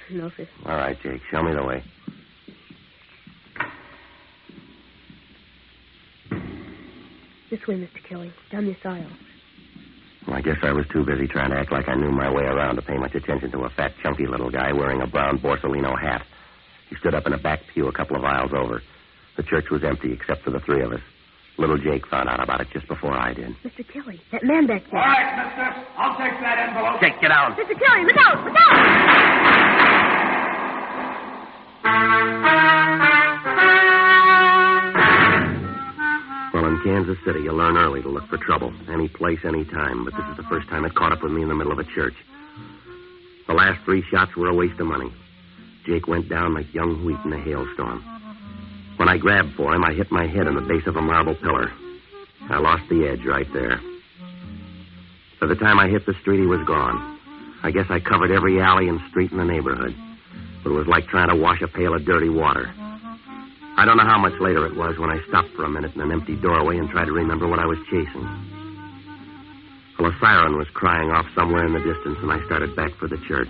No, 0.10 0.30
sir. 0.36 0.48
All 0.66 0.76
right, 0.76 0.98
Jake. 1.04 1.22
Show 1.30 1.44
me 1.44 1.54
the 1.54 1.64
way. 1.64 1.84
This 7.50 7.60
way, 7.68 7.76
Mr. 7.76 8.04
Kelly. 8.08 8.34
Down 8.52 8.66
this 8.66 8.78
aisle. 8.84 9.06
Well, 10.28 10.38
I 10.38 10.42
guess 10.42 10.58
I 10.64 10.72
was 10.72 10.86
too 10.92 11.06
busy 11.06 11.28
trying 11.28 11.52
to 11.52 11.58
act 11.58 11.72
like 11.72 11.88
I 11.88 11.96
knew 11.96 12.12
my 12.12 12.30
way 12.32 12.44
around 12.44 12.78
to 12.78 12.82
pay 12.82 12.98
much 12.98 13.14
attention 13.14 13.52
to 13.52 13.60
a 13.66 13.70
fat, 13.70 13.94
chunky 14.02 14.26
little 14.26 14.50
guy 14.50 14.74
wearing 14.74 15.02
a 15.02 15.08
brown 15.08 15.38
Borsalino 15.38 16.00
hat. 16.00 16.26
He 16.90 16.96
stood 16.96 17.14
up 17.14 17.28
in 17.28 17.34
a 17.34 17.38
back 17.38 17.60
pew 17.74 17.88
a 17.88 17.92
couple 17.94 18.16
of 18.16 18.24
aisles 18.24 18.52
over. 18.54 18.82
The 19.38 19.44
church 19.44 19.70
was 19.70 19.84
empty 19.84 20.14
except 20.14 20.44
for 20.44 20.50
the 20.52 20.60
three 20.62 20.82
of 20.82 20.92
us. 20.94 21.02
Little 21.58 21.78
Jake 21.78 22.06
found 22.08 22.28
out 22.28 22.42
about 22.44 22.60
it 22.62 22.68
just 22.74 22.88
before 22.88 23.14
I 23.14 23.34
did. 23.34 23.56
Mr. 23.64 23.88
Kelly, 23.88 24.20
that 24.32 24.44
man 24.44 24.68
back 24.68 24.84
there. 24.92 25.00
All 25.00 25.06
right, 25.06 25.46
mister. 25.46 25.86
I'll 25.98 26.18
take 26.18 26.40
that 26.42 26.58
envelope. 26.68 27.00
Jake, 27.00 27.22
get 27.22 27.30
down. 27.30 27.54
Mr. 27.54 27.80
Kelly, 27.80 28.06
look 28.06 28.18
out! 28.18 28.44
Look 28.44 28.56
out! 31.86 33.05
Kansas 36.86 37.18
City, 37.26 37.40
you 37.40 37.52
learn 37.52 37.78
early 37.78 38.04
to 38.04 38.10
look 38.10 38.28
for 38.28 38.38
trouble. 38.38 38.72
Any 38.88 39.08
place, 39.08 39.40
any 39.44 39.66
time. 39.66 40.06
But 40.06 40.14
this 40.14 40.26
is 40.30 40.38
the 40.38 40.44
first 40.44 40.70
time 40.70 40.86
it 40.86 40.94
caught 40.94 41.12
up 41.12 41.24
with 41.24 41.32
me 41.32 41.42
in 41.42 41.50
the 41.50 41.56
middle 41.56 41.72
of 41.72 41.80
a 41.80 41.84
church. 41.84 42.14
The 43.48 43.56
last 43.56 43.84
three 43.86 44.04
shots 44.12 44.36
were 44.36 44.50
a 44.50 44.54
waste 44.54 44.80
of 44.80 44.86
money. 44.86 45.12
Jake 45.88 46.08
went 46.08 46.30
down 46.30 46.54
like 46.54 46.72
young 46.76 47.04
wheat 47.04 47.18
in 47.26 47.34
a 47.34 47.42
hailstorm. 47.42 48.06
When 48.98 49.10
I 49.10 49.18
grabbed 49.18 49.56
for 49.58 49.74
him, 49.74 49.84
I 49.84 49.94
hit 49.94 50.12
my 50.12 50.28
head 50.28 50.46
on 50.46 50.54
the 50.54 50.62
base 50.62 50.86
of 50.86 50.96
a 50.96 51.02
marble 51.02 51.34
pillar. 51.34 51.72
I 52.52 52.60
lost 52.60 52.88
the 52.88 53.08
edge 53.08 53.26
right 53.26 53.52
there. 53.52 53.82
By 55.42 55.48
the 55.48 55.56
time 55.56 55.80
I 55.80 55.88
hit 55.88 56.06
the 56.06 56.14
street, 56.22 56.42
he 56.42 56.46
was 56.46 56.64
gone. 56.68 57.20
I 57.64 57.72
guess 57.72 57.88
I 57.90 58.00
covered 58.00 58.30
every 58.30 58.62
alley 58.62 58.90
and 58.90 59.02
street 59.10 59.32
in 59.32 59.40
the 59.40 59.44
neighborhood. 59.44 59.96
But 60.64 60.70
it 60.70 60.78
was 60.78 60.86
like 60.86 61.08
trying 61.08 61.30
to 61.30 61.36
wash 61.36 61.64
a 61.64 61.68
pail 61.68 61.96
of 61.96 62.06
dirty 62.06 62.30
water. 62.30 62.72
I 63.78 63.84
don't 63.84 63.98
know 63.98 64.08
how 64.08 64.18
much 64.18 64.40
later 64.40 64.66
it 64.66 64.76
was 64.76 64.98
when 64.98 65.10
I 65.10 65.20
stopped 65.28 65.50
for 65.56 65.66
a 65.66 65.70
minute 65.70 65.96
in 65.96 66.02
an 66.02 66.12
empty 66.12 66.36
doorway 66.38 66.78
and 66.78 66.90
tried 66.90 67.06
to 67.06 67.12
remember 67.12 67.48
what 67.48 67.60
I 67.60 67.66
was 67.66 67.78
chasing. 67.92 68.24
Well, 70.00 70.12
a 70.12 70.18
siren 70.20 70.58
was 70.58 70.68
crying 70.74 71.12
off 71.12 71.26
somewhere 71.36 71.66
in 71.66 71.74
the 71.74 71.80
distance, 71.80 72.18
and 72.22 72.32
I 72.32 72.44
started 72.46 72.76
back 72.76 72.92
for 72.96 73.08
the 73.08 73.18
church. 73.28 73.50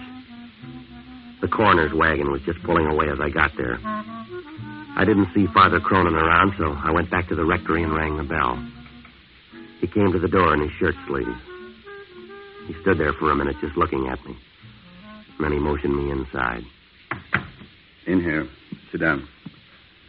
The 1.41 1.47
coroner's 1.47 1.93
wagon 1.93 2.31
was 2.31 2.41
just 2.41 2.61
pulling 2.63 2.87
away 2.87 3.05
as 3.09 3.19
I 3.21 3.29
got 3.29 3.51
there. 3.55 3.77
I 4.97 5.03
didn't 5.05 5.29
see 5.35 5.45
Father 5.53 5.79
Cronin 5.79 6.15
around, 6.15 6.53
so 6.57 6.73
I 6.73 6.91
went 6.91 7.11
back 7.11 7.27
to 7.29 7.35
the 7.35 7.45
rectory 7.45 7.83
and 7.83 7.93
rang 7.93 8.17
the 8.17 8.23
bell. 8.23 8.57
He 9.79 9.87
came 9.87 10.11
to 10.11 10.19
the 10.19 10.27
door 10.27 10.53
in 10.53 10.61
his 10.61 10.71
shirt 10.79 10.95
sleeves. 11.07 11.37
He 12.67 12.73
stood 12.81 12.97
there 12.97 13.13
for 13.13 13.29
a 13.31 13.35
minute 13.35 13.57
just 13.61 13.77
looking 13.77 14.07
at 14.07 14.23
me. 14.25 14.35
Then 15.39 15.51
he 15.51 15.59
motioned 15.59 15.95
me 15.95 16.11
inside. 16.11 16.63
In 18.07 18.21
here. 18.21 18.47
Sit 18.91 19.01
down. 19.01 19.27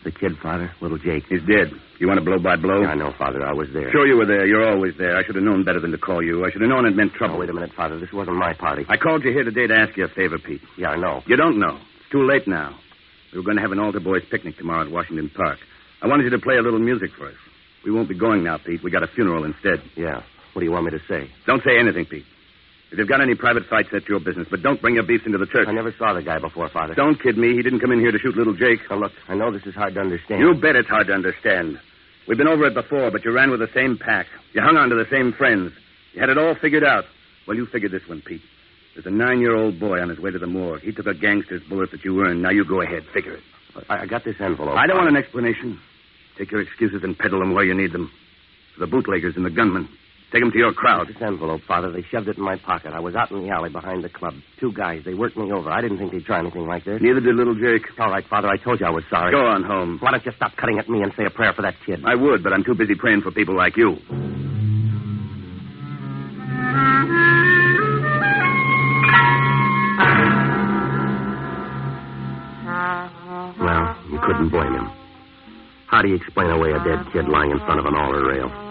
The 0.06 0.12
kid, 0.12 0.38
Father, 0.40 0.70
little 0.80 0.98
Jake. 0.98 1.24
He's 1.28 1.42
dead. 1.42 1.74
You 1.98 2.06
want 2.06 2.20
a 2.20 2.22
blow 2.22 2.38
by 2.38 2.54
blow? 2.54 2.84
I 2.84 2.94
know, 2.94 3.10
Father. 3.18 3.44
I 3.44 3.52
was 3.52 3.66
there. 3.72 3.90
Sure 3.90 4.06
you 4.06 4.16
were 4.16 4.24
there. 4.24 4.46
You're 4.46 4.70
always 4.70 4.94
there. 4.96 5.16
I 5.16 5.24
should 5.24 5.34
have 5.34 5.42
known 5.42 5.64
better 5.64 5.80
than 5.80 5.90
to 5.90 5.98
call 5.98 6.22
you. 6.22 6.46
I 6.46 6.52
should 6.52 6.60
have 6.60 6.70
known 6.70 6.86
it 6.86 6.94
meant 6.94 7.14
trouble. 7.14 7.34
Oh, 7.34 7.38
wait 7.40 7.50
a 7.50 7.52
minute, 7.52 7.72
Father. 7.74 7.98
This 7.98 8.12
wasn't 8.12 8.36
my 8.36 8.54
party. 8.54 8.86
I 8.88 8.98
called 8.98 9.24
you 9.24 9.32
here 9.32 9.42
today 9.42 9.66
to 9.66 9.74
ask 9.74 9.96
you 9.96 10.04
a 10.04 10.08
favor, 10.08 10.38
Pete. 10.38 10.60
Yeah, 10.78 10.90
I 10.90 10.96
know. 10.96 11.24
You 11.26 11.34
don't 11.34 11.58
know. 11.58 11.74
It's 11.98 12.08
too 12.12 12.22
late 12.24 12.46
now. 12.46 12.78
We 13.32 13.40
were 13.40 13.44
going 13.44 13.56
to 13.56 13.62
have 13.62 13.72
an 13.72 13.80
altar 13.80 13.98
boys 13.98 14.22
picnic 14.30 14.56
tomorrow 14.56 14.86
at 14.86 14.92
Washington 14.92 15.28
Park. 15.28 15.58
I 16.00 16.06
wanted 16.06 16.22
you 16.22 16.30
to 16.30 16.38
play 16.38 16.54
a 16.54 16.62
little 16.62 16.78
music 16.78 17.10
for 17.18 17.26
us. 17.26 17.34
We 17.84 17.90
won't 17.90 18.08
be 18.08 18.16
going 18.16 18.44
now, 18.44 18.58
Pete. 18.58 18.84
We 18.84 18.92
got 18.92 19.02
a 19.02 19.08
funeral 19.08 19.42
instead. 19.42 19.82
Yeah. 19.96 20.22
What 20.52 20.60
do 20.60 20.66
you 20.66 20.70
want 20.70 20.84
me 20.84 20.92
to 20.92 21.02
say? 21.08 21.28
Don't 21.48 21.64
say 21.64 21.80
anything, 21.80 22.06
Pete. 22.06 22.26
If 22.92 22.98
you've 22.98 23.08
got 23.08 23.20
any 23.20 23.34
private 23.34 23.66
fights, 23.66 23.88
that's 23.92 24.08
your 24.08 24.20
business. 24.20 24.46
But 24.50 24.62
don't 24.62 24.80
bring 24.80 24.94
your 24.94 25.02
beefs 25.02 25.26
into 25.26 25.38
the 25.38 25.46
church. 25.46 25.66
I 25.68 25.72
never 25.72 25.92
saw 25.98 26.12
the 26.12 26.22
guy 26.22 26.38
before, 26.38 26.68
Father. 26.68 26.94
Don't 26.94 27.20
kid 27.20 27.36
me. 27.36 27.54
He 27.54 27.62
didn't 27.62 27.80
come 27.80 27.90
in 27.90 27.98
here 27.98 28.12
to 28.12 28.18
shoot 28.18 28.36
little 28.36 28.54
Jake. 28.54 28.80
Now, 28.88 28.96
look, 28.96 29.12
I 29.28 29.34
know 29.34 29.50
this 29.50 29.66
is 29.66 29.74
hard 29.74 29.94
to 29.94 30.00
understand. 30.00 30.40
You 30.40 30.54
bet 30.54 30.76
it's 30.76 30.88
hard 30.88 31.08
to 31.08 31.12
understand. 31.12 31.80
We've 32.28 32.38
been 32.38 32.48
over 32.48 32.64
it 32.66 32.74
before, 32.74 33.10
but 33.10 33.24
you 33.24 33.32
ran 33.32 33.50
with 33.50 33.60
the 33.60 33.70
same 33.74 33.98
pack. 33.98 34.26
You 34.52 34.62
hung 34.62 34.76
on 34.76 34.88
to 34.90 34.94
the 34.94 35.06
same 35.10 35.32
friends. 35.32 35.72
You 36.12 36.20
had 36.20 36.30
it 36.30 36.38
all 36.38 36.54
figured 36.54 36.84
out. 36.84 37.04
Well, 37.46 37.56
you 37.56 37.66
figured 37.66 37.92
this 37.92 38.06
one, 38.08 38.22
Pete. 38.22 38.42
There's 38.94 39.06
a 39.06 39.10
nine-year-old 39.10 39.78
boy 39.78 40.00
on 40.00 40.08
his 40.08 40.18
way 40.18 40.30
to 40.30 40.38
the 40.38 40.46
morgue. 40.46 40.80
He 40.80 40.92
took 40.92 41.06
a 41.06 41.14
gangster's 41.14 41.62
bullet 41.64 41.90
that 41.90 42.04
you 42.04 42.20
earned. 42.22 42.40
Now 42.40 42.50
you 42.50 42.64
go 42.64 42.80
ahead. 42.80 43.04
Figure 43.12 43.34
it. 43.34 43.42
I, 43.88 44.02
I 44.02 44.06
got 44.06 44.24
this 44.24 44.36
envelope. 44.40 44.76
I 44.76 44.86
don't 44.86 44.96
want 44.96 45.08
an 45.10 45.16
explanation. 45.16 45.78
Take 46.38 46.50
your 46.50 46.62
excuses 46.62 47.02
and 47.02 47.18
peddle 47.18 47.40
them 47.40 47.52
where 47.52 47.64
you 47.64 47.74
need 47.74 47.92
them. 47.92 48.10
To 48.74 48.80
the 48.80 48.86
bootleggers 48.86 49.36
and 49.36 49.44
the 49.44 49.50
gunmen. 49.50 49.88
Take 50.36 50.42
them 50.42 50.52
to 50.52 50.58
your 50.58 50.74
crowd. 50.74 51.08
This 51.08 51.16
envelope, 51.22 51.62
Father, 51.66 51.90
they 51.90 52.02
shoved 52.02 52.28
it 52.28 52.36
in 52.36 52.42
my 52.42 52.56
pocket. 52.58 52.92
I 52.92 53.00
was 53.00 53.14
out 53.14 53.30
in 53.30 53.42
the 53.42 53.48
alley 53.48 53.70
behind 53.70 54.04
the 54.04 54.10
club. 54.10 54.34
Two 54.60 54.70
guys, 54.70 55.00
they 55.02 55.14
worked 55.14 55.34
me 55.34 55.50
over. 55.50 55.70
I 55.70 55.80
didn't 55.80 55.96
think 55.96 56.12
they'd 56.12 56.26
try 56.26 56.40
anything 56.40 56.66
like 56.66 56.84
this. 56.84 57.00
Neither 57.00 57.20
did 57.20 57.36
little 57.36 57.54
Jake. 57.54 57.86
All 57.98 58.10
right, 58.10 58.22
Father, 58.28 58.46
I 58.46 58.58
told 58.58 58.78
you 58.80 58.84
I 58.84 58.90
was 58.90 59.02
sorry. 59.08 59.32
Go 59.32 59.46
on 59.46 59.64
home. 59.64 59.96
Why 59.98 60.10
don't 60.10 60.26
you 60.26 60.32
stop 60.36 60.54
cutting 60.56 60.78
at 60.78 60.90
me 60.90 61.00
and 61.00 61.10
say 61.16 61.24
a 61.24 61.30
prayer 61.30 61.54
for 61.54 61.62
that 61.62 61.76
kid? 61.86 62.04
I 62.04 62.16
would, 62.16 62.42
but 62.42 62.52
I'm 62.52 62.64
too 62.64 62.74
busy 62.74 62.94
praying 62.94 63.22
for 63.22 63.30
people 63.30 63.56
like 63.56 63.78
you. 63.78 63.96
Well, 73.58 73.96
you 74.12 74.20
couldn't 74.20 74.50
blame 74.50 74.74
him. 74.74 74.90
How 75.86 76.02
do 76.02 76.08
you 76.08 76.16
explain 76.16 76.50
away 76.50 76.72
a 76.72 76.84
dead 76.84 77.10
kid 77.10 77.26
lying 77.26 77.52
in 77.52 77.58
front 77.60 77.80
of 77.80 77.86
an 77.86 77.94
altar 77.94 78.22
rail? 78.22 78.65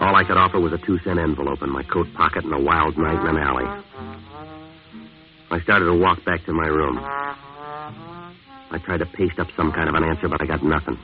All 0.00 0.14
I 0.14 0.24
could 0.24 0.36
offer 0.36 0.60
was 0.60 0.72
a 0.72 0.78
two 0.78 0.98
cent 1.00 1.18
envelope 1.18 1.62
in 1.62 1.70
my 1.70 1.82
coat 1.82 2.06
pocket 2.14 2.44
and 2.44 2.52
a 2.52 2.60
wild 2.60 2.98
night 2.98 3.20
in 3.20 3.36
an 3.36 3.38
alley. 3.38 3.64
I 5.50 5.60
started 5.60 5.86
to 5.86 5.94
walk 5.94 6.24
back 6.24 6.44
to 6.44 6.52
my 6.52 6.66
room. 6.66 6.98
I 6.98 8.78
tried 8.84 8.98
to 8.98 9.06
paste 9.06 9.38
up 9.38 9.48
some 9.56 9.72
kind 9.72 9.88
of 9.88 9.94
an 9.94 10.04
answer, 10.04 10.28
but 10.28 10.42
I 10.42 10.46
got 10.46 10.62
nothing. 10.62 10.98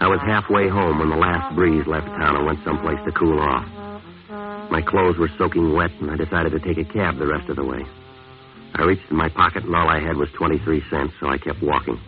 I 0.00 0.06
was 0.06 0.20
halfway 0.20 0.68
home 0.68 1.00
when 1.00 1.10
the 1.10 1.16
last 1.16 1.54
breeze 1.54 1.86
left 1.86 2.06
town 2.06 2.36
and 2.36 2.46
went 2.46 2.64
someplace 2.64 2.98
to 3.04 3.12
cool 3.12 3.40
off. 3.40 3.66
My 4.70 4.80
clothes 4.80 5.18
were 5.18 5.30
soaking 5.36 5.74
wet, 5.74 5.90
and 6.00 6.10
I 6.10 6.16
decided 6.16 6.52
to 6.52 6.60
take 6.60 6.78
a 6.78 6.90
cab 6.90 7.18
the 7.18 7.26
rest 7.26 7.48
of 7.48 7.56
the 7.56 7.64
way. 7.64 7.84
I 8.74 8.84
reached 8.84 9.10
in 9.10 9.16
my 9.16 9.28
pocket, 9.28 9.64
and 9.64 9.74
all 9.74 9.88
I 9.88 9.98
had 10.00 10.16
was 10.16 10.28
23 10.38 10.82
cents, 10.88 11.14
so 11.20 11.28
I 11.28 11.38
kept 11.38 11.62
walking. 11.62 11.98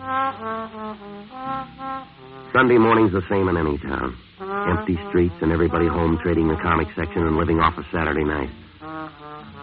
Sunday 2.53 2.79
morning's 2.79 3.13
the 3.13 3.23
same 3.29 3.49
in 3.49 3.57
any 3.57 3.79
town. 3.79 4.17
Empty 4.41 4.97
streets 5.11 5.35
and 5.43 5.53
everybody 5.53 5.87
home 5.87 6.19
trading 6.23 6.49
the 6.49 6.57
comic 6.57 6.89
section 6.97 7.27
and 7.27 7.37
living 7.37 7.61
off 7.61 7.77
a 7.77 7.85
Saturday 7.93 8.25
night. 8.25 8.49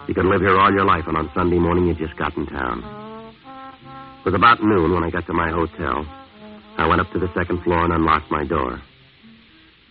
You 0.06 0.14
could 0.14 0.24
live 0.24 0.40
here 0.40 0.56
all 0.56 0.72
your 0.72 0.84
life, 0.84 1.04
and 1.08 1.16
on 1.16 1.28
Sunday 1.34 1.58
morning 1.58 1.88
you 1.88 1.94
just 1.94 2.16
got 2.16 2.36
in 2.36 2.46
town. 2.46 2.78
It 4.20 4.24
was 4.24 4.34
about 4.34 4.62
noon 4.62 4.94
when 4.94 5.02
I 5.02 5.10
got 5.10 5.26
to 5.26 5.32
my 5.32 5.50
hotel. 5.50 6.06
I 6.76 6.86
went 6.86 7.00
up 7.00 7.10
to 7.10 7.18
the 7.18 7.26
second 7.34 7.62
floor 7.64 7.84
and 7.84 7.92
unlocked 7.92 8.30
my 8.30 8.44
door. 8.44 8.80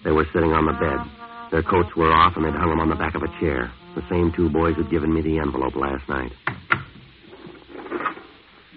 They 0.06 0.12
were 0.12 0.26
sitting 0.32 0.54
on 0.54 0.66
the 0.66 0.72
bed. 0.72 1.52
Their 1.52 1.64
coats 1.64 1.94
were 1.98 2.14
off, 2.14 2.38
and 2.38 2.46
they'd 2.46 2.54
hung 2.54 2.70
them 2.70 2.80
on 2.80 2.90
the 2.90 2.96
back 2.96 3.16
of 3.16 3.24
a 3.24 3.40
chair. 3.42 3.70
The 3.96 4.08
same 4.10 4.32
two 4.32 4.50
boys 4.50 4.76
who'd 4.76 4.90
given 4.90 5.14
me 5.14 5.22
the 5.22 5.40
envelope 5.40 5.76
last 5.76 6.08
night. 6.08 6.32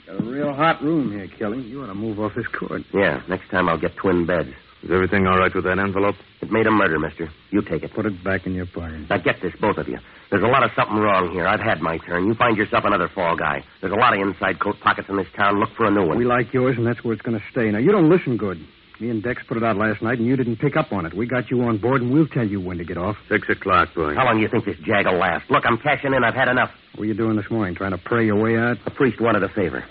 Got 0.06 0.20
a 0.20 0.24
real 0.24 0.52
hot 0.54 0.82
room 0.82 1.12
here, 1.12 1.28
Kelly. 1.38 1.62
You 1.62 1.84
ought 1.84 1.86
to 1.86 1.94
move 1.94 2.18
off 2.18 2.32
this 2.34 2.48
cord. 2.48 2.84
Yeah, 2.92 3.22
next 3.28 3.48
time 3.50 3.68
I'll 3.68 3.78
get 3.78 3.94
twin 3.94 4.26
beds. 4.26 4.50
Is 4.82 4.90
everything 4.90 5.26
all 5.26 5.36
right 5.38 5.54
with 5.54 5.64
that 5.64 5.78
envelope? 5.78 6.16
It 6.40 6.50
made 6.50 6.66
a 6.66 6.70
murder, 6.70 6.98
mister. 6.98 7.28
You 7.50 7.60
take 7.62 7.82
it. 7.82 7.92
Put 7.92 8.06
it 8.06 8.24
back 8.24 8.46
in 8.46 8.54
your 8.54 8.66
pocket. 8.66 9.10
Now 9.10 9.18
get 9.18 9.42
this, 9.42 9.52
both 9.60 9.76
of 9.76 9.88
you. 9.88 9.98
There's 10.30 10.42
a 10.42 10.46
lot 10.46 10.62
of 10.62 10.70
something 10.74 10.96
wrong 10.96 11.30
here. 11.32 11.46
I've 11.46 11.60
had 11.60 11.82
my 11.82 11.98
turn. 11.98 12.26
You 12.26 12.34
find 12.34 12.56
yourself 12.56 12.84
another 12.84 13.08
fall 13.08 13.36
guy. 13.36 13.62
There's 13.80 13.92
a 13.92 13.96
lot 13.96 14.14
of 14.14 14.20
inside 14.20 14.58
coat 14.58 14.76
pockets 14.80 15.08
in 15.10 15.16
this 15.16 15.26
town. 15.36 15.60
Look 15.60 15.70
for 15.76 15.84
a 15.84 15.90
new 15.90 16.06
one. 16.06 16.16
We 16.16 16.24
like 16.24 16.54
yours, 16.54 16.76
and 16.78 16.86
that's 16.86 17.04
where 17.04 17.12
it's 17.12 17.22
going 17.22 17.38
to 17.38 17.44
stay. 17.50 17.70
Now, 17.70 17.78
you 17.78 17.92
don't 17.92 18.08
listen 18.08 18.36
good. 18.36 18.58
Me 19.00 19.10
and 19.10 19.22
Dex 19.22 19.42
put 19.48 19.56
it 19.56 19.64
out 19.64 19.76
last 19.76 20.02
night, 20.02 20.18
and 20.18 20.26
you 20.26 20.36
didn't 20.36 20.56
pick 20.56 20.76
up 20.76 20.92
on 20.92 21.04
it. 21.04 21.14
We 21.14 21.26
got 21.26 21.50
you 21.50 21.62
on 21.62 21.78
board, 21.78 22.02
and 22.02 22.12
we'll 22.12 22.28
tell 22.28 22.46
you 22.46 22.60
when 22.60 22.78
to 22.78 22.84
get 22.84 22.96
off. 22.96 23.16
Six 23.28 23.48
o'clock, 23.48 23.94
boy. 23.94 24.14
How 24.14 24.24
long 24.24 24.36
do 24.36 24.42
you 24.42 24.48
think 24.48 24.64
this 24.66 24.76
jag 24.84 25.06
will 25.06 25.18
last? 25.18 25.50
Look, 25.50 25.64
I'm 25.66 25.78
cashing 25.78 26.14
in. 26.14 26.22
I've 26.22 26.34
had 26.34 26.48
enough. 26.48 26.70
What 26.92 27.00
were 27.00 27.06
you 27.06 27.14
doing 27.14 27.36
this 27.36 27.50
morning? 27.50 27.74
Trying 27.74 27.92
to 27.92 27.98
pray 27.98 28.24
your 28.24 28.40
way 28.40 28.56
out? 28.56 28.76
The 28.84 28.90
priest 28.90 29.20
wanted 29.20 29.42
a 29.42 29.48
favor. 29.48 29.84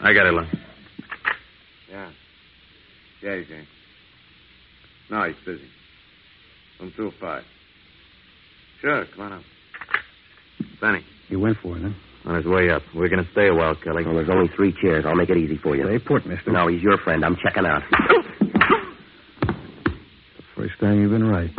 I 0.00 0.12
got 0.12 0.26
it, 0.26 0.34
Lon. 0.34 0.48
Yeah. 1.88 2.10
Yeah, 3.22 3.36
he's 3.38 3.50
in. 3.50 3.66
No, 5.10 5.22
he's 5.24 5.36
busy. 5.44 5.68
From 6.78 6.92
two 6.96 7.10
to 7.10 7.18
five. 7.18 7.42
Sure, 8.80 9.06
come 9.14 9.24
on 9.26 9.32
up. 9.34 9.42
Benny. 10.80 11.04
You 11.28 11.40
went 11.40 11.58
for 11.62 11.76
it, 11.76 11.82
huh? 11.82 11.90
On 12.30 12.34
his 12.36 12.44
way 12.44 12.70
up. 12.70 12.82
We're 12.94 13.08
going 13.08 13.24
to 13.24 13.30
stay 13.32 13.46
a 13.48 13.54
while, 13.54 13.76
Kelly. 13.76 14.04
Well, 14.04 14.14
there's 14.14 14.28
only 14.28 14.48
three 14.56 14.74
chairs. 14.82 15.04
I'll 15.06 15.14
make 15.14 15.30
it 15.30 15.36
easy 15.36 15.56
for 15.58 15.76
you. 15.76 15.84
Stay 15.84 15.98
put, 16.00 16.26
mister. 16.26 16.50
No, 16.50 16.66
he's 16.66 16.82
your 16.82 16.98
friend. 16.98 17.24
I'm 17.24 17.36
checking 17.36 17.64
out. 17.64 17.82
First 20.56 20.74
time 20.80 21.00
you've 21.00 21.12
been 21.12 21.26
right. 21.26 21.50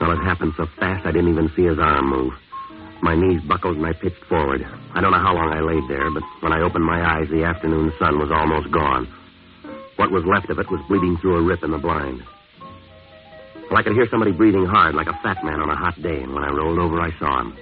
Well, 0.00 0.12
it 0.12 0.22
happened 0.22 0.52
so 0.56 0.66
fast 0.78 1.06
I 1.06 1.12
didn't 1.12 1.30
even 1.30 1.50
see 1.56 1.64
his 1.64 1.78
arm 1.78 2.10
move. 2.10 2.32
My 3.02 3.14
knees 3.14 3.42
buckled 3.42 3.76
and 3.76 3.86
I 3.86 3.92
pitched 3.92 4.24
forward. 4.28 4.66
I 4.94 5.00
don't 5.00 5.12
know 5.12 5.18
how 5.18 5.34
long 5.34 5.52
I 5.52 5.60
laid 5.60 5.88
there, 5.88 6.10
but 6.10 6.22
when 6.40 6.52
I 6.52 6.62
opened 6.62 6.84
my 6.84 7.02
eyes, 7.04 7.28
the 7.28 7.44
afternoon 7.44 7.92
sun 7.98 8.18
was 8.18 8.30
almost 8.30 8.70
gone. 8.70 9.08
What 9.96 10.10
was 10.10 10.24
left 10.24 10.50
of 10.50 10.58
it 10.58 10.70
was 10.70 10.80
bleeding 10.88 11.16
through 11.18 11.36
a 11.36 11.42
rip 11.42 11.62
in 11.62 11.70
the 11.70 11.78
blind. 11.78 12.22
Well, 13.68 13.78
I 13.78 13.82
could 13.82 13.94
hear 13.94 14.08
somebody 14.10 14.32
breathing 14.32 14.66
hard 14.66 14.94
like 14.94 15.06
a 15.06 15.18
fat 15.22 15.44
man 15.44 15.60
on 15.60 15.70
a 15.70 15.76
hot 15.76 16.00
day, 16.02 16.22
and 16.22 16.34
when 16.34 16.44
I 16.44 16.50
rolled 16.50 16.78
over, 16.78 17.00
I 17.00 17.16
saw 17.18 17.40
him. 17.40 17.56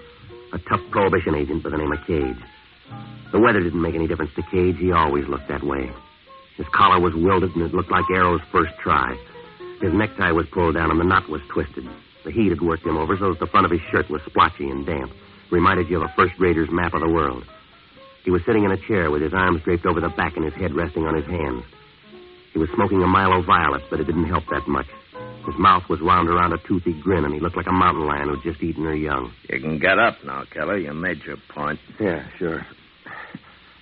A 0.53 0.59
tough 0.59 0.81
prohibition 0.91 1.35
agent 1.35 1.63
by 1.63 1.71
the 1.71 1.79
name 1.79 1.93
of 1.93 2.05
Cage. 2.07 2.37
The 3.33 3.41
weather 3.41 3.61
didn't 3.61 3.81
make 3.81 3.95
any 3.95 4.07
difference 4.07 4.33
to 4.37 4.43
Cage. 4.43 4.77
He 4.79 4.93
always 4.93 5.27
looked 5.27 5.49
that 5.49 5.63
way. 5.63 5.91
His 6.57 6.67
collar 6.75 7.01
was 7.01 7.15
wilted, 7.15 7.55
and 7.57 7.65
it 7.65 7.75
looked 7.75 7.91
like 7.91 8.05
Arrow's 8.11 8.43
first 8.51 8.73
try. 8.83 9.17
His 9.81 9.93
necktie 9.93 10.33
was 10.33 10.47
pulled 10.53 10.75
down, 10.75 10.91
and 10.91 11.01
the 11.01 11.05
knot 11.05 11.29
was 11.29 11.41
twisted. 11.49 11.89
The 12.25 12.31
heat 12.31 12.51
had 12.51 12.61
worked 12.61 12.87
him 12.87 12.97
over 12.97 13.17
so 13.17 13.31
that 13.31 13.41
the 13.41 13.47
front 13.47 13.67
of 13.67 13.73
his 13.73 13.81
shirt 13.91 14.09
was 14.09 14.23
splotchy 14.27 14.69
and 14.69 14.87
damp. 14.87 15.13
Reminded 15.51 15.89
you 15.89 15.97
of 15.97 16.09
a 16.09 16.13
first 16.15 16.37
grader's 16.37 16.71
map 16.71 16.95
of 16.95 17.01
the 17.01 17.09
world. 17.09 17.45
He 18.25 18.31
was 18.31 18.45
sitting 18.47 18.65
in 18.65 18.71
a 18.71 18.77
chair 18.77 19.11
with 19.11 19.23
his 19.23 19.35
arms 19.35 19.63
draped 19.63 19.85
over 19.85 20.01
the 20.01 20.09
back 20.09 20.37
and 20.37 20.45
his 20.45 20.55
head 20.55 20.75
resting 20.75 21.07
on 21.07 21.15
his 21.15 21.27
hands. 21.27 21.65
He 22.53 22.59
was 22.59 22.69
smoking 22.75 23.03
a 23.03 23.07
Milo 23.07 23.43
Violet, 23.43 23.83
but 23.91 24.01
it 24.01 24.05
didn't 24.05 24.29
help 24.29 24.45
that 24.51 24.69
much. 24.69 24.87
His 25.47 25.59
mouth 25.59 25.89
was 25.89 26.01
wound 26.01 26.29
around 26.29 26.53
a 26.53 26.59
toothy 26.59 26.93
grin, 26.93 27.25
and 27.25 27.35
he 27.35 27.41
looked 27.41 27.57
like 27.57 27.67
a 27.67 27.73
mountain 27.73 28.07
lion 28.07 28.29
who'd 28.29 28.43
just 28.43 28.63
eaten 28.63 28.85
her 28.85 28.95
young. 28.95 29.33
You 29.49 29.61
can 29.61 29.79
get 29.79 29.99
up 29.99 30.23
now, 30.25 30.45
Kelly. 30.45 30.85
You 30.85 30.93
made 30.93 31.25
your 31.25 31.39
point. 31.49 31.81
Yeah, 31.99 32.25
sure. 32.39 32.65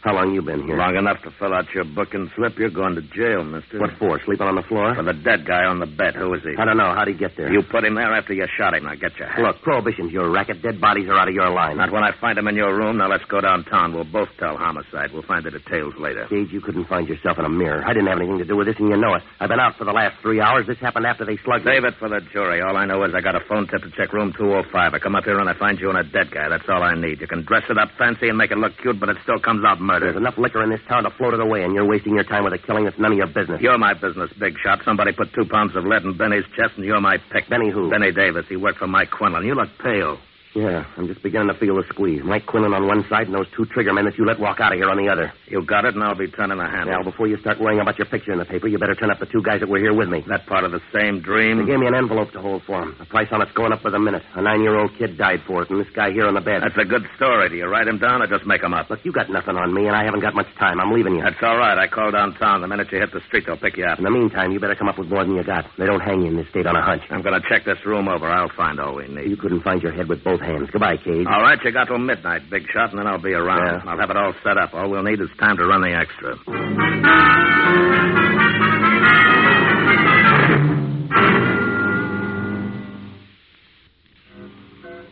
How 0.02 0.14
long 0.14 0.32
you 0.32 0.40
been 0.40 0.64
here? 0.64 0.76
Long 0.78 0.96
enough 0.96 1.20
to 1.24 1.30
fill 1.38 1.52
out 1.52 1.66
your 1.74 1.84
booking 1.84 2.30
slip. 2.34 2.58
You're 2.58 2.70
going 2.70 2.94
to 2.94 3.02
jail, 3.02 3.44
mister. 3.44 3.78
What 3.78 3.90
for? 3.98 4.18
Sleeping 4.24 4.46
on 4.46 4.54
the 4.56 4.62
floor? 4.62 4.94
For 4.94 5.02
the 5.02 5.12
dead 5.12 5.44
guy 5.46 5.64
on 5.68 5.78
the 5.78 5.84
bed. 5.86 6.14
Who 6.16 6.32
is 6.32 6.42
he? 6.42 6.56
I 6.56 6.64
don't 6.64 6.78
know. 6.78 6.94
How'd 6.94 7.08
he 7.08 7.12
get 7.14 7.36
there? 7.36 7.52
You 7.52 7.60
put 7.62 7.84
him 7.84 7.96
there 7.96 8.14
after 8.14 8.32
you 8.32 8.46
shot 8.56 8.72
him. 8.72 8.84
Now 8.84 8.94
get 8.94 9.18
your 9.18 9.28
hat. 9.28 9.40
Look, 9.44 9.60
Prohibition's 9.60 10.10
your 10.10 10.30
racket. 10.30 10.62
Dead 10.62 10.80
bodies 10.80 11.06
are 11.10 11.18
out 11.18 11.28
of 11.28 11.34
your 11.34 11.50
line. 11.50 11.76
Not 11.76 11.92
when 11.92 12.02
I 12.02 12.12
find 12.18 12.38
him 12.38 12.48
in 12.48 12.56
your 12.56 12.74
room. 12.74 12.96
Now 12.96 13.08
let's 13.10 13.24
go 13.26 13.42
downtown. 13.42 13.92
We'll 13.94 14.04
both 14.08 14.30
tell 14.38 14.56
homicide. 14.56 15.12
We'll 15.12 15.22
find 15.22 15.44
the 15.44 15.50
details 15.50 15.92
later. 15.98 16.26
Gage, 16.30 16.50
you 16.50 16.62
couldn't 16.62 16.86
find 16.86 17.06
yourself 17.06 17.38
in 17.38 17.44
a 17.44 17.50
mirror. 17.50 17.84
I 17.84 17.92
didn't 17.92 18.08
have 18.08 18.18
anything 18.18 18.38
to 18.38 18.46
do 18.46 18.56
with 18.56 18.68
this, 18.68 18.76
and 18.78 18.88
you 18.88 18.96
know 18.96 19.14
it. 19.14 19.22
I've 19.38 19.50
been 19.50 19.60
out 19.60 19.76
for 19.76 19.84
the 19.84 19.92
last 19.92 20.16
three 20.22 20.40
hours. 20.40 20.66
This 20.66 20.78
happened 20.78 21.04
after 21.04 21.26
they 21.26 21.36
slugged 21.44 21.66
me. 21.66 21.72
Save 21.74 21.84
it 21.84 21.94
for 21.98 22.08
the 22.08 22.20
jury. 22.32 22.62
All 22.62 22.76
I 22.78 22.86
know 22.86 23.04
is 23.04 23.12
I 23.14 23.20
got 23.20 23.36
a 23.36 23.44
phone 23.46 23.66
tip 23.68 23.82
to 23.82 23.90
check 23.90 24.14
room 24.14 24.32
205. 24.32 24.94
I 24.94 24.98
come 24.98 25.14
up 25.14 25.24
here 25.24 25.38
and 25.38 25.48
I 25.50 25.52
find 25.58 25.78
you 25.78 25.90
and 25.90 25.98
a 25.98 26.04
dead 26.04 26.30
guy. 26.32 26.48
That's 26.48 26.64
all 26.70 26.82
I 26.82 26.94
need. 26.94 27.20
You 27.20 27.26
can 27.26 27.44
dress 27.44 27.64
it 27.68 27.76
up 27.76 27.90
fancy 27.98 28.30
and 28.30 28.38
make 28.38 28.50
it 28.50 28.56
look 28.56 28.72
cute, 28.80 28.98
but 28.98 29.10
it 29.10 29.18
still 29.24 29.38
comes 29.38 29.62
out 29.62 29.78
murder. 29.90 30.06
There's 30.06 30.16
enough 30.16 30.38
liquor 30.38 30.62
in 30.62 30.70
this 30.70 30.80
town 30.88 31.02
to 31.04 31.10
float 31.10 31.34
it 31.34 31.40
away, 31.40 31.64
and 31.64 31.74
you're 31.74 31.86
wasting 31.86 32.14
your 32.14 32.24
time 32.24 32.44
with 32.44 32.52
a 32.52 32.58
killing 32.58 32.84
that's 32.84 32.98
none 32.98 33.12
of 33.12 33.18
your 33.18 33.26
business. 33.26 33.60
You're 33.60 33.78
my 33.78 33.94
business, 33.94 34.30
big 34.38 34.54
shot. 34.62 34.80
Somebody 34.84 35.12
put 35.12 35.32
two 35.34 35.44
pounds 35.44 35.74
of 35.74 35.84
lead 35.84 36.04
in 36.04 36.16
Benny's 36.16 36.44
chest, 36.56 36.74
and 36.76 36.84
you're 36.84 37.00
my 37.00 37.16
pick. 37.32 37.48
Benny 37.48 37.70
who? 37.70 37.90
Benny 37.90 38.12
Davis. 38.12 38.46
He 38.48 38.56
worked 38.56 38.78
for 38.78 38.86
Mike 38.86 39.10
Quinlan. 39.10 39.44
You 39.44 39.54
look 39.54 39.68
pale. 39.82 40.18
Yeah, 40.54 40.84
I'm 40.96 41.06
just 41.06 41.22
beginning 41.22 41.46
to 41.48 41.54
feel 41.54 41.76
the 41.76 41.84
squeeze. 41.88 42.22
Mike 42.24 42.46
Quinlan 42.46 42.74
on 42.74 42.88
one 42.88 43.04
side 43.08 43.26
and 43.26 43.34
those 43.34 43.46
two 43.56 43.66
trigger 43.66 43.92
men 43.92 44.04
that 44.06 44.18
you 44.18 44.26
let 44.26 44.40
walk 44.40 44.58
out 44.58 44.72
of 44.72 44.78
here 44.78 44.90
on 44.90 44.96
the 44.98 45.08
other. 45.08 45.32
You 45.46 45.62
got 45.64 45.84
it, 45.84 45.94
and 45.94 46.02
I'll 46.02 46.18
be 46.18 46.26
turning 46.26 46.58
the 46.58 46.66
handle. 46.66 46.90
Now, 46.90 47.04
before 47.04 47.28
you 47.28 47.38
start 47.38 47.60
worrying 47.60 47.80
about 47.80 47.98
your 47.98 48.06
picture 48.06 48.32
in 48.32 48.38
the 48.38 48.44
paper, 48.44 48.66
you 48.66 48.76
better 48.76 48.96
turn 48.96 49.12
up 49.12 49.20
the 49.20 49.26
two 49.26 49.42
guys 49.42 49.60
that 49.60 49.68
were 49.68 49.78
here 49.78 49.94
with 49.94 50.08
me. 50.08 50.24
That 50.26 50.46
part 50.46 50.64
of 50.64 50.72
the 50.72 50.82
same 50.92 51.20
dream? 51.22 51.58
They 51.58 51.70
gave 51.70 51.78
me 51.78 51.86
an 51.86 51.94
envelope 51.94 52.32
to 52.32 52.40
hold 52.40 52.64
for 52.64 52.80
them. 52.80 52.96
The 52.98 53.06
price 53.06 53.28
on 53.30 53.42
it's 53.42 53.52
going 53.52 53.72
up 53.72 53.84
with 53.84 53.94
a 53.94 54.00
minute. 54.00 54.22
A 54.34 54.42
nine-year-old 54.42 54.98
kid 54.98 55.16
died 55.16 55.42
for 55.46 55.62
it, 55.62 55.70
and 55.70 55.78
this 55.78 55.90
guy 55.94 56.10
here 56.10 56.26
on 56.26 56.34
the 56.34 56.40
bed. 56.40 56.62
That's 56.62 56.76
a 56.78 56.84
good 56.84 57.06
story. 57.14 57.48
Do 57.48 57.54
you 57.54 57.66
write 57.66 57.86
him 57.86 57.98
down 57.98 58.20
or 58.20 58.26
just 58.26 58.44
make 58.44 58.62
him 58.62 58.74
up? 58.74 58.90
Look, 58.90 59.04
you 59.04 59.12
got 59.12 59.30
nothing 59.30 59.54
on 59.56 59.72
me, 59.72 59.86
and 59.86 59.94
I 59.94 60.02
haven't 60.04 60.20
got 60.20 60.34
much 60.34 60.50
time. 60.58 60.80
I'm 60.80 60.90
leaving 60.92 61.14
you. 61.14 61.22
That's 61.22 61.42
all 61.42 61.58
right. 61.58 61.78
I 61.78 61.86
called 61.86 62.14
downtown. 62.14 62.60
The 62.60 62.66
minute 62.66 62.90
you 62.90 62.98
hit 62.98 63.12
the 63.12 63.22
street, 63.28 63.44
they'll 63.46 63.56
pick 63.56 63.76
you 63.76 63.84
up. 63.86 63.98
In 63.98 64.04
the 64.04 64.10
meantime, 64.10 64.50
you 64.50 64.58
better 64.58 64.74
come 64.74 64.88
up 64.88 64.98
with 64.98 65.08
more 65.08 65.22
than 65.24 65.36
you 65.36 65.44
got. 65.44 65.64
They 65.78 65.86
don't 65.86 66.02
hang 66.02 66.22
you 66.22 66.28
in 66.28 66.36
this 66.36 66.48
state 66.50 66.66
on 66.66 66.74
a 66.74 66.82
hunch. 66.82 67.02
I'm 67.10 67.22
going 67.22 67.40
to 67.40 67.48
check 67.48 67.64
this 67.64 67.78
room 67.86 68.08
over. 68.08 68.26
I'll 68.26 68.50
find 68.56 68.80
all 68.80 68.96
we 68.96 69.06
need. 69.06 69.30
You 69.30 69.36
couldn't 69.36 69.62
find 69.62 69.80
your 69.80 69.92
head 69.92 70.08
with 70.08 70.24
both 70.24 70.39
hands. 70.40 70.68
Goodbye, 70.70 70.96
Cage. 70.96 71.26
All 71.26 71.42
right, 71.42 71.58
you 71.64 71.70
got 71.72 71.86
till 71.86 71.98
midnight, 71.98 72.50
big 72.50 72.64
shot, 72.72 72.90
and 72.90 72.98
then 72.98 73.06
I'll 73.06 73.20
be 73.22 73.32
around. 73.32 73.84
Yeah. 73.84 73.90
I'll 73.90 73.98
have 73.98 74.10
it 74.10 74.16
all 74.16 74.34
set 74.42 74.58
up. 74.58 74.74
All 74.74 74.90
we'll 74.90 75.02
need 75.02 75.20
is 75.20 75.28
time 75.38 75.56
to 75.58 75.66
run 75.66 75.82
the 75.82 75.92
extra. 75.94 76.36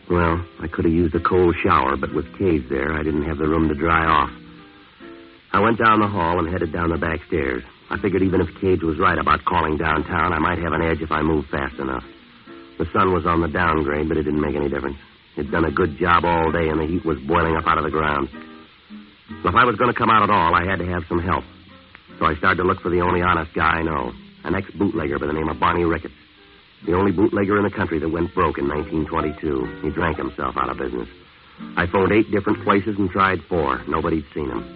Well, 0.09 0.43
I 0.59 0.67
could 0.67 0.85
have 0.85 0.93
used 0.93 1.13
a 1.15 1.19
cold 1.19 1.55
shower, 1.61 1.95
but 1.95 2.13
with 2.13 2.25
Cage 2.37 2.63
there, 2.69 2.93
I 2.93 3.03
didn't 3.03 3.25
have 3.25 3.37
the 3.37 3.47
room 3.47 3.69
to 3.69 3.75
dry 3.75 4.05
off. 4.05 4.31
I 5.51 5.59
went 5.59 5.77
down 5.77 5.99
the 5.99 6.07
hall 6.07 6.39
and 6.39 6.49
headed 6.49 6.73
down 6.73 6.89
the 6.89 6.97
back 6.97 7.19
stairs. 7.27 7.63
I 7.91 7.97
figured 7.99 8.21
even 8.21 8.41
if 8.41 8.49
Cage 8.61 8.81
was 8.83 8.99
right 8.99 9.17
about 9.17 9.45
calling 9.45 9.77
downtown, 9.77 10.33
I 10.33 10.39
might 10.39 10.59
have 10.59 10.73
an 10.73 10.81
edge 10.81 11.01
if 11.01 11.11
I 11.11 11.21
moved 11.21 11.49
fast 11.49 11.77
enough. 11.79 12.03
The 12.77 12.85
sun 12.93 13.13
was 13.13 13.25
on 13.25 13.41
the 13.41 13.47
downgrade, 13.47 14.07
but 14.07 14.17
it 14.17 14.23
didn't 14.23 14.41
make 14.41 14.55
any 14.55 14.69
difference. 14.69 14.97
It'd 15.39 15.51
done 15.51 15.63
a 15.63 15.71
good 15.71 15.97
job 15.97 16.25
all 16.25 16.51
day, 16.51 16.67
and 16.67 16.81
the 16.81 16.85
heat 16.85 17.05
was 17.05 17.17
boiling 17.19 17.55
up 17.55 17.65
out 17.65 17.77
of 17.77 17.85
the 17.85 17.89
ground. 17.89 18.27
If 18.27 19.55
I 19.55 19.63
was 19.63 19.77
going 19.77 19.87
to 19.87 19.97
come 19.97 20.09
out 20.09 20.21
at 20.21 20.29
all, 20.29 20.53
I 20.53 20.65
had 20.65 20.79
to 20.79 20.85
have 20.85 21.07
some 21.07 21.19
help. 21.19 21.45
So 22.19 22.25
I 22.25 22.35
started 22.35 22.57
to 22.57 22.67
look 22.67 22.81
for 22.81 22.89
the 22.89 22.99
only 22.99 23.21
honest 23.21 23.53
guy 23.53 23.79
I 23.79 23.81
know, 23.81 24.11
an 24.43 24.53
ex-bootlegger 24.53 25.17
by 25.17 25.27
the 25.27 25.33
name 25.33 25.47
of 25.47 25.57
Barney 25.57 25.85
Ricketts. 25.85 26.13
The 26.85 26.93
only 26.93 27.13
bootlegger 27.13 27.55
in 27.55 27.63
the 27.63 27.71
country 27.71 27.99
that 27.99 28.09
went 28.09 28.35
broke 28.35 28.57
in 28.57 28.67
1922. 28.67 29.79
He 29.81 29.91
drank 29.91 30.17
himself 30.17 30.57
out 30.57 30.69
of 30.69 30.77
business. 30.77 31.07
I 31.77 31.87
phoned 31.87 32.11
eight 32.11 32.29
different 32.31 32.61
places 32.65 32.99
and 32.99 33.09
tried 33.09 33.39
four. 33.47 33.81
Nobody'd 33.87 34.25
seen 34.33 34.51
him. 34.51 34.67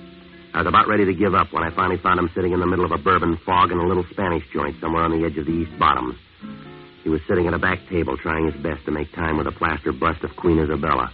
I 0.54 0.60
was 0.60 0.68
about 0.68 0.88
ready 0.88 1.04
to 1.04 1.14
give 1.14 1.36
up 1.36 1.52
when 1.52 1.64
I 1.64 1.76
finally 1.76 2.00
found 2.00 2.20
him 2.20 2.32
sitting 2.34 2.54
in 2.54 2.62
the 2.62 2.68
middle 2.68 2.86
of 2.86 2.92
a 2.92 2.98
bourbon 2.98 3.36
fog 3.46 3.72
in 3.72 3.80
a 3.80 3.86
little 3.86 4.06
Spanish 4.12 4.48
joint 4.54 4.80
somewhere 4.80 5.04
on 5.04 5.12
the 5.12 5.26
edge 5.26 5.38
of 5.38 5.46
the 5.46 5.52
East 5.52 5.78
Bottoms. 5.78 6.16
He 7.04 7.10
was 7.10 7.22
sitting 7.28 7.48
at 7.48 7.54
a 7.54 7.60
back 7.60 7.80
table 7.90 8.18
trying 8.18 8.46
his 8.50 8.62
best 8.62 8.86
to 8.86 8.92
make 8.92 9.12
time 9.14 9.38
with 9.38 9.48
a 9.48 9.52
plaster 9.52 9.92
bust 9.92 10.24
of 10.24 10.36
Queen 10.38 10.60
Isabella. 10.60 11.12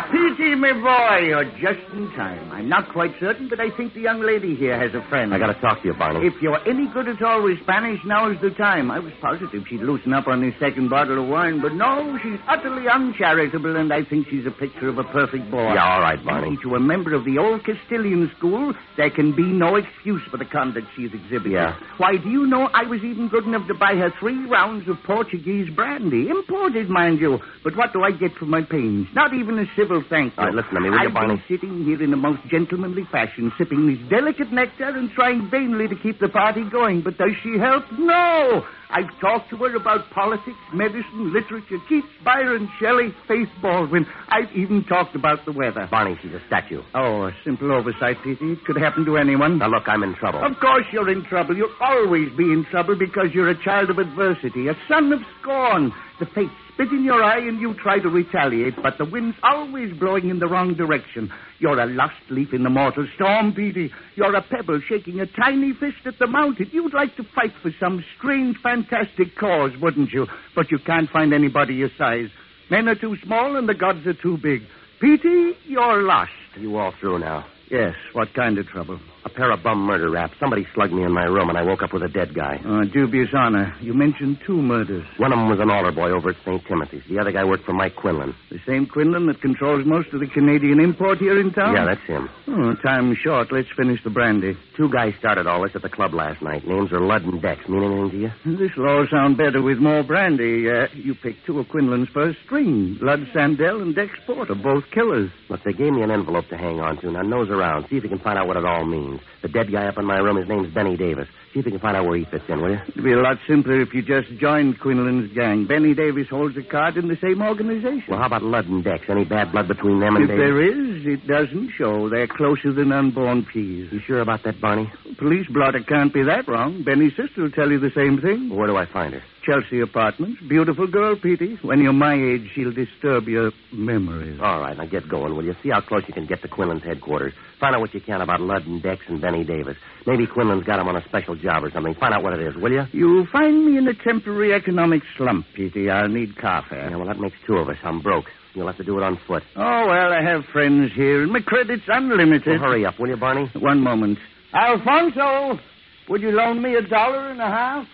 Ah, 0.00 0.06
Petey, 0.12 0.54
my 0.54 0.72
boy, 0.74 1.26
you're 1.26 1.50
just 1.58 1.82
in 1.92 2.08
time. 2.14 2.52
I'm 2.52 2.68
not 2.68 2.88
quite 2.92 3.10
certain, 3.18 3.48
but 3.48 3.58
I 3.58 3.74
think 3.76 3.94
the 3.94 4.00
young 4.00 4.20
lady 4.20 4.54
here 4.54 4.78
has 4.78 4.94
a 4.94 5.02
friend. 5.08 5.34
I 5.34 5.38
got 5.38 5.48
to 5.48 5.60
talk 5.60 5.82
to 5.82 5.88
you, 5.88 5.94
Barney. 5.94 6.24
If 6.24 6.40
you're 6.40 6.60
any 6.68 6.86
good 6.86 7.08
at 7.08 7.20
all 7.20 7.42
with 7.42 7.58
Spanish, 7.62 7.98
now's 8.06 8.40
the 8.40 8.50
time. 8.50 8.92
I 8.92 9.00
was 9.00 9.12
positive 9.20 9.64
she'd 9.68 9.80
loosen 9.80 10.14
up 10.14 10.28
on 10.28 10.40
this 10.40 10.54
second 10.60 10.88
bottle 10.88 11.24
of 11.24 11.28
wine, 11.28 11.60
but 11.60 11.72
no, 11.72 12.16
she's 12.22 12.38
utterly 12.46 12.86
uncharitable, 12.86 13.74
and 13.74 13.92
I 13.92 14.04
think 14.04 14.28
she's 14.30 14.46
a 14.46 14.52
picture 14.52 14.88
of 14.88 14.98
a 14.98 15.04
perfect 15.04 15.50
boy. 15.50 15.74
Yeah, 15.74 15.82
all 15.82 16.00
right, 16.00 16.24
Barney. 16.24 16.56
To 16.62 16.76
a 16.76 16.80
member 16.80 17.12
of 17.12 17.24
the 17.24 17.38
old 17.38 17.64
Castilian 17.64 18.30
school, 18.38 18.74
there 18.96 19.10
can 19.10 19.34
be 19.34 19.50
no 19.50 19.74
excuse 19.74 20.22
for 20.30 20.36
the 20.36 20.44
conduct 20.46 20.86
she's 20.94 21.12
exhibited. 21.12 21.52
Yeah. 21.52 21.74
Why, 21.96 22.18
do 22.22 22.30
you 22.30 22.46
know 22.46 22.70
I 22.72 22.84
was 22.84 23.02
even 23.02 23.26
good 23.28 23.46
enough 23.46 23.66
to 23.66 23.74
buy 23.74 23.96
her 23.96 24.12
three 24.20 24.46
rounds 24.46 24.88
of 24.88 25.02
Portuguese 25.02 25.74
brandy, 25.74 26.28
imported, 26.28 26.88
mind 26.88 27.18
you. 27.18 27.40
But 27.64 27.76
what 27.76 27.92
do 27.92 28.04
I 28.04 28.12
get 28.12 28.36
for 28.38 28.46
my 28.46 28.62
pains? 28.62 29.08
Not 29.12 29.34
even 29.34 29.58
a 29.58 29.66
civil 29.88 30.04
thank 30.08 30.36
you. 30.36 30.38
All 30.38 30.46
right, 30.46 30.54
listen 30.54 30.74
to 30.74 30.80
me, 30.80 30.90
will 30.90 30.98
you, 31.00 31.08
I've 31.08 31.14
Barney? 31.14 31.36
been 31.36 31.44
sitting 31.48 31.84
here 31.84 32.02
in 32.02 32.10
the 32.10 32.16
most 32.16 32.40
gentlemanly 32.50 33.04
fashion, 33.10 33.52
sipping 33.58 33.86
this 33.86 33.98
delicate 34.10 34.52
nectar 34.52 34.88
and 34.88 35.10
trying 35.12 35.48
vainly 35.50 35.88
to 35.88 35.96
keep 35.96 36.20
the 36.20 36.28
party 36.28 36.64
going. 36.70 37.00
But 37.02 37.18
does 37.18 37.32
she 37.42 37.58
help? 37.58 37.84
No! 37.98 38.64
I've 38.90 39.08
talked 39.20 39.50
to 39.50 39.56
her 39.58 39.76
about 39.76 40.08
politics, 40.10 40.56
medicine, 40.72 41.32
literature, 41.32 41.76
Keats, 41.88 42.06
Byron, 42.24 42.70
Shelley, 42.80 43.14
Faith 43.26 43.48
Baldwin. 43.60 44.06
I've 44.28 44.50
even 44.56 44.82
talked 44.84 45.14
about 45.14 45.44
the 45.44 45.52
weather. 45.52 45.86
Barney, 45.90 46.16
she's 46.22 46.32
a 46.32 46.40
statue. 46.46 46.82
Oh, 46.94 47.24
a 47.26 47.32
simple 47.44 47.70
oversight, 47.72 48.16
Petey. 48.24 48.52
It 48.52 48.64
could 48.64 48.76
happen 48.78 49.04
to 49.04 49.18
anyone. 49.18 49.58
Now, 49.58 49.68
look, 49.68 49.84
I'm 49.88 50.02
in 50.02 50.14
trouble. 50.14 50.42
Of 50.44 50.58
course 50.58 50.86
you're 50.90 51.10
in 51.10 51.22
trouble. 51.24 51.54
You'll 51.56 51.74
always 51.80 52.30
be 52.36 52.44
in 52.44 52.64
trouble 52.70 52.96
because 52.96 53.34
you're 53.34 53.50
a 53.50 53.62
child 53.62 53.90
of 53.90 53.98
adversity, 53.98 54.68
a 54.68 54.76
son 54.88 55.12
of 55.12 55.20
scorn. 55.40 55.92
The 56.18 56.26
fates 56.26 56.52
spit 56.78 56.92
in 56.92 57.02
your 57.02 57.24
eye 57.24 57.38
and 57.38 57.60
you 57.60 57.74
try 57.74 57.98
to 57.98 58.08
retaliate, 58.08 58.80
but 58.80 58.98
the 58.98 59.04
wind's 59.04 59.36
always 59.42 59.92
blowing 59.98 60.28
in 60.28 60.38
the 60.38 60.46
wrong 60.46 60.74
direction. 60.74 61.28
You're 61.58 61.80
a 61.80 61.86
lost 61.86 62.14
leaf 62.30 62.54
in 62.54 62.62
the 62.62 62.70
mortal 62.70 63.08
storm, 63.16 63.52
Petey. 63.52 63.90
You're 64.14 64.36
a 64.36 64.42
pebble 64.42 64.80
shaking 64.88 65.18
a 65.18 65.26
tiny 65.26 65.72
fist 65.72 66.06
at 66.06 66.20
the 66.20 66.28
mountain. 66.28 66.70
You'd 66.70 66.94
like 66.94 67.16
to 67.16 67.24
fight 67.34 67.52
for 67.62 67.72
some 67.80 68.04
strange, 68.16 68.58
fantastic 68.62 69.34
cause, 69.34 69.72
wouldn't 69.82 70.12
you? 70.12 70.28
But 70.54 70.70
you 70.70 70.78
can't 70.78 71.10
find 71.10 71.34
anybody 71.34 71.74
your 71.74 71.90
size. 71.98 72.28
Men 72.70 72.88
are 72.88 72.94
too 72.94 73.16
small 73.24 73.56
and 73.56 73.68
the 73.68 73.74
gods 73.74 74.06
are 74.06 74.14
too 74.14 74.38
big. 74.40 74.62
Petey, 75.00 75.54
you're 75.64 76.02
lost. 76.04 76.30
You 76.56 76.76
all 76.76 76.94
through 77.00 77.18
now. 77.18 77.44
Yes, 77.72 77.94
what 78.12 78.32
kind 78.34 78.56
of 78.56 78.68
trouble? 78.68 79.00
A 79.24 79.28
pair 79.28 79.50
of 79.50 79.62
bum 79.62 79.80
murder 79.84 80.10
raps. 80.10 80.34
Somebody 80.40 80.66
slugged 80.74 80.92
me 80.92 81.02
in 81.02 81.12
my 81.12 81.24
room, 81.24 81.48
and 81.48 81.58
I 81.58 81.62
woke 81.62 81.82
up 81.82 81.92
with 81.92 82.02
a 82.02 82.08
dead 82.08 82.34
guy. 82.34 82.60
Uh, 82.64 82.84
dubious 82.84 83.30
honor. 83.34 83.74
You 83.80 83.92
mentioned 83.94 84.38
two 84.46 84.60
murders. 84.62 85.04
One 85.18 85.32
of 85.32 85.38
them 85.38 85.48
was 85.48 85.60
an 85.60 85.70
altar 85.70 85.92
boy 85.92 86.10
over 86.10 86.30
at 86.30 86.36
St. 86.44 86.64
Timothy's. 86.66 87.02
The 87.08 87.18
other 87.18 87.32
guy 87.32 87.44
worked 87.44 87.64
for 87.64 87.72
Mike 87.72 87.96
Quinlan. 87.96 88.34
The 88.50 88.58
same 88.66 88.86
Quinlan 88.86 89.26
that 89.26 89.40
controls 89.40 89.84
most 89.84 90.12
of 90.14 90.20
the 90.20 90.26
Canadian 90.28 90.80
import 90.80 91.18
here 91.18 91.38
in 91.38 91.52
town? 91.52 91.74
Yeah, 91.74 91.84
that's 91.84 92.06
him. 92.06 92.28
Oh, 92.48 92.74
time's 92.82 93.18
short. 93.18 93.52
Let's 93.52 93.68
finish 93.76 94.02
the 94.04 94.10
brandy. 94.10 94.56
Two 94.76 94.88
guys 94.90 95.14
started 95.18 95.46
all 95.46 95.62
this 95.62 95.74
at 95.74 95.82
the 95.82 95.88
club 95.88 96.14
last 96.14 96.40
night. 96.40 96.66
Names 96.66 96.92
are 96.92 97.00
Ludd 97.00 97.22
and 97.24 97.42
Dex. 97.42 97.68
Mean 97.68 97.82
anything 97.82 98.10
to 98.10 98.16
you? 98.18 98.56
This'll 98.56 98.86
all 98.88 99.06
sound 99.10 99.36
better 99.36 99.60
with 99.60 99.78
more 99.78 100.02
brandy. 100.04 100.70
Uh, 100.70 100.86
you 100.94 101.14
picked 101.14 101.44
two 101.44 101.58
of 101.58 101.66
Quinlan's 101.68 102.08
first 102.14 102.38
string. 102.44 102.96
Ludd 103.02 103.20
Sandell 103.34 103.82
and 103.82 103.94
Dex 103.94 104.12
Porter, 104.26 104.54
both 104.54 104.84
killers. 104.92 105.30
Look, 105.48 105.64
they 105.64 105.72
gave 105.72 105.92
me 105.92 106.02
an 106.02 106.10
envelope 106.10 106.48
to 106.48 106.56
hang 106.56 106.80
on 106.80 107.00
to. 107.00 107.10
Now 107.10 107.22
nose 107.22 107.50
around. 107.50 107.86
See 107.90 107.96
if 107.96 108.04
you 108.04 108.08
can 108.08 108.20
find 108.20 108.38
out 108.38 108.46
what 108.46 108.56
it 108.56 108.64
all 108.64 108.84
means. 108.84 109.07
The 109.42 109.48
dead 109.48 109.70
guy 109.72 109.86
up 109.86 109.98
in 109.98 110.04
my 110.04 110.18
room, 110.18 110.36
his 110.36 110.48
name's 110.48 110.72
Benny 110.72 110.96
Davis. 110.96 111.28
See 111.52 111.60
if 111.60 111.64
you 111.64 111.72
can 111.72 111.80
find 111.80 111.96
out 111.96 112.04
where 112.04 112.16
he 112.18 112.24
fits 112.26 112.44
in, 112.48 112.60
will 112.60 112.70
you? 112.72 112.80
It'd 112.88 113.02
be 113.04 113.12
a 113.12 113.20
lot 113.22 113.38
simpler 113.48 113.80
if 113.80 113.94
you 113.94 114.02
just 114.02 114.28
joined 114.38 114.78
Quinlan's 114.80 115.32
gang. 115.34 115.66
Benny 115.66 115.94
Davis 115.94 116.28
holds 116.28 116.56
a 116.58 116.62
card 116.62 116.98
in 116.98 117.08
the 117.08 117.16
same 117.22 117.40
organization. 117.40 118.04
Well, 118.08 118.18
how 118.18 118.26
about 118.26 118.42
Ludd 118.42 118.66
and 118.66 118.84
Dex? 118.84 119.04
Any 119.08 119.24
bad 119.24 119.52
blood 119.52 119.66
between 119.66 119.98
them 120.00 120.16
and 120.16 120.24
if 120.24 120.28
Davis? 120.30 120.44
there 120.44 120.60
is, 120.62 121.06
it 121.06 121.26
doesn't 121.26 121.70
show. 121.78 122.10
They're 122.10 122.26
closer 122.28 122.72
than 122.72 122.92
unborn 122.92 123.46
peas. 123.46 123.88
You 123.90 124.00
sure 124.06 124.20
about 124.20 124.42
that, 124.44 124.60
Barney? 124.60 124.92
Police 125.18 125.46
blotter 125.48 125.80
can't 125.80 126.12
be 126.12 126.22
that 126.24 126.46
wrong. 126.48 126.82
Benny's 126.84 127.16
sister 127.16 127.42
will 127.42 127.50
tell 127.50 127.70
you 127.70 127.78
the 127.80 127.92
same 127.96 128.20
thing. 128.20 128.54
Where 128.54 128.66
do 128.66 128.76
I 128.76 128.84
find 128.84 129.14
her? 129.14 129.22
Chelsea 129.44 129.80
Apartments. 129.80 130.42
Beautiful 130.46 130.86
girl, 130.86 131.16
Petey. 131.16 131.58
When 131.62 131.80
you're 131.80 131.94
my 131.94 132.12
age, 132.14 132.50
she'll 132.54 132.72
disturb 132.72 133.26
your 133.28 133.50
memories. 133.72 134.38
All 134.42 134.60
right, 134.60 134.76
now 134.76 134.84
get 134.84 135.08
going, 135.08 135.34
will 135.34 135.44
you? 135.44 135.54
See 135.62 135.70
how 135.70 135.80
close 135.80 136.02
you 136.06 136.12
can 136.12 136.26
get 136.26 136.42
to 136.42 136.48
Quinlan's 136.48 136.84
headquarters. 136.84 137.32
Find 137.58 137.74
out 137.74 137.80
what 137.80 137.94
you 137.94 138.00
can 138.02 138.20
about 138.20 138.42
Ludd 138.42 138.66
and 138.66 138.82
Dex 138.82 139.00
and 139.08 139.22
Benny 139.22 139.44
Davis. 139.44 139.76
Maybe 140.06 140.26
Quinlan's 140.26 140.64
got 140.64 140.78
him 140.80 140.88
on 140.88 140.96
a 140.96 141.04
special 141.08 141.34
job 141.36 141.64
or 141.64 141.70
something. 141.70 141.94
Find 141.94 142.14
out 142.14 142.22
what 142.22 142.32
it 142.32 142.40
is, 142.40 142.54
will 142.56 142.72
you? 142.72 142.84
You'll 142.92 143.26
find 143.30 143.66
me 143.66 143.76
in 143.78 143.86
a 143.88 143.94
temporary 143.94 144.52
economic 144.54 145.02
slump, 145.16 145.46
Petey. 145.54 145.90
I'll 145.90 146.08
need 146.08 146.36
car 146.36 146.64
fare. 146.68 146.90
Yeah, 146.90 146.96
well, 146.96 147.06
that 147.06 147.18
makes 147.18 147.36
two 147.46 147.56
of 147.56 147.68
us. 147.68 147.76
I'm 147.82 148.00
broke. 148.00 148.26
You'll 148.54 148.66
have 148.66 148.76
to 148.78 148.84
do 148.84 148.98
it 148.98 149.02
on 149.04 149.18
foot. 149.26 149.42
Oh, 149.56 149.86
well, 149.86 150.12
I 150.12 150.22
have 150.22 150.44
friends 150.52 150.92
here, 150.94 151.22
and 151.22 151.32
my 151.32 151.40
credit's 151.40 151.84
unlimited. 151.86 152.60
Well, 152.60 152.70
hurry 152.70 152.86
up, 152.86 152.98
will 152.98 153.08
you, 153.08 153.16
Barney? 153.16 153.50
One 153.54 153.80
moment. 153.80 154.18
Alfonso, 154.54 155.60
would 156.08 156.22
you 156.22 156.30
loan 156.30 156.62
me 156.62 156.74
a 156.74 156.82
dollar 156.82 157.28
and 157.30 157.40
a 157.40 157.46
half? 157.46 157.86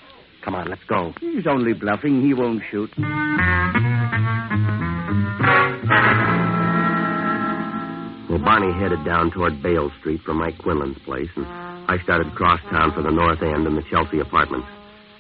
Come 0.45 0.55
on, 0.55 0.69
let's 0.69 0.85
go. 0.85 1.13
He's 1.21 1.47
only 1.47 1.73
bluffing. 1.73 2.23
He 2.23 2.35
won't 2.35 2.63
shoot. 2.71 2.91
Well, 8.35 8.43
Barney 8.43 8.73
headed 8.73 9.05
down 9.05 9.31
toward 9.31 9.63
Bale 9.63 9.93
Street 10.01 10.21
from 10.23 10.39
Mike 10.39 10.59
Quinlan's 10.59 10.99
place, 11.07 11.31
and 11.37 11.47
I 11.87 12.03
started 12.03 12.27
across 12.33 12.59
town 12.63 12.91
for 12.91 13.01
the 13.01 13.13
North 13.13 13.41
End 13.41 13.65
and 13.65 13.79
the 13.79 13.87
Chelsea 13.89 14.19
apartments. 14.19 14.67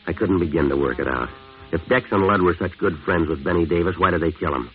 I 0.08 0.12
couldn't 0.12 0.40
begin 0.40 0.68
to 0.68 0.76
work 0.76 0.98
it 0.98 1.06
out. 1.06 1.28
If 1.70 1.86
Dex 1.86 2.06
and 2.10 2.26
Ludd 2.26 2.42
were 2.42 2.56
such 2.58 2.76
good 2.76 2.98
friends 3.04 3.28
with 3.28 3.44
Benny 3.44 3.66
Davis, 3.66 3.94
why 3.98 4.10
did 4.10 4.20
they 4.20 4.32
kill 4.32 4.52
him? 4.52 4.68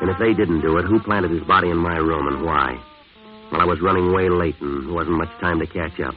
And 0.00 0.10
if 0.10 0.18
they 0.18 0.34
didn't 0.34 0.62
do 0.62 0.76
it, 0.78 0.86
who 0.86 0.98
planted 0.98 1.30
his 1.30 1.44
body 1.44 1.70
in 1.70 1.76
my 1.76 1.94
room 1.94 2.26
and 2.26 2.44
why? 2.44 2.82
Well, 3.52 3.60
I 3.60 3.64
was 3.64 3.80
running 3.80 4.12
way 4.12 4.28
late 4.28 4.60
and 4.60 4.88
there 4.88 4.94
wasn't 4.94 5.18
much 5.18 5.30
time 5.40 5.60
to 5.60 5.66
catch 5.68 6.00
up. 6.00 6.16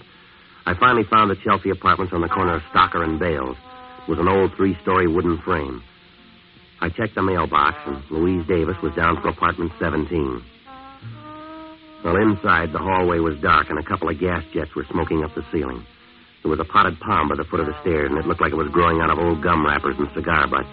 I 0.65 0.73
finally 0.73 1.03
found 1.03 1.30
the 1.30 1.38
Chelsea 1.45 1.69
apartments 1.69 2.11
on 2.11 2.21
the 2.21 2.28
corner 2.28 2.55
of 2.55 2.63
Stocker 2.73 3.03
and 3.03 3.19
Bales. 3.19 3.55
It 4.01 4.09
was 4.09 4.17
an 4.17 4.28
old 4.28 4.49
three-story 4.57 5.13
wooden 5.13 5.38
frame. 5.45 5.84
I 6.82 6.89
checked 6.89 7.13
the 7.13 7.21
mailbox, 7.21 7.78
and 7.86 8.01
Louise 8.09 8.47
Davis 8.47 8.78
was 8.82 8.95
down 8.95 9.21
for 9.21 9.30
apartment 9.30 9.73
17. 9.80 10.41
Well, 12.08 12.16
inside, 12.24 12.72
the 12.72 12.80
hallway 12.80 13.20
was 13.20 13.38
dark, 13.41 13.70
and 13.70 13.78
a 13.78 13.84
couple 13.84 14.08
of 14.08 14.18
gas 14.18 14.41
jets 14.53 14.74
were 14.74 14.86
smoking 14.89 15.26
up 15.26 15.36
the 15.36 15.43
ceiling. 15.51 15.86
There 16.41 16.49
was 16.49 16.62
a 16.62 16.64
potted 16.64 16.97
palm 17.01 17.28
by 17.28 17.36
the 17.36 17.43
foot 17.43 17.60
of 17.60 17.66
the 17.66 17.76
stairs, 17.82 18.10
and 18.10 18.18
it 18.18 18.26
looked 18.26 18.39
like 18.39 18.53
it 18.53 18.55
was 18.55 18.70
growing 18.72 19.01
out 19.01 19.10
of 19.10 19.20
old 19.20 19.43
gum 19.43 19.66
wrappers 19.66 19.97
and 19.99 20.08
cigar 20.16 20.47
butts. 20.47 20.70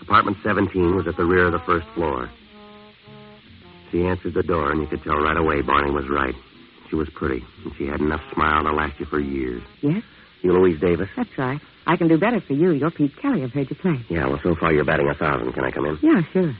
Apartment 0.00 0.36
17 0.44 0.94
was 0.94 1.08
at 1.08 1.16
the 1.16 1.24
rear 1.24 1.46
of 1.46 1.52
the 1.52 1.58
first 1.66 1.88
floor. 1.96 2.30
She 3.90 4.06
answered 4.06 4.34
the 4.34 4.44
door, 4.44 4.70
and 4.70 4.80
you 4.80 4.86
could 4.86 5.02
tell 5.02 5.18
right 5.18 5.36
away 5.36 5.62
Barney 5.62 5.90
was 5.90 6.08
right. 6.08 6.34
She 6.90 6.94
was 6.94 7.08
pretty, 7.10 7.42
and 7.64 7.74
she 7.76 7.88
had 7.88 7.98
enough 7.98 8.22
smile 8.32 8.62
to 8.62 8.70
last 8.70 9.00
you 9.00 9.06
for 9.06 9.18
years. 9.18 9.64
Yes? 9.80 10.04
You 10.42 10.52
Louise 10.52 10.80
Davis? 10.80 11.08
That's 11.16 11.36
right. 11.36 11.60
I 11.88 11.96
can 11.96 12.06
do 12.06 12.18
better 12.18 12.40
for 12.40 12.52
you. 12.52 12.70
You're 12.70 12.92
Pete 12.92 13.16
Kelly. 13.20 13.42
I've 13.42 13.50
heard 13.50 13.68
you 13.68 13.74
play. 13.74 13.98
Yeah, 14.08 14.28
well, 14.28 14.38
so 14.44 14.54
far 14.54 14.72
you're 14.72 14.84
batting 14.84 15.08
a 15.08 15.14
thousand. 15.14 15.54
Can 15.54 15.64
I 15.64 15.72
come 15.72 15.86
in? 15.86 15.98
Yeah, 16.02 16.22
sure. 16.32 16.54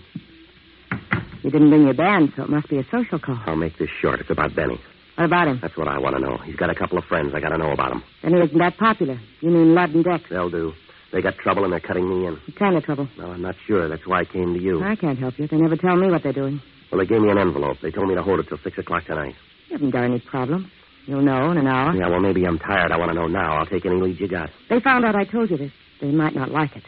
You 1.46 1.52
didn't 1.52 1.70
bring 1.70 1.84
your 1.84 1.94
band, 1.94 2.32
so 2.34 2.42
it 2.42 2.50
must 2.50 2.68
be 2.68 2.78
a 2.78 2.84
social 2.90 3.20
call. 3.20 3.38
I'll 3.46 3.54
make 3.54 3.78
this 3.78 3.88
short. 4.02 4.18
It's 4.18 4.30
about 4.30 4.56
Benny. 4.56 4.80
What 5.14 5.26
about 5.26 5.46
him? 5.46 5.60
That's 5.62 5.76
what 5.76 5.86
I 5.86 5.96
want 5.96 6.16
to 6.16 6.20
know. 6.20 6.38
He's 6.38 6.56
got 6.56 6.70
a 6.70 6.74
couple 6.74 6.98
of 6.98 7.04
friends. 7.04 7.34
I 7.36 7.40
got 7.40 7.50
to 7.50 7.56
know 7.56 7.70
about 7.70 7.92
him. 7.92 8.02
Then 8.20 8.34
he 8.34 8.40
isn't 8.40 8.58
that 8.58 8.76
popular. 8.78 9.16
You 9.38 9.50
mean 9.50 9.72
Ludd 9.72 9.90
and 9.90 10.02
Dex? 10.02 10.24
They'll 10.28 10.50
do. 10.50 10.72
They 11.12 11.22
got 11.22 11.38
trouble 11.38 11.62
and 11.62 11.72
they're 11.72 11.78
cutting 11.78 12.08
me 12.10 12.26
in. 12.26 12.32
What 12.32 12.56
kind 12.58 12.76
of 12.76 12.82
trouble? 12.82 13.08
Well, 13.16 13.30
I'm 13.30 13.42
not 13.42 13.54
sure. 13.64 13.88
That's 13.88 14.04
why 14.08 14.22
I 14.22 14.24
came 14.24 14.54
to 14.54 14.60
you. 14.60 14.82
I 14.82 14.96
can't 14.96 15.20
help 15.20 15.38
you. 15.38 15.46
They 15.46 15.56
never 15.56 15.76
tell 15.76 15.94
me 15.94 16.10
what 16.10 16.24
they're 16.24 16.32
doing. 16.32 16.60
Well, 16.90 16.98
they 16.98 17.06
gave 17.06 17.20
me 17.20 17.30
an 17.30 17.38
envelope. 17.38 17.76
They 17.80 17.92
told 17.92 18.08
me 18.08 18.16
to 18.16 18.24
hold 18.24 18.40
it 18.40 18.48
till 18.48 18.58
6 18.58 18.78
o'clock 18.78 19.04
tonight. 19.06 19.36
You 19.68 19.74
haven't 19.74 19.92
got 19.92 20.02
any 20.02 20.18
problem. 20.18 20.68
You'll 21.06 21.22
know 21.22 21.52
in 21.52 21.58
an 21.58 21.68
hour. 21.68 21.94
Yeah, 21.94 22.08
well, 22.08 22.18
maybe 22.18 22.44
I'm 22.44 22.58
tired. 22.58 22.90
I 22.90 22.96
want 22.98 23.12
to 23.12 23.14
know 23.14 23.28
now. 23.28 23.56
I'll 23.56 23.66
take 23.66 23.86
any 23.86 24.00
lead 24.00 24.18
you 24.18 24.26
got. 24.26 24.50
They 24.68 24.80
found 24.80 25.04
out 25.04 25.14
I 25.14 25.22
told 25.22 25.52
you 25.52 25.58
this. 25.58 25.72
They 26.00 26.10
might 26.10 26.34
not 26.34 26.50
like 26.50 26.74
it. 26.74 26.82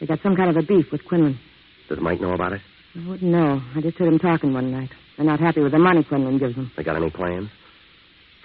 They 0.00 0.06
got 0.06 0.20
some 0.24 0.34
kind 0.34 0.50
of 0.50 0.56
a 0.56 0.66
beef 0.66 0.90
with 0.90 1.04
Quinlan. 1.04 1.38
Does 1.88 2.00
Mike 2.00 2.20
know 2.20 2.32
about 2.32 2.52
it? 2.52 2.60
Oh, 2.96 3.04
I 3.04 3.08
wouldn't 3.08 3.30
know. 3.30 3.60
I 3.74 3.80
just 3.80 3.98
heard 3.98 4.08
him 4.08 4.18
talking 4.18 4.52
one 4.52 4.70
night. 4.70 4.90
They're 5.16 5.26
not 5.26 5.40
happy 5.40 5.60
with 5.60 5.72
the 5.72 5.78
money 5.78 6.04
Quinlan 6.04 6.38
gives 6.38 6.54
them. 6.54 6.70
They 6.76 6.82
got 6.82 6.96
any 6.96 7.10
plans? 7.10 7.48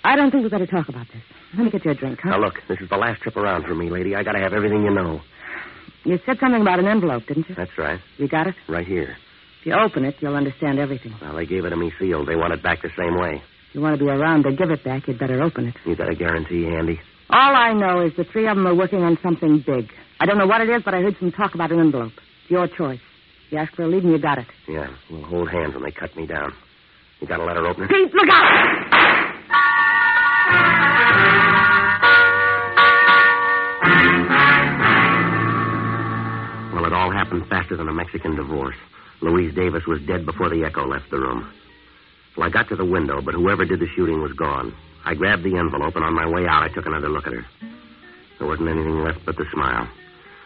I 0.04 0.16
don't 0.16 0.32
think 0.32 0.44
we 0.44 0.50
better 0.50 0.66
talk 0.66 0.90
about 0.90 1.08
this. 1.14 1.22
Let 1.54 1.66
me 1.66 1.70
get 1.72 1.86
you 1.86 1.92
a 1.92 1.96
drink, 1.96 2.20
huh? 2.24 2.32
Now, 2.32 2.40
look, 2.40 2.56
this 2.68 2.80
is 2.80 2.90
the 2.90 2.98
last 2.98 3.22
trip 3.22 3.38
around 3.38 3.66
for 3.66 3.76
me, 3.76 3.90
lady. 3.90 4.16
I 4.16 4.24
got 4.24 4.32
to 4.34 4.40
have 4.40 4.54
everything 4.54 4.84
you 4.84 4.92
know. 4.92 5.22
You 6.04 6.18
said 6.26 6.38
something 6.40 6.62
about 6.62 6.80
an 6.80 6.88
envelope, 6.88 7.28
didn't 7.28 7.48
you? 7.48 7.56
That's 7.56 7.78
right. 7.78 8.00
You 8.18 8.28
got 8.28 8.48
it? 8.48 8.56
Right 8.68 8.88
here. 8.88 9.16
If 9.60 9.68
you 9.68 9.74
open 9.74 10.06
it, 10.06 10.16
you'll 10.20 10.36
understand 10.36 10.80
everything. 10.80 11.14
Well, 11.22 11.36
they 11.36 11.46
gave 11.46 11.66
it 11.66 11.70
to 11.70 11.76
me 11.76 11.92
sealed. 12.00 12.28
They 12.28 12.36
want 12.36 12.54
it 12.54 12.64
back 12.64 12.82
the 12.82 12.90
same 12.98 13.20
way. 13.20 13.44
If 13.70 13.76
you 13.76 13.82
want 13.82 14.00
to 14.00 14.04
be 14.04 14.10
around 14.10 14.44
to 14.44 14.52
give 14.56 14.72
it 14.72 14.84
back, 14.84 15.08
you'd 15.08 15.20
better 15.20 15.42
open 15.44 15.68
it. 15.68 15.76
You 15.86 15.96
got 15.96 16.10
a 16.10 16.16
guarantee 16.16 16.66
Andy? 16.66 17.00
All 17.30 17.56
I 17.56 17.74
know 17.74 18.02
is 18.02 18.12
the 18.18 18.24
three 18.24 18.48
of 18.48 18.58
them 18.58 18.66
are 18.66 18.76
working 18.76 19.04
on 19.04 19.20
something 19.22 19.64
big. 19.66 19.92
I 20.20 20.26
don't 20.26 20.40
know 20.40 20.48
what 20.48 20.62
it 20.62 20.70
is, 20.70 20.82
but 20.84 20.96
I 20.96 21.02
heard 21.02 21.16
some 21.20 21.32
talk 21.32 21.54
about 21.54 21.72
an 21.72 21.80
envelope. 21.80 22.14
It's 22.42 22.52
your 22.52 22.68
choice. 22.68 23.00
You 23.52 23.58
asked 23.58 23.76
for 23.76 23.84
a 23.84 23.88
lead 23.88 24.04
and 24.04 24.14
you 24.14 24.18
got 24.18 24.38
it. 24.38 24.48
Yeah, 24.68 24.88
we'll 25.10 25.24
hold 25.24 25.50
hands 25.50 25.74
when 25.74 25.84
they 25.84 25.92
cut 25.92 26.16
me 26.16 26.26
down. 26.26 26.54
You 27.20 27.28
got 27.28 27.42
a 27.42 27.44
letter 27.44 27.68
opener? 27.68 27.88
Pete, 27.88 28.14
look 28.14 28.30
out! 28.30 28.82
Well, 36.74 36.86
it 36.86 36.94
all 36.94 37.12
happened 37.12 37.46
faster 37.50 37.76
than 37.76 37.90
a 37.90 37.94
Mexican 37.94 38.38
divorce. 38.38 38.78
Louise 39.22 39.54
Davis 39.54 39.86
was 39.86 40.02
dead 40.08 40.26
before 40.26 40.50
the 40.50 40.64
echo 40.64 40.88
left 40.88 41.12
the 41.12 41.20
room. 41.20 41.52
Well, 42.38 42.48
I 42.48 42.50
got 42.50 42.70
to 42.70 42.78
the 42.78 42.86
window, 42.86 43.22
but 43.22 43.34
whoever 43.34 43.66
did 43.66 43.82
the 43.82 43.88
shooting 43.96 44.22
was 44.22 44.32
gone. 44.32 44.74
I 45.04 45.14
grabbed 45.14 45.44
the 45.44 45.58
envelope, 45.58 45.98
and 45.98 46.06
on 46.06 46.14
my 46.14 46.26
way 46.26 46.48
out, 46.48 46.64
I 46.64 46.70
took 46.70 46.86
another 46.86 47.10
look 47.10 47.28
at 47.28 47.34
her. 47.34 47.46
There 48.40 48.48
wasn't 48.48 48.70
anything 48.70 49.04
left 49.04 49.20
but 49.26 49.36
the 49.36 49.46
smile. 49.54 49.90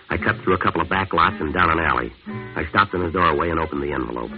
I 0.10 0.18
cut 0.18 0.38
through 0.44 0.54
a 0.54 0.60
couple 0.60 0.82
of 0.82 0.90
back 0.90 1.14
lots 1.14 1.36
and 1.40 1.54
down 1.54 1.72
an 1.72 1.80
alley. 1.80 2.12
I 2.56 2.66
stopped 2.70 2.94
in 2.94 3.02
the 3.02 3.12
doorway 3.12 3.50
and 3.50 3.60
opened 3.60 3.82
the 3.82 3.92
envelope. 3.92 4.32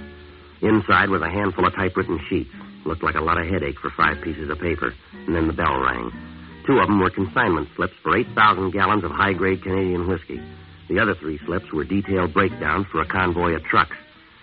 Inside 0.62 1.10
was 1.10 1.22
a 1.22 1.30
handful 1.30 1.68
of 1.68 1.76
typewritten 1.76 2.20
sheets. 2.30 2.54
Looked 2.86 3.04
like 3.04 3.16
a 3.16 3.22
lot 3.22 3.40
of 3.40 3.48
headache 3.48 3.80
for 3.80 3.92
five 3.92 4.22
pieces 4.22 4.50
of 4.50 4.60
paper. 4.60 4.94
And 5.28 5.36
then 5.36 5.48
the 5.48 5.54
bell 5.54 5.80
rang. 5.80 6.12
Two 6.66 6.80
of 6.80 6.88
them 6.88 7.00
were 7.00 7.10
consignment 7.10 7.70
slips 7.76 7.94
for 8.02 8.18
8,000 8.18 8.72
gallons 8.72 9.04
of 9.04 9.12
high 9.12 9.34
grade 9.34 9.62
Canadian 9.62 10.08
whiskey. 10.08 10.42
The 10.90 11.00
other 11.00 11.16
three 11.16 11.40
slips 11.46 11.72
were 11.72 11.84
detailed 11.84 12.34
breakdowns 12.34 12.88
for 12.92 13.02
a 13.02 13.06
convoy 13.06 13.56
of 13.56 13.64
trucks. 13.64 13.96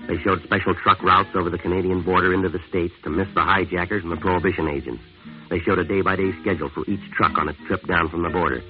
They 0.06 0.18
showed 0.18 0.42
special 0.42 0.74
truck 0.74 1.02
routes 1.02 1.30
over 1.34 1.48
the 1.48 1.58
Canadian 1.58 2.02
border 2.02 2.34
into 2.34 2.48
the 2.48 2.60
States 2.68 2.94
to 3.04 3.10
miss 3.10 3.28
the 3.34 3.42
hijackers 3.42 4.02
and 4.02 4.12
the 4.12 4.16
prohibition 4.16 4.68
agents. 4.68 5.02
They 5.48 5.60
showed 5.60 5.78
a 5.78 5.84
day 5.84 6.02
by 6.02 6.16
day 6.16 6.32
schedule 6.40 6.68
for 6.68 6.84
each 6.88 7.10
truck 7.12 7.38
on 7.38 7.48
its 7.48 7.58
trip 7.66 7.86
down 7.86 8.10
from 8.10 8.22
the 8.22 8.28
border. 8.28 8.62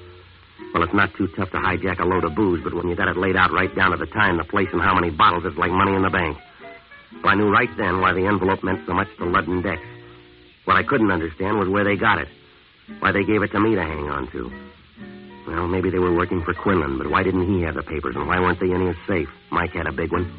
Well, 0.72 0.82
it's 0.82 0.94
not 0.94 1.14
too 1.14 1.28
tough 1.36 1.50
to 1.50 1.58
hijack 1.58 2.00
a 2.00 2.04
load 2.04 2.24
of 2.24 2.34
booze, 2.34 2.62
but 2.62 2.74
when 2.74 2.88
you 2.88 2.96
got 2.96 3.08
it 3.08 3.16
laid 3.16 3.36
out 3.36 3.52
right 3.52 3.74
down 3.74 3.92
to 3.92 3.96
the 3.96 4.06
time, 4.06 4.38
the 4.38 4.44
place, 4.44 4.68
and 4.72 4.82
how 4.82 4.94
many 4.94 5.10
bottles, 5.10 5.44
it's 5.46 5.56
like 5.56 5.70
money 5.70 5.94
in 5.94 6.02
the 6.02 6.10
bank. 6.10 6.36
Well, 7.22 7.32
I 7.32 7.34
knew 7.36 7.50
right 7.50 7.70
then 7.76 8.00
why 8.00 8.12
the 8.12 8.26
envelope 8.26 8.62
meant 8.64 8.86
so 8.86 8.94
much 8.94 9.08
to 9.18 9.24
Ludd 9.24 9.46
and 9.46 9.62
Dex. 9.62 9.80
What 10.64 10.76
I 10.76 10.82
couldn't 10.82 11.10
understand 11.10 11.58
was 11.58 11.68
where 11.68 11.84
they 11.84 11.96
got 11.96 12.18
it. 12.18 12.28
Why 12.98 13.12
they 13.12 13.24
gave 13.24 13.42
it 13.42 13.52
to 13.52 13.60
me 13.60 13.74
to 13.74 13.82
hang 13.82 14.08
on 14.08 14.30
to. 14.32 14.50
Well, 15.46 15.68
maybe 15.68 15.90
they 15.90 15.98
were 15.98 16.14
working 16.14 16.42
for 16.42 16.54
Quinlan, 16.54 16.98
but 16.98 17.10
why 17.10 17.22
didn't 17.22 17.46
he 17.46 17.62
have 17.62 17.74
the 17.74 17.82
papers, 17.82 18.16
and 18.16 18.26
why 18.26 18.40
weren't 18.40 18.60
they 18.60 18.70
in 18.70 18.86
his 18.86 18.96
safe? 19.06 19.28
Mike 19.50 19.72
had 19.72 19.86
a 19.86 19.92
big 19.92 20.10
one. 20.10 20.32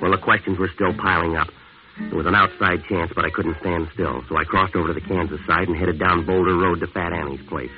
Well, 0.00 0.10
the 0.10 0.18
questions 0.18 0.58
were 0.58 0.70
still 0.74 0.94
piling 0.94 1.36
up. 1.36 1.48
There 1.98 2.16
was 2.16 2.26
an 2.26 2.34
outside 2.34 2.84
chance, 2.88 3.12
but 3.14 3.24
I 3.24 3.30
couldn't 3.30 3.58
stand 3.60 3.88
still, 3.92 4.22
so 4.28 4.36
I 4.36 4.44
crossed 4.44 4.76
over 4.76 4.88
to 4.88 4.94
the 4.94 5.00
Kansas 5.00 5.40
side 5.46 5.68
and 5.68 5.76
headed 5.76 5.98
down 5.98 6.24
Boulder 6.24 6.56
Road 6.56 6.80
to 6.80 6.86
Fat 6.86 7.12
Annie's 7.12 7.42
place. 7.48 7.70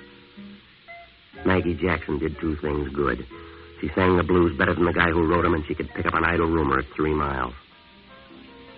Maggie 1.47 1.74
Jackson 1.74 2.18
did 2.18 2.38
two 2.40 2.57
things 2.57 2.88
good. 2.92 3.26
She 3.80 3.88
sang 3.95 4.16
the 4.16 4.22
blues 4.22 4.57
better 4.57 4.74
than 4.74 4.84
the 4.86 4.92
guy 4.92 5.11
who 5.11 5.26
wrote 5.26 5.42
them, 5.42 5.55
and 5.55 5.64
she 5.66 5.74
could 5.74 5.90
pick 5.95 6.07
up 6.07 6.14
an 6.14 6.24
idle 6.24 6.47
rumor 6.47 6.78
at 6.78 6.86
three 6.97 7.12
miles. 7.12 7.55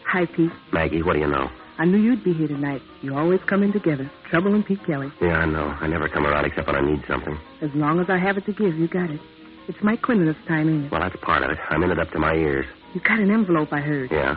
Hi, 0.06 0.26
Pete. 0.26 0.50
Maggie, 0.72 1.02
what 1.02 1.14
do 1.14 1.20
you 1.20 1.26
know? 1.26 1.50
I 1.78 1.84
knew 1.84 1.98
you'd 1.98 2.24
be 2.24 2.32
here 2.32 2.48
tonight. 2.48 2.80
You 3.02 3.16
always 3.16 3.40
come 3.46 3.62
in 3.62 3.72
together. 3.72 4.10
Trouble 4.30 4.54
and 4.54 4.64
Pete 4.64 4.84
Kelly. 4.86 5.12
Yeah, 5.20 5.38
I 5.38 5.46
know. 5.46 5.66
I 5.80 5.86
never 5.86 6.08
come 6.08 6.26
around 6.26 6.46
except 6.46 6.66
when 6.66 6.76
I 6.76 6.80
need 6.80 7.04
something. 7.06 7.38
As 7.60 7.70
long 7.74 8.00
as 8.00 8.08
I 8.08 8.16
have 8.16 8.38
it 8.38 8.46
to 8.46 8.52
give, 8.52 8.76
you 8.76 8.88
got 8.88 9.10
it. 9.10 9.20
It's 9.68 9.78
Mike 9.82 10.02
Quinlan 10.02 10.26
this 10.26 10.36
time, 10.48 10.68
ain't 10.70 10.86
it? 10.86 10.92
Well, 10.92 11.00
that's 11.00 11.16
part 11.22 11.42
of 11.42 11.50
it. 11.50 11.58
I'm 11.68 11.82
in 11.82 11.90
it 11.90 11.98
up 11.98 12.10
to 12.12 12.18
my 12.18 12.34
ears. 12.34 12.66
You 12.94 13.00
got 13.00 13.18
an 13.18 13.30
envelope, 13.30 13.72
I 13.72 13.80
heard. 13.80 14.10
Yeah? 14.10 14.36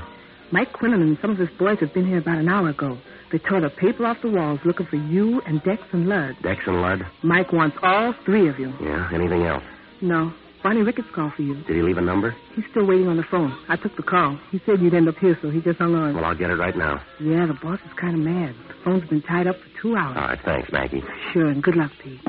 Mike 0.52 0.74
Quinlan 0.74 1.02
and 1.02 1.18
some 1.22 1.30
of 1.32 1.38
his 1.38 1.50
boys 1.58 1.80
have 1.80 1.94
been 1.94 2.08
here 2.08 2.18
about 2.18 2.40
an 2.40 2.50
hour 2.50 2.70
ago. 2.70 2.98
They 3.32 3.38
tore 3.38 3.62
the 3.62 3.70
paper 3.70 4.06
off 4.06 4.18
the 4.24 4.30
walls 4.30 4.60
looking 4.66 4.88
for 4.88 4.96
you 4.96 5.42
and 5.46 5.62
Dex 5.64 5.82
and 5.92 6.08
Ludd. 6.10 6.36
Dex 6.42 6.62
and 6.66 6.82
Ludd? 6.82 7.02
Mike 7.24 7.54
wants 7.54 7.78
all 7.84 8.14
three 8.26 8.50
of 8.50 8.58
you. 8.60 8.74
Yeah. 8.82 9.10
Anything 9.14 9.44
else? 9.44 9.64
No. 10.02 10.34
Barney 10.64 10.82
Ricketts 10.82 11.08
called 11.16 11.34
for 11.36 11.44
you. 11.44 11.56
Did 11.64 11.76
he 11.78 11.82
leave 11.82 11.98
a 11.98 12.02
number? 12.02 12.36
He's 12.56 12.66
still 12.72 12.86
waiting 12.86 13.08
on 13.08 13.16
the 13.18 13.24
phone. 13.30 13.56
I 13.70 13.78
took 13.78 13.96
the 13.96 14.04
call. 14.04 14.38
He 14.52 14.60
said 14.66 14.82
you'd 14.82 14.94
end 14.94 15.08
up 15.08 15.16
here, 15.18 15.38
so 15.42 15.50
he 15.50 15.62
just 15.62 15.78
hung 15.78 15.96
on. 15.96 16.16
Well, 16.16 16.26
I'll 16.26 16.36
get 16.36 16.50
it 16.50 16.56
right 16.60 16.76
now. 16.76 17.00
Yeah, 17.22 17.46
the 17.46 17.54
boss 17.62 17.80
is 17.86 17.94
kind 17.96 18.16
of 18.16 18.20
mad. 18.20 18.56
The 18.68 18.74
phone's 18.84 19.08
been 19.08 19.22
tied 19.22 19.48
up 19.48 19.56
for 19.56 19.70
two 19.82 19.96
hours. 19.96 20.18
All 20.18 20.28
right. 20.28 20.40
Thanks, 20.44 20.68
Maggie. 20.72 21.04
Sure, 21.32 21.48
and 21.48 21.64
good 21.64 21.76
luck, 21.78 21.92
Pete. 22.04 22.20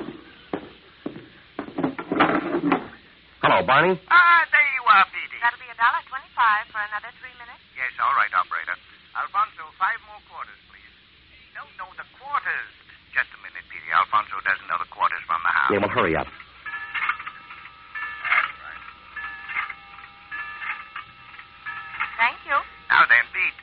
Hello, 3.42 3.66
Barney. 3.66 3.98
Ah, 4.12 4.46
there 4.52 4.68
you 4.78 4.84
are, 4.86 5.04
Petey. 5.10 5.38
That'll 5.42 5.58
be 5.58 5.66
a 5.72 5.74
dollar 5.80 5.98
twenty-five 6.06 6.70
for 6.70 6.78
another 6.86 7.10
three 7.18 7.34
minutes. 7.40 7.58
Yes, 7.74 7.90
all 7.98 8.14
right, 8.14 8.30
operator. 8.36 8.76
Alfonso, 9.18 9.66
five 9.74 9.98
more 10.06 10.22
quarters, 10.30 10.60
please. 10.70 10.92
No, 11.58 11.66
no, 11.82 11.86
the 11.98 12.06
quarters. 12.40 12.72
Just 13.12 13.28
a 13.36 13.38
minute, 13.44 13.64
Petey. 13.68 13.90
Alfonso 13.92 14.40
doesn't 14.48 14.64
know 14.64 14.80
the 14.80 14.88
quarters 14.88 15.20
from 15.28 15.40
the 15.44 15.52
house. 15.52 15.70
Yeah, 15.72 15.84
well, 15.84 15.92
hurry 15.92 16.16
up. 16.16 16.28
Thank 22.16 22.40
you. 22.48 22.56
Now 22.88 23.04
then, 23.08 23.24
Pete. 23.36 23.56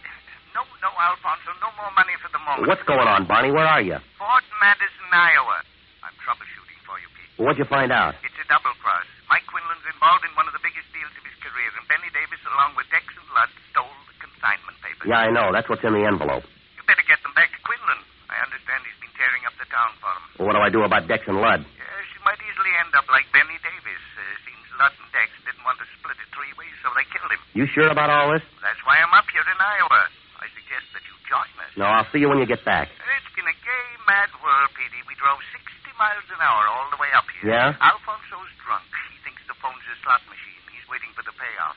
No, 0.54 0.62
no, 0.82 0.90
Alfonso, 0.94 1.54
no 1.62 1.70
more 1.78 1.90
money 1.94 2.14
for 2.22 2.30
the 2.34 2.42
moment. 2.42 2.70
What's 2.70 2.86
going 2.86 3.06
on, 3.06 3.26
Barney? 3.30 3.54
Where 3.54 3.66
are 3.66 3.82
you? 3.82 3.98
Fort 4.18 4.46
Madison, 4.62 5.10
Iowa. 5.14 5.62
I'm 6.02 6.14
troubleshooting 6.22 6.82
for 6.86 6.98
you, 7.02 7.10
Pete. 7.14 7.34
What'd 7.38 7.62
you 7.62 7.70
find 7.70 7.94
out? 7.94 8.18
It's 8.26 8.38
a 8.42 8.48
double 8.50 8.74
cross. 8.82 9.06
Mike 9.30 9.46
Quinlan's 9.46 9.86
involved 9.86 10.26
in 10.26 10.34
one 10.34 10.50
of 10.50 10.54
the 10.58 10.64
biggest 10.66 10.90
deals 10.94 11.14
of 11.14 11.24
his 11.26 11.38
career, 11.46 11.70
and 11.78 11.86
Benny 11.86 12.10
Davis, 12.14 12.42
along 12.50 12.74
with 12.74 12.90
Dex 12.90 13.06
and 13.14 13.30
Ludd, 13.38 13.52
stole 13.70 13.94
the 14.10 14.18
consignment 14.18 14.78
papers. 14.82 15.06
Yeah, 15.06 15.30
I 15.30 15.30
know. 15.30 15.54
That's 15.54 15.70
what's 15.70 15.86
in 15.86 15.94
the 15.94 16.06
envelope. 16.06 16.44
You 16.76 16.84
better 16.90 17.06
get 17.06 17.22
them 17.22 17.38
back 17.38 17.54
to 17.54 17.60
Quinlan. 17.62 18.02
I 18.28 18.44
understand 18.44 18.84
he's 18.84 18.98
been 19.00 19.14
tearing 19.16 19.44
up 19.48 19.56
the 19.58 19.66
town 19.72 19.92
for 19.98 20.12
him. 20.12 20.24
Well, 20.37 20.37
what 20.48 20.56
do 20.56 20.64
I 20.64 20.72
do 20.72 20.88
about 20.88 21.12
Dex 21.12 21.28
and 21.28 21.44
Ludd? 21.44 21.68
Yes, 21.68 22.06
you 22.16 22.22
might 22.24 22.40
easily 22.40 22.72
end 22.80 22.96
up 22.96 23.04
like 23.12 23.28
Benny 23.36 23.60
Davis. 23.60 24.04
Uh, 24.16 24.24
seems 24.48 24.64
Ludd 24.80 24.96
and 24.96 25.12
Dex 25.12 25.28
didn't 25.44 25.68
want 25.68 25.76
to 25.84 25.88
split 26.00 26.16
it 26.16 26.30
three 26.32 26.56
ways, 26.56 26.72
so 26.80 26.88
they 26.96 27.04
killed 27.12 27.28
him. 27.36 27.44
You 27.52 27.68
sure 27.68 27.92
about 27.92 28.08
all 28.08 28.32
this? 28.32 28.48
That's 28.64 28.80
why 28.88 28.96
I'm 29.04 29.12
up 29.12 29.28
here 29.28 29.44
in 29.44 29.60
Iowa. 29.60 30.08
I 30.40 30.48
suggest 30.56 30.68
suggest 30.78 30.94
that 30.94 31.04
you 31.10 31.16
join 31.26 31.50
us. 31.64 31.72
No, 31.76 31.86
I'll 31.90 32.08
see 32.14 32.20
you 32.22 32.30
when 32.30 32.40
you 32.40 32.46
get 32.48 32.64
back. 32.64 32.88
It's 32.92 33.32
been 33.36 33.48
a 33.48 33.58
gay, 33.66 33.88
mad 34.06 34.30
world, 34.44 34.70
Petey. 34.78 35.02
We 35.10 35.16
drove 35.18 35.40
60 35.52 35.64
miles 35.98 36.28
an 36.30 36.40
hour 36.44 36.64
all 36.70 36.88
the 36.94 37.00
way 37.02 37.10
up 37.16 37.26
here. 37.40 37.52
Yeah? 37.52 37.74
Alfonso's 37.82 38.52
drunk. 38.62 38.86
He 39.12 39.18
thinks 39.26 39.42
the 39.50 39.58
phone's 39.60 39.84
a 39.90 39.96
slot 40.06 40.22
machine. 40.30 40.62
He's 40.72 40.86
waiting 40.92 41.10
for 41.16 41.24
the 41.26 41.34
payoff. 41.36 41.76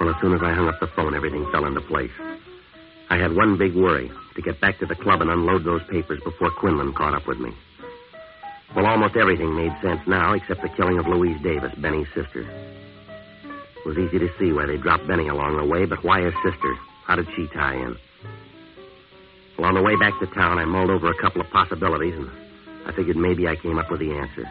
Well, 0.00 0.10
as 0.10 0.16
soon 0.20 0.34
as 0.34 0.42
I 0.42 0.52
hung 0.52 0.68
up 0.68 0.78
the 0.80 0.85
everything 1.14 1.46
fell 1.52 1.64
into 1.64 1.80
place. 1.80 2.10
I 3.08 3.16
had 3.16 3.36
one 3.36 3.56
big 3.56 3.74
worry 3.74 4.10
to 4.34 4.42
get 4.42 4.60
back 4.60 4.78
to 4.80 4.86
the 4.86 4.94
club 4.94 5.20
and 5.20 5.30
unload 5.30 5.64
those 5.64 5.82
papers 5.84 6.20
before 6.24 6.50
Quinlan 6.50 6.92
caught 6.94 7.14
up 7.14 7.26
with 7.26 7.38
me. 7.38 7.52
Well, 8.74 8.86
almost 8.86 9.16
everything 9.16 9.54
made 9.54 9.72
sense 9.80 10.00
now 10.06 10.32
except 10.32 10.62
the 10.62 10.68
killing 10.68 10.98
of 10.98 11.06
Louise 11.06 11.40
Davis, 11.42 11.72
Benny's 11.76 12.08
sister. 12.14 12.42
It 12.42 13.86
was 13.86 13.96
easy 13.96 14.18
to 14.18 14.28
see 14.38 14.52
why 14.52 14.66
they 14.66 14.76
dropped 14.76 15.06
Benny 15.06 15.28
along 15.28 15.56
the 15.56 15.64
way, 15.64 15.86
but 15.86 16.02
why 16.02 16.22
his 16.22 16.34
sister? 16.42 16.74
How 17.04 17.14
did 17.14 17.28
she 17.36 17.46
tie 17.54 17.76
in? 17.76 17.96
Well, 19.56 19.68
on 19.68 19.74
the 19.74 19.82
way 19.82 19.96
back 19.96 20.18
to 20.20 20.26
town, 20.26 20.58
I 20.58 20.64
mulled 20.64 20.90
over 20.90 21.10
a 21.10 21.16
couple 21.22 21.40
of 21.40 21.48
possibilities, 21.50 22.14
and 22.14 22.28
I 22.84 22.92
figured 22.92 23.16
maybe 23.16 23.46
I 23.46 23.56
came 23.56 23.78
up 23.78 23.90
with 23.90 24.00
the 24.00 24.12
answer. 24.12 24.44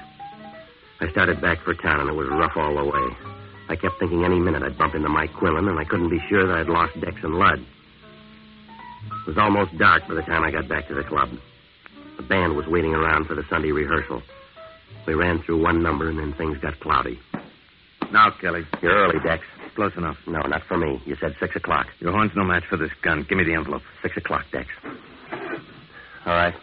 I 1.01 1.09
started 1.11 1.41
back 1.41 1.59
for 1.59 1.73
town, 1.75 1.99
and 1.99 2.09
it 2.09 2.13
was 2.13 2.29
rough 2.29 2.55
all 2.55 2.75
the 2.75 2.85
way. 2.85 3.34
I 3.67 3.75
kept 3.75 3.99
thinking 3.99 4.23
any 4.23 4.39
minute 4.39 4.63
I'd 4.63 4.77
bump 4.77 4.93
into 4.93 5.09
Mike 5.09 5.33
Quinlan, 5.33 5.67
and 5.67 5.79
I 5.79 5.85
couldn't 5.85 6.09
be 6.09 6.19
sure 6.29 6.45
that 6.45 6.55
I'd 6.55 6.69
lost 6.69 6.99
Dex 6.99 7.15
and 7.23 7.35
Lud. 7.35 7.59
It 7.59 9.27
was 9.27 9.37
almost 9.37 9.77
dark 9.77 10.07
by 10.07 10.13
the 10.13 10.21
time 10.21 10.43
I 10.43 10.51
got 10.51 10.67
back 10.67 10.87
to 10.87 10.93
the 10.93 11.03
club. 11.03 11.29
The 12.17 12.23
band 12.23 12.55
was 12.55 12.67
waiting 12.67 12.93
around 12.93 13.25
for 13.25 13.35
the 13.35 13.43
Sunday 13.49 13.71
rehearsal. 13.71 14.21
We 15.07 15.15
ran 15.15 15.41
through 15.43 15.61
one 15.61 15.81
number, 15.81 16.09
and 16.09 16.19
then 16.19 16.33
things 16.33 16.57
got 16.59 16.79
cloudy. 16.79 17.19
Now, 18.11 18.31
Kelly. 18.39 18.65
You're 18.81 18.93
early, 18.93 19.19
Dex. 19.19 19.43
Close 19.75 19.91
enough. 19.97 20.17
No, 20.27 20.41
not 20.41 20.63
for 20.63 20.77
me. 20.77 21.01
You 21.05 21.15
said 21.19 21.35
six 21.39 21.55
o'clock. 21.55 21.87
Your 21.99 22.11
horn's 22.11 22.31
no 22.35 22.43
match 22.43 22.63
for 22.69 22.77
this 22.77 22.91
gun. 23.01 23.25
Give 23.27 23.37
me 23.37 23.43
the 23.43 23.55
envelope. 23.55 23.81
Six 24.01 24.15
o'clock, 24.15 24.45
Dex. 24.51 24.69
All 26.25 26.33
right. 26.33 26.53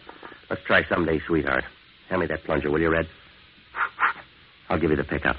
Let's 0.48 0.62
try 0.64 0.84
someday, 0.88 1.20
sweetheart. 1.26 1.64
Hand 2.08 2.20
me 2.20 2.26
that 2.28 2.44
plunger, 2.44 2.70
will 2.70 2.80
you, 2.80 2.90
Red? 2.90 3.06
I'll 4.68 4.78
give 4.78 4.90
you 4.90 4.96
the 4.96 5.04
pickup. 5.04 5.36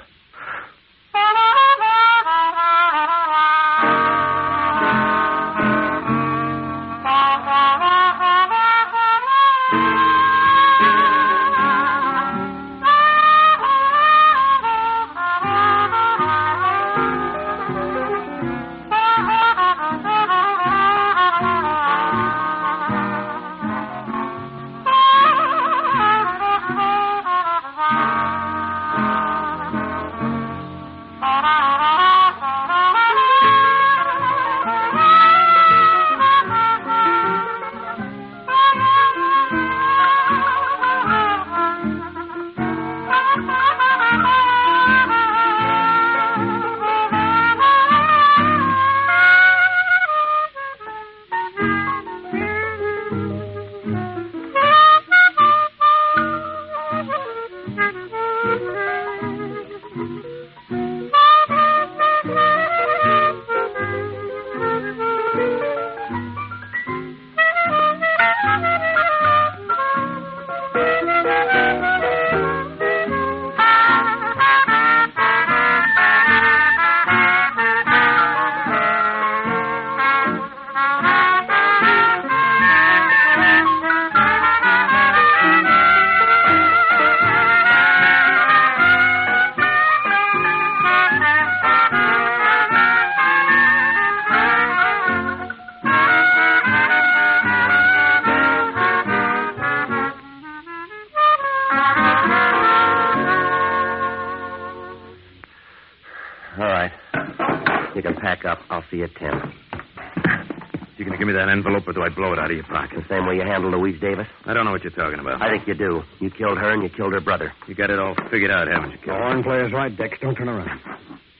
The 113.54 113.60
same 113.60 113.72
way 113.72 113.72
you 113.72 113.78
handled 113.78 113.80
Louise 113.82 114.00
Davis? 114.00 114.26
I 114.46 114.54
don't 114.54 114.64
know 114.64 114.72
what 114.72 114.82
you're 114.84 114.90
talking 114.92 115.18
about. 115.20 115.40
I 115.42 115.50
think 115.50 115.66
you 115.68 115.74
do. 115.74 116.02
You 116.20 116.30
killed 116.30 116.58
her 116.58 116.70
and 116.70 116.82
you 116.82 116.88
killed 116.88 117.12
her 117.12 117.20
brother. 117.20 117.52
You 117.68 117.74
got 117.74 117.90
it 117.90 117.98
all 117.98 118.14
figured 118.30 118.50
out, 118.50 118.68
haven't 118.68 118.90
you, 118.92 118.98
The 118.98 119.04
Kelly? 119.04 119.18
horn 119.18 119.42
player's 119.42 119.72
right, 119.72 119.96
Dex. 119.96 120.18
Don't 120.20 120.34
turn 120.34 120.48
around. 120.48 120.80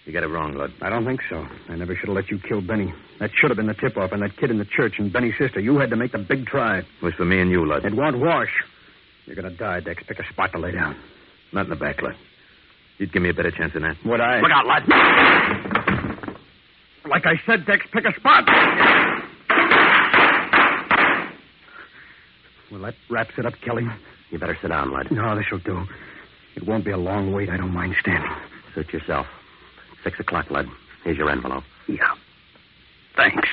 You 0.04 0.12
got 0.12 0.22
it 0.22 0.28
wrong, 0.28 0.52
Lud. 0.54 0.70
I 0.82 0.90
don't 0.90 1.04
think 1.06 1.20
so. 1.30 1.46
I 1.68 1.76
never 1.76 1.94
should 1.96 2.08
have 2.08 2.16
let 2.16 2.30
you 2.30 2.38
kill 2.38 2.60
Benny. 2.60 2.92
That 3.20 3.30
should 3.40 3.50
have 3.50 3.56
been 3.56 3.66
the 3.68 3.74
tip-off, 3.74 4.12
and 4.12 4.20
that 4.22 4.36
kid 4.36 4.50
in 4.50 4.58
the 4.58 4.66
church 4.66 4.94
and 4.98 5.10
Benny's 5.12 5.32
sister. 5.38 5.60
You 5.60 5.78
had 5.78 5.88
to 5.90 5.96
make 5.96 6.12
the 6.12 6.18
big 6.18 6.44
try. 6.46 6.78
It 6.80 6.84
was 7.02 7.14
for 7.14 7.24
me 7.24 7.40
and 7.40 7.50
you, 7.50 7.64
Lud. 7.66 7.84
It 7.86 7.94
won't 7.94 8.18
wash. 8.18 8.50
You're 9.24 9.36
going 9.36 9.50
to 9.50 9.56
die, 9.56 9.80
Dex. 9.80 10.02
Pick 10.06 10.18
a 10.18 10.28
spot 10.30 10.52
to 10.52 10.58
lay 10.58 10.72
down. 10.72 10.94
Not 11.52 11.64
in 11.66 11.70
the 11.70 11.76
back, 11.76 12.02
Lud. 12.02 12.14
You'd 12.98 13.12
give 13.12 13.22
me 13.22 13.30
a 13.30 13.34
better 13.34 13.50
chance 13.50 13.72
than 13.72 13.82
that. 13.82 13.96
Would 14.04 14.20
I? 14.20 14.40
Look 14.40 14.50
out, 14.52 14.66
Lud. 14.66 14.82
Like 17.08 17.24
I 17.26 17.40
said, 17.46 17.64
Dex, 17.66 17.86
pick 17.92 18.04
a 18.04 18.14
spot. 18.20 18.44
Well, 22.70 22.80
that 22.82 22.94
wraps 23.10 23.34
it 23.38 23.46
up, 23.46 23.54
Kelly. 23.64 23.86
You 24.30 24.38
better 24.38 24.56
sit 24.60 24.68
down, 24.68 24.90
Lud. 24.90 25.10
No, 25.10 25.36
this'll 25.36 25.58
do. 25.58 25.84
It 26.56 26.66
won't 26.66 26.84
be 26.84 26.90
a 26.90 26.96
long 26.96 27.32
wait. 27.32 27.50
I 27.50 27.56
don't 27.56 27.72
mind 27.72 27.94
standing. 28.00 28.30
Suit 28.74 28.92
yourself. 28.92 29.26
Six 30.02 30.18
o'clock, 30.20 30.50
Lud. 30.50 30.66
Here's 31.04 31.16
your 31.18 31.30
envelope. 31.30 31.64
Yeah. 31.88 32.14
Thanks. 33.16 33.48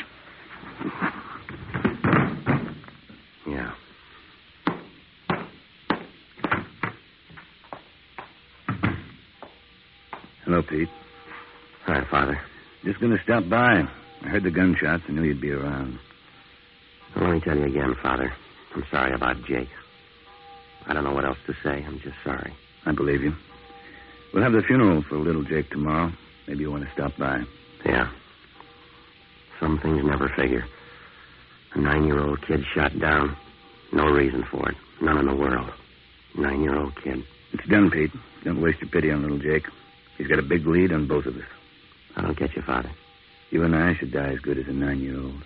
Yeah. 3.48 3.74
Hello, 10.46 10.62
Pete. 10.64 10.90
Hi, 11.86 12.04
Father. 12.10 12.40
Just 12.84 13.00
going 13.00 13.16
to 13.16 13.24
stop 13.24 13.48
by. 13.50 13.84
I 14.24 14.28
heard 14.28 14.44
the 14.44 14.52
gunshots. 14.52 15.04
I 15.08 15.12
knew 15.12 15.24
you'd 15.24 15.42
be 15.42 15.52
around. 15.52 16.00
Well, 17.16 17.26
let 17.26 17.34
me 17.34 17.40
tell 17.42 17.58
you 17.58 17.66
again, 17.66 17.96
Father. 18.02 18.34
I'm 18.76 18.86
sorry 18.90 19.14
about 19.14 19.44
Jake. 19.46 19.70
I 20.88 20.94
don't 20.94 21.04
know 21.04 21.14
what 21.14 21.26
else 21.26 21.38
to 21.48 21.54
say. 21.64 21.84
I'm 21.86 22.00
just 22.00 22.16
sorry. 22.24 22.54
I 22.86 22.92
believe 22.92 23.22
you. 23.22 23.34
We'll 24.34 24.44
have 24.44 24.54
the 24.54 24.62
funeral 24.62 25.04
for 25.04 25.18
little 25.18 25.44
Jake 25.44 25.70
tomorrow. 25.70 26.12
Maybe 26.48 26.62
you 26.62 26.72
want 26.72 26.86
to 26.86 26.92
stop 26.94 27.18
by. 27.18 27.44
Yeah. 27.86 28.10
Some 29.60 29.80
things 29.80 30.04
never 30.04 30.30
figure. 30.30 30.66
A 31.74 31.80
nine 31.80 32.06
year 32.06 32.20
old 32.20 32.42
kid 32.48 32.62
shot 32.74 32.98
down. 33.00 33.36
No 33.94 34.06
reason 34.06 34.44
for 34.50 34.70
it. 34.70 34.76
None 35.02 35.18
in 35.18 35.28
the 35.28 35.36
world. 35.36 35.70
Nine 36.38 36.62
year 36.62 36.76
old 36.76 36.96
kid. 37.04 37.24
It's 37.54 37.68
done, 37.68 37.92
Pete. 37.92 38.12
Don't 38.44 38.62
waste 38.62 38.82
your 38.82 38.90
pity 38.90 39.12
on 39.12 39.22
little 39.22 39.38
Jake. 39.38 39.66
He's 40.18 40.28
got 40.28 40.40
a 40.40 40.44
big 40.44 40.66
lead 40.66 40.92
on 40.92 41.08
both 41.08 41.26
of 41.26 41.36
us. 41.36 41.44
I 42.16 42.22
don't 42.22 42.38
get 42.38 42.56
you, 42.56 42.62
Father. 42.62 42.92
You 43.50 43.64
and 43.64 43.76
I 43.76 43.96
should 43.96 44.12
die 44.12 44.32
as 44.32 44.40
good 44.40 44.58
as 44.58 44.68
a 44.68 44.74
nine 44.74 45.02
year 45.02 45.20
old. 45.20 45.44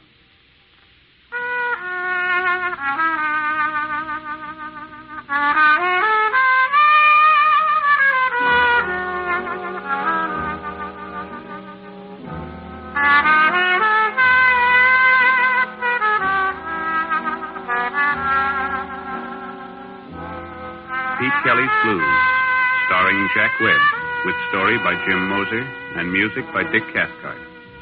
Jim 25.06 25.30
Moser 25.30 25.62
and 25.98 26.12
music 26.12 26.46
by 26.52 26.64
Dick 26.72 26.82
Cathcart. 26.92 27.38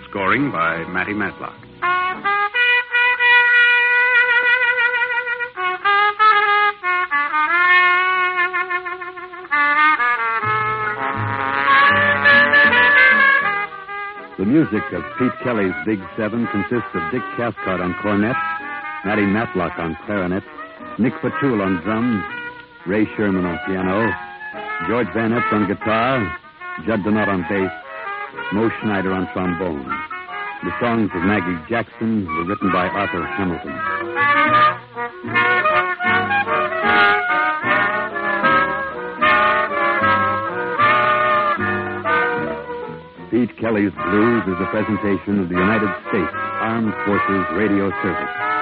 Scoring 0.09 0.51
by 0.51 0.83
Matty 0.91 1.13
Matlock. 1.13 1.55
The 14.37 14.43
music 14.45 14.83
of 14.91 15.03
Pete 15.17 15.31
Kelly's 15.43 15.71
Big 15.85 15.99
Seven 16.17 16.45
consists 16.47 16.91
of 16.93 17.09
Dick 17.13 17.23
Cathcart 17.37 17.79
on 17.79 17.95
cornet, 18.01 18.35
Matty 19.05 19.25
Matlock 19.25 19.79
on 19.79 19.95
clarinet, 20.05 20.43
Nick 20.99 21.13
Fatool 21.21 21.63
on 21.63 21.81
drums, 21.83 22.21
Ray 22.85 23.05
Sherman 23.15 23.45
on 23.45 23.57
piano, 23.65 24.11
George 24.89 25.07
Van 25.13 25.31
Eps 25.31 25.53
on 25.53 25.67
guitar, 25.69 26.37
Jud 26.81 27.03
DeNaut 27.05 27.27
on 27.27 27.45
bass, 27.47 27.71
Moe 28.51 28.69
Schneider 28.81 29.13
on 29.13 29.31
trombone. 29.31 29.85
The 30.63 30.71
songs 30.81 31.11
of 31.13 31.21
Maggie 31.21 31.61
Jackson 31.69 32.25
were 32.25 32.45
written 32.45 32.71
by 32.71 32.87
Arthur 32.89 33.23
Hamilton. 33.23 33.77
Pete 43.29 43.55
Kelly's 43.61 43.93
Blues 44.09 44.43
is 44.47 44.59
a 44.59 44.67
presentation 44.71 45.39
of 45.39 45.49
the 45.49 45.55
United 45.55 45.93
States 46.09 46.33
Armed 46.33 46.93
Forces 47.05 47.45
Radio 47.55 47.91
Service. 48.01 48.52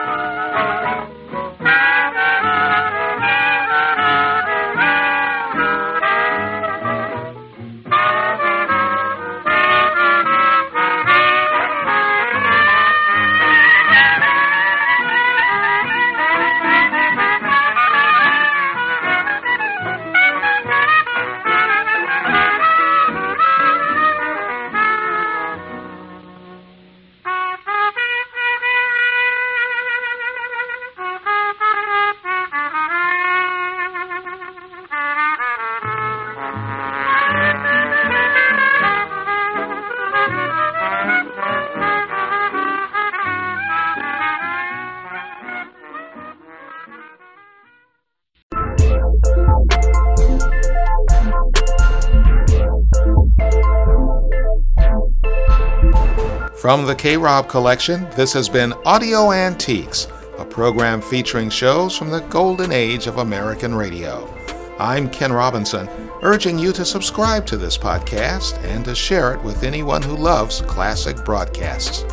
From 56.72 56.86
the 56.86 56.96
K 56.96 57.18
Rob 57.18 57.50
collection, 57.50 58.08
this 58.12 58.32
has 58.32 58.48
been 58.48 58.72
Audio 58.86 59.34
Antiques, 59.34 60.08
a 60.38 60.46
program 60.46 61.02
featuring 61.02 61.50
shows 61.50 61.98
from 61.98 62.10
the 62.10 62.22
golden 62.30 62.72
age 62.72 63.08
of 63.08 63.18
American 63.18 63.76
radio. 63.76 64.34
I'm 64.80 65.10
Ken 65.10 65.34
Robinson, 65.34 65.90
urging 66.22 66.58
you 66.58 66.72
to 66.72 66.86
subscribe 66.86 67.46
to 67.48 67.58
this 67.58 67.78
podcast 67.78 68.58
and 68.64 68.86
to 68.86 68.96
share 68.96 69.34
it 69.34 69.44
with 69.44 69.64
anyone 69.64 70.02
who 70.02 70.16
loves 70.16 70.62
classic 70.62 71.26
broadcasts. 71.26 72.04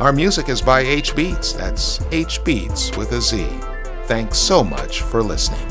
Our 0.00 0.14
music 0.14 0.48
is 0.48 0.62
by 0.62 0.80
H 0.80 1.14
Beats, 1.14 1.52
that's 1.52 2.00
H 2.10 2.42
Beats 2.44 2.96
with 2.96 3.12
a 3.12 3.20
Z. 3.20 3.46
Thanks 4.04 4.38
so 4.38 4.64
much 4.64 5.02
for 5.02 5.22
listening. 5.22 5.67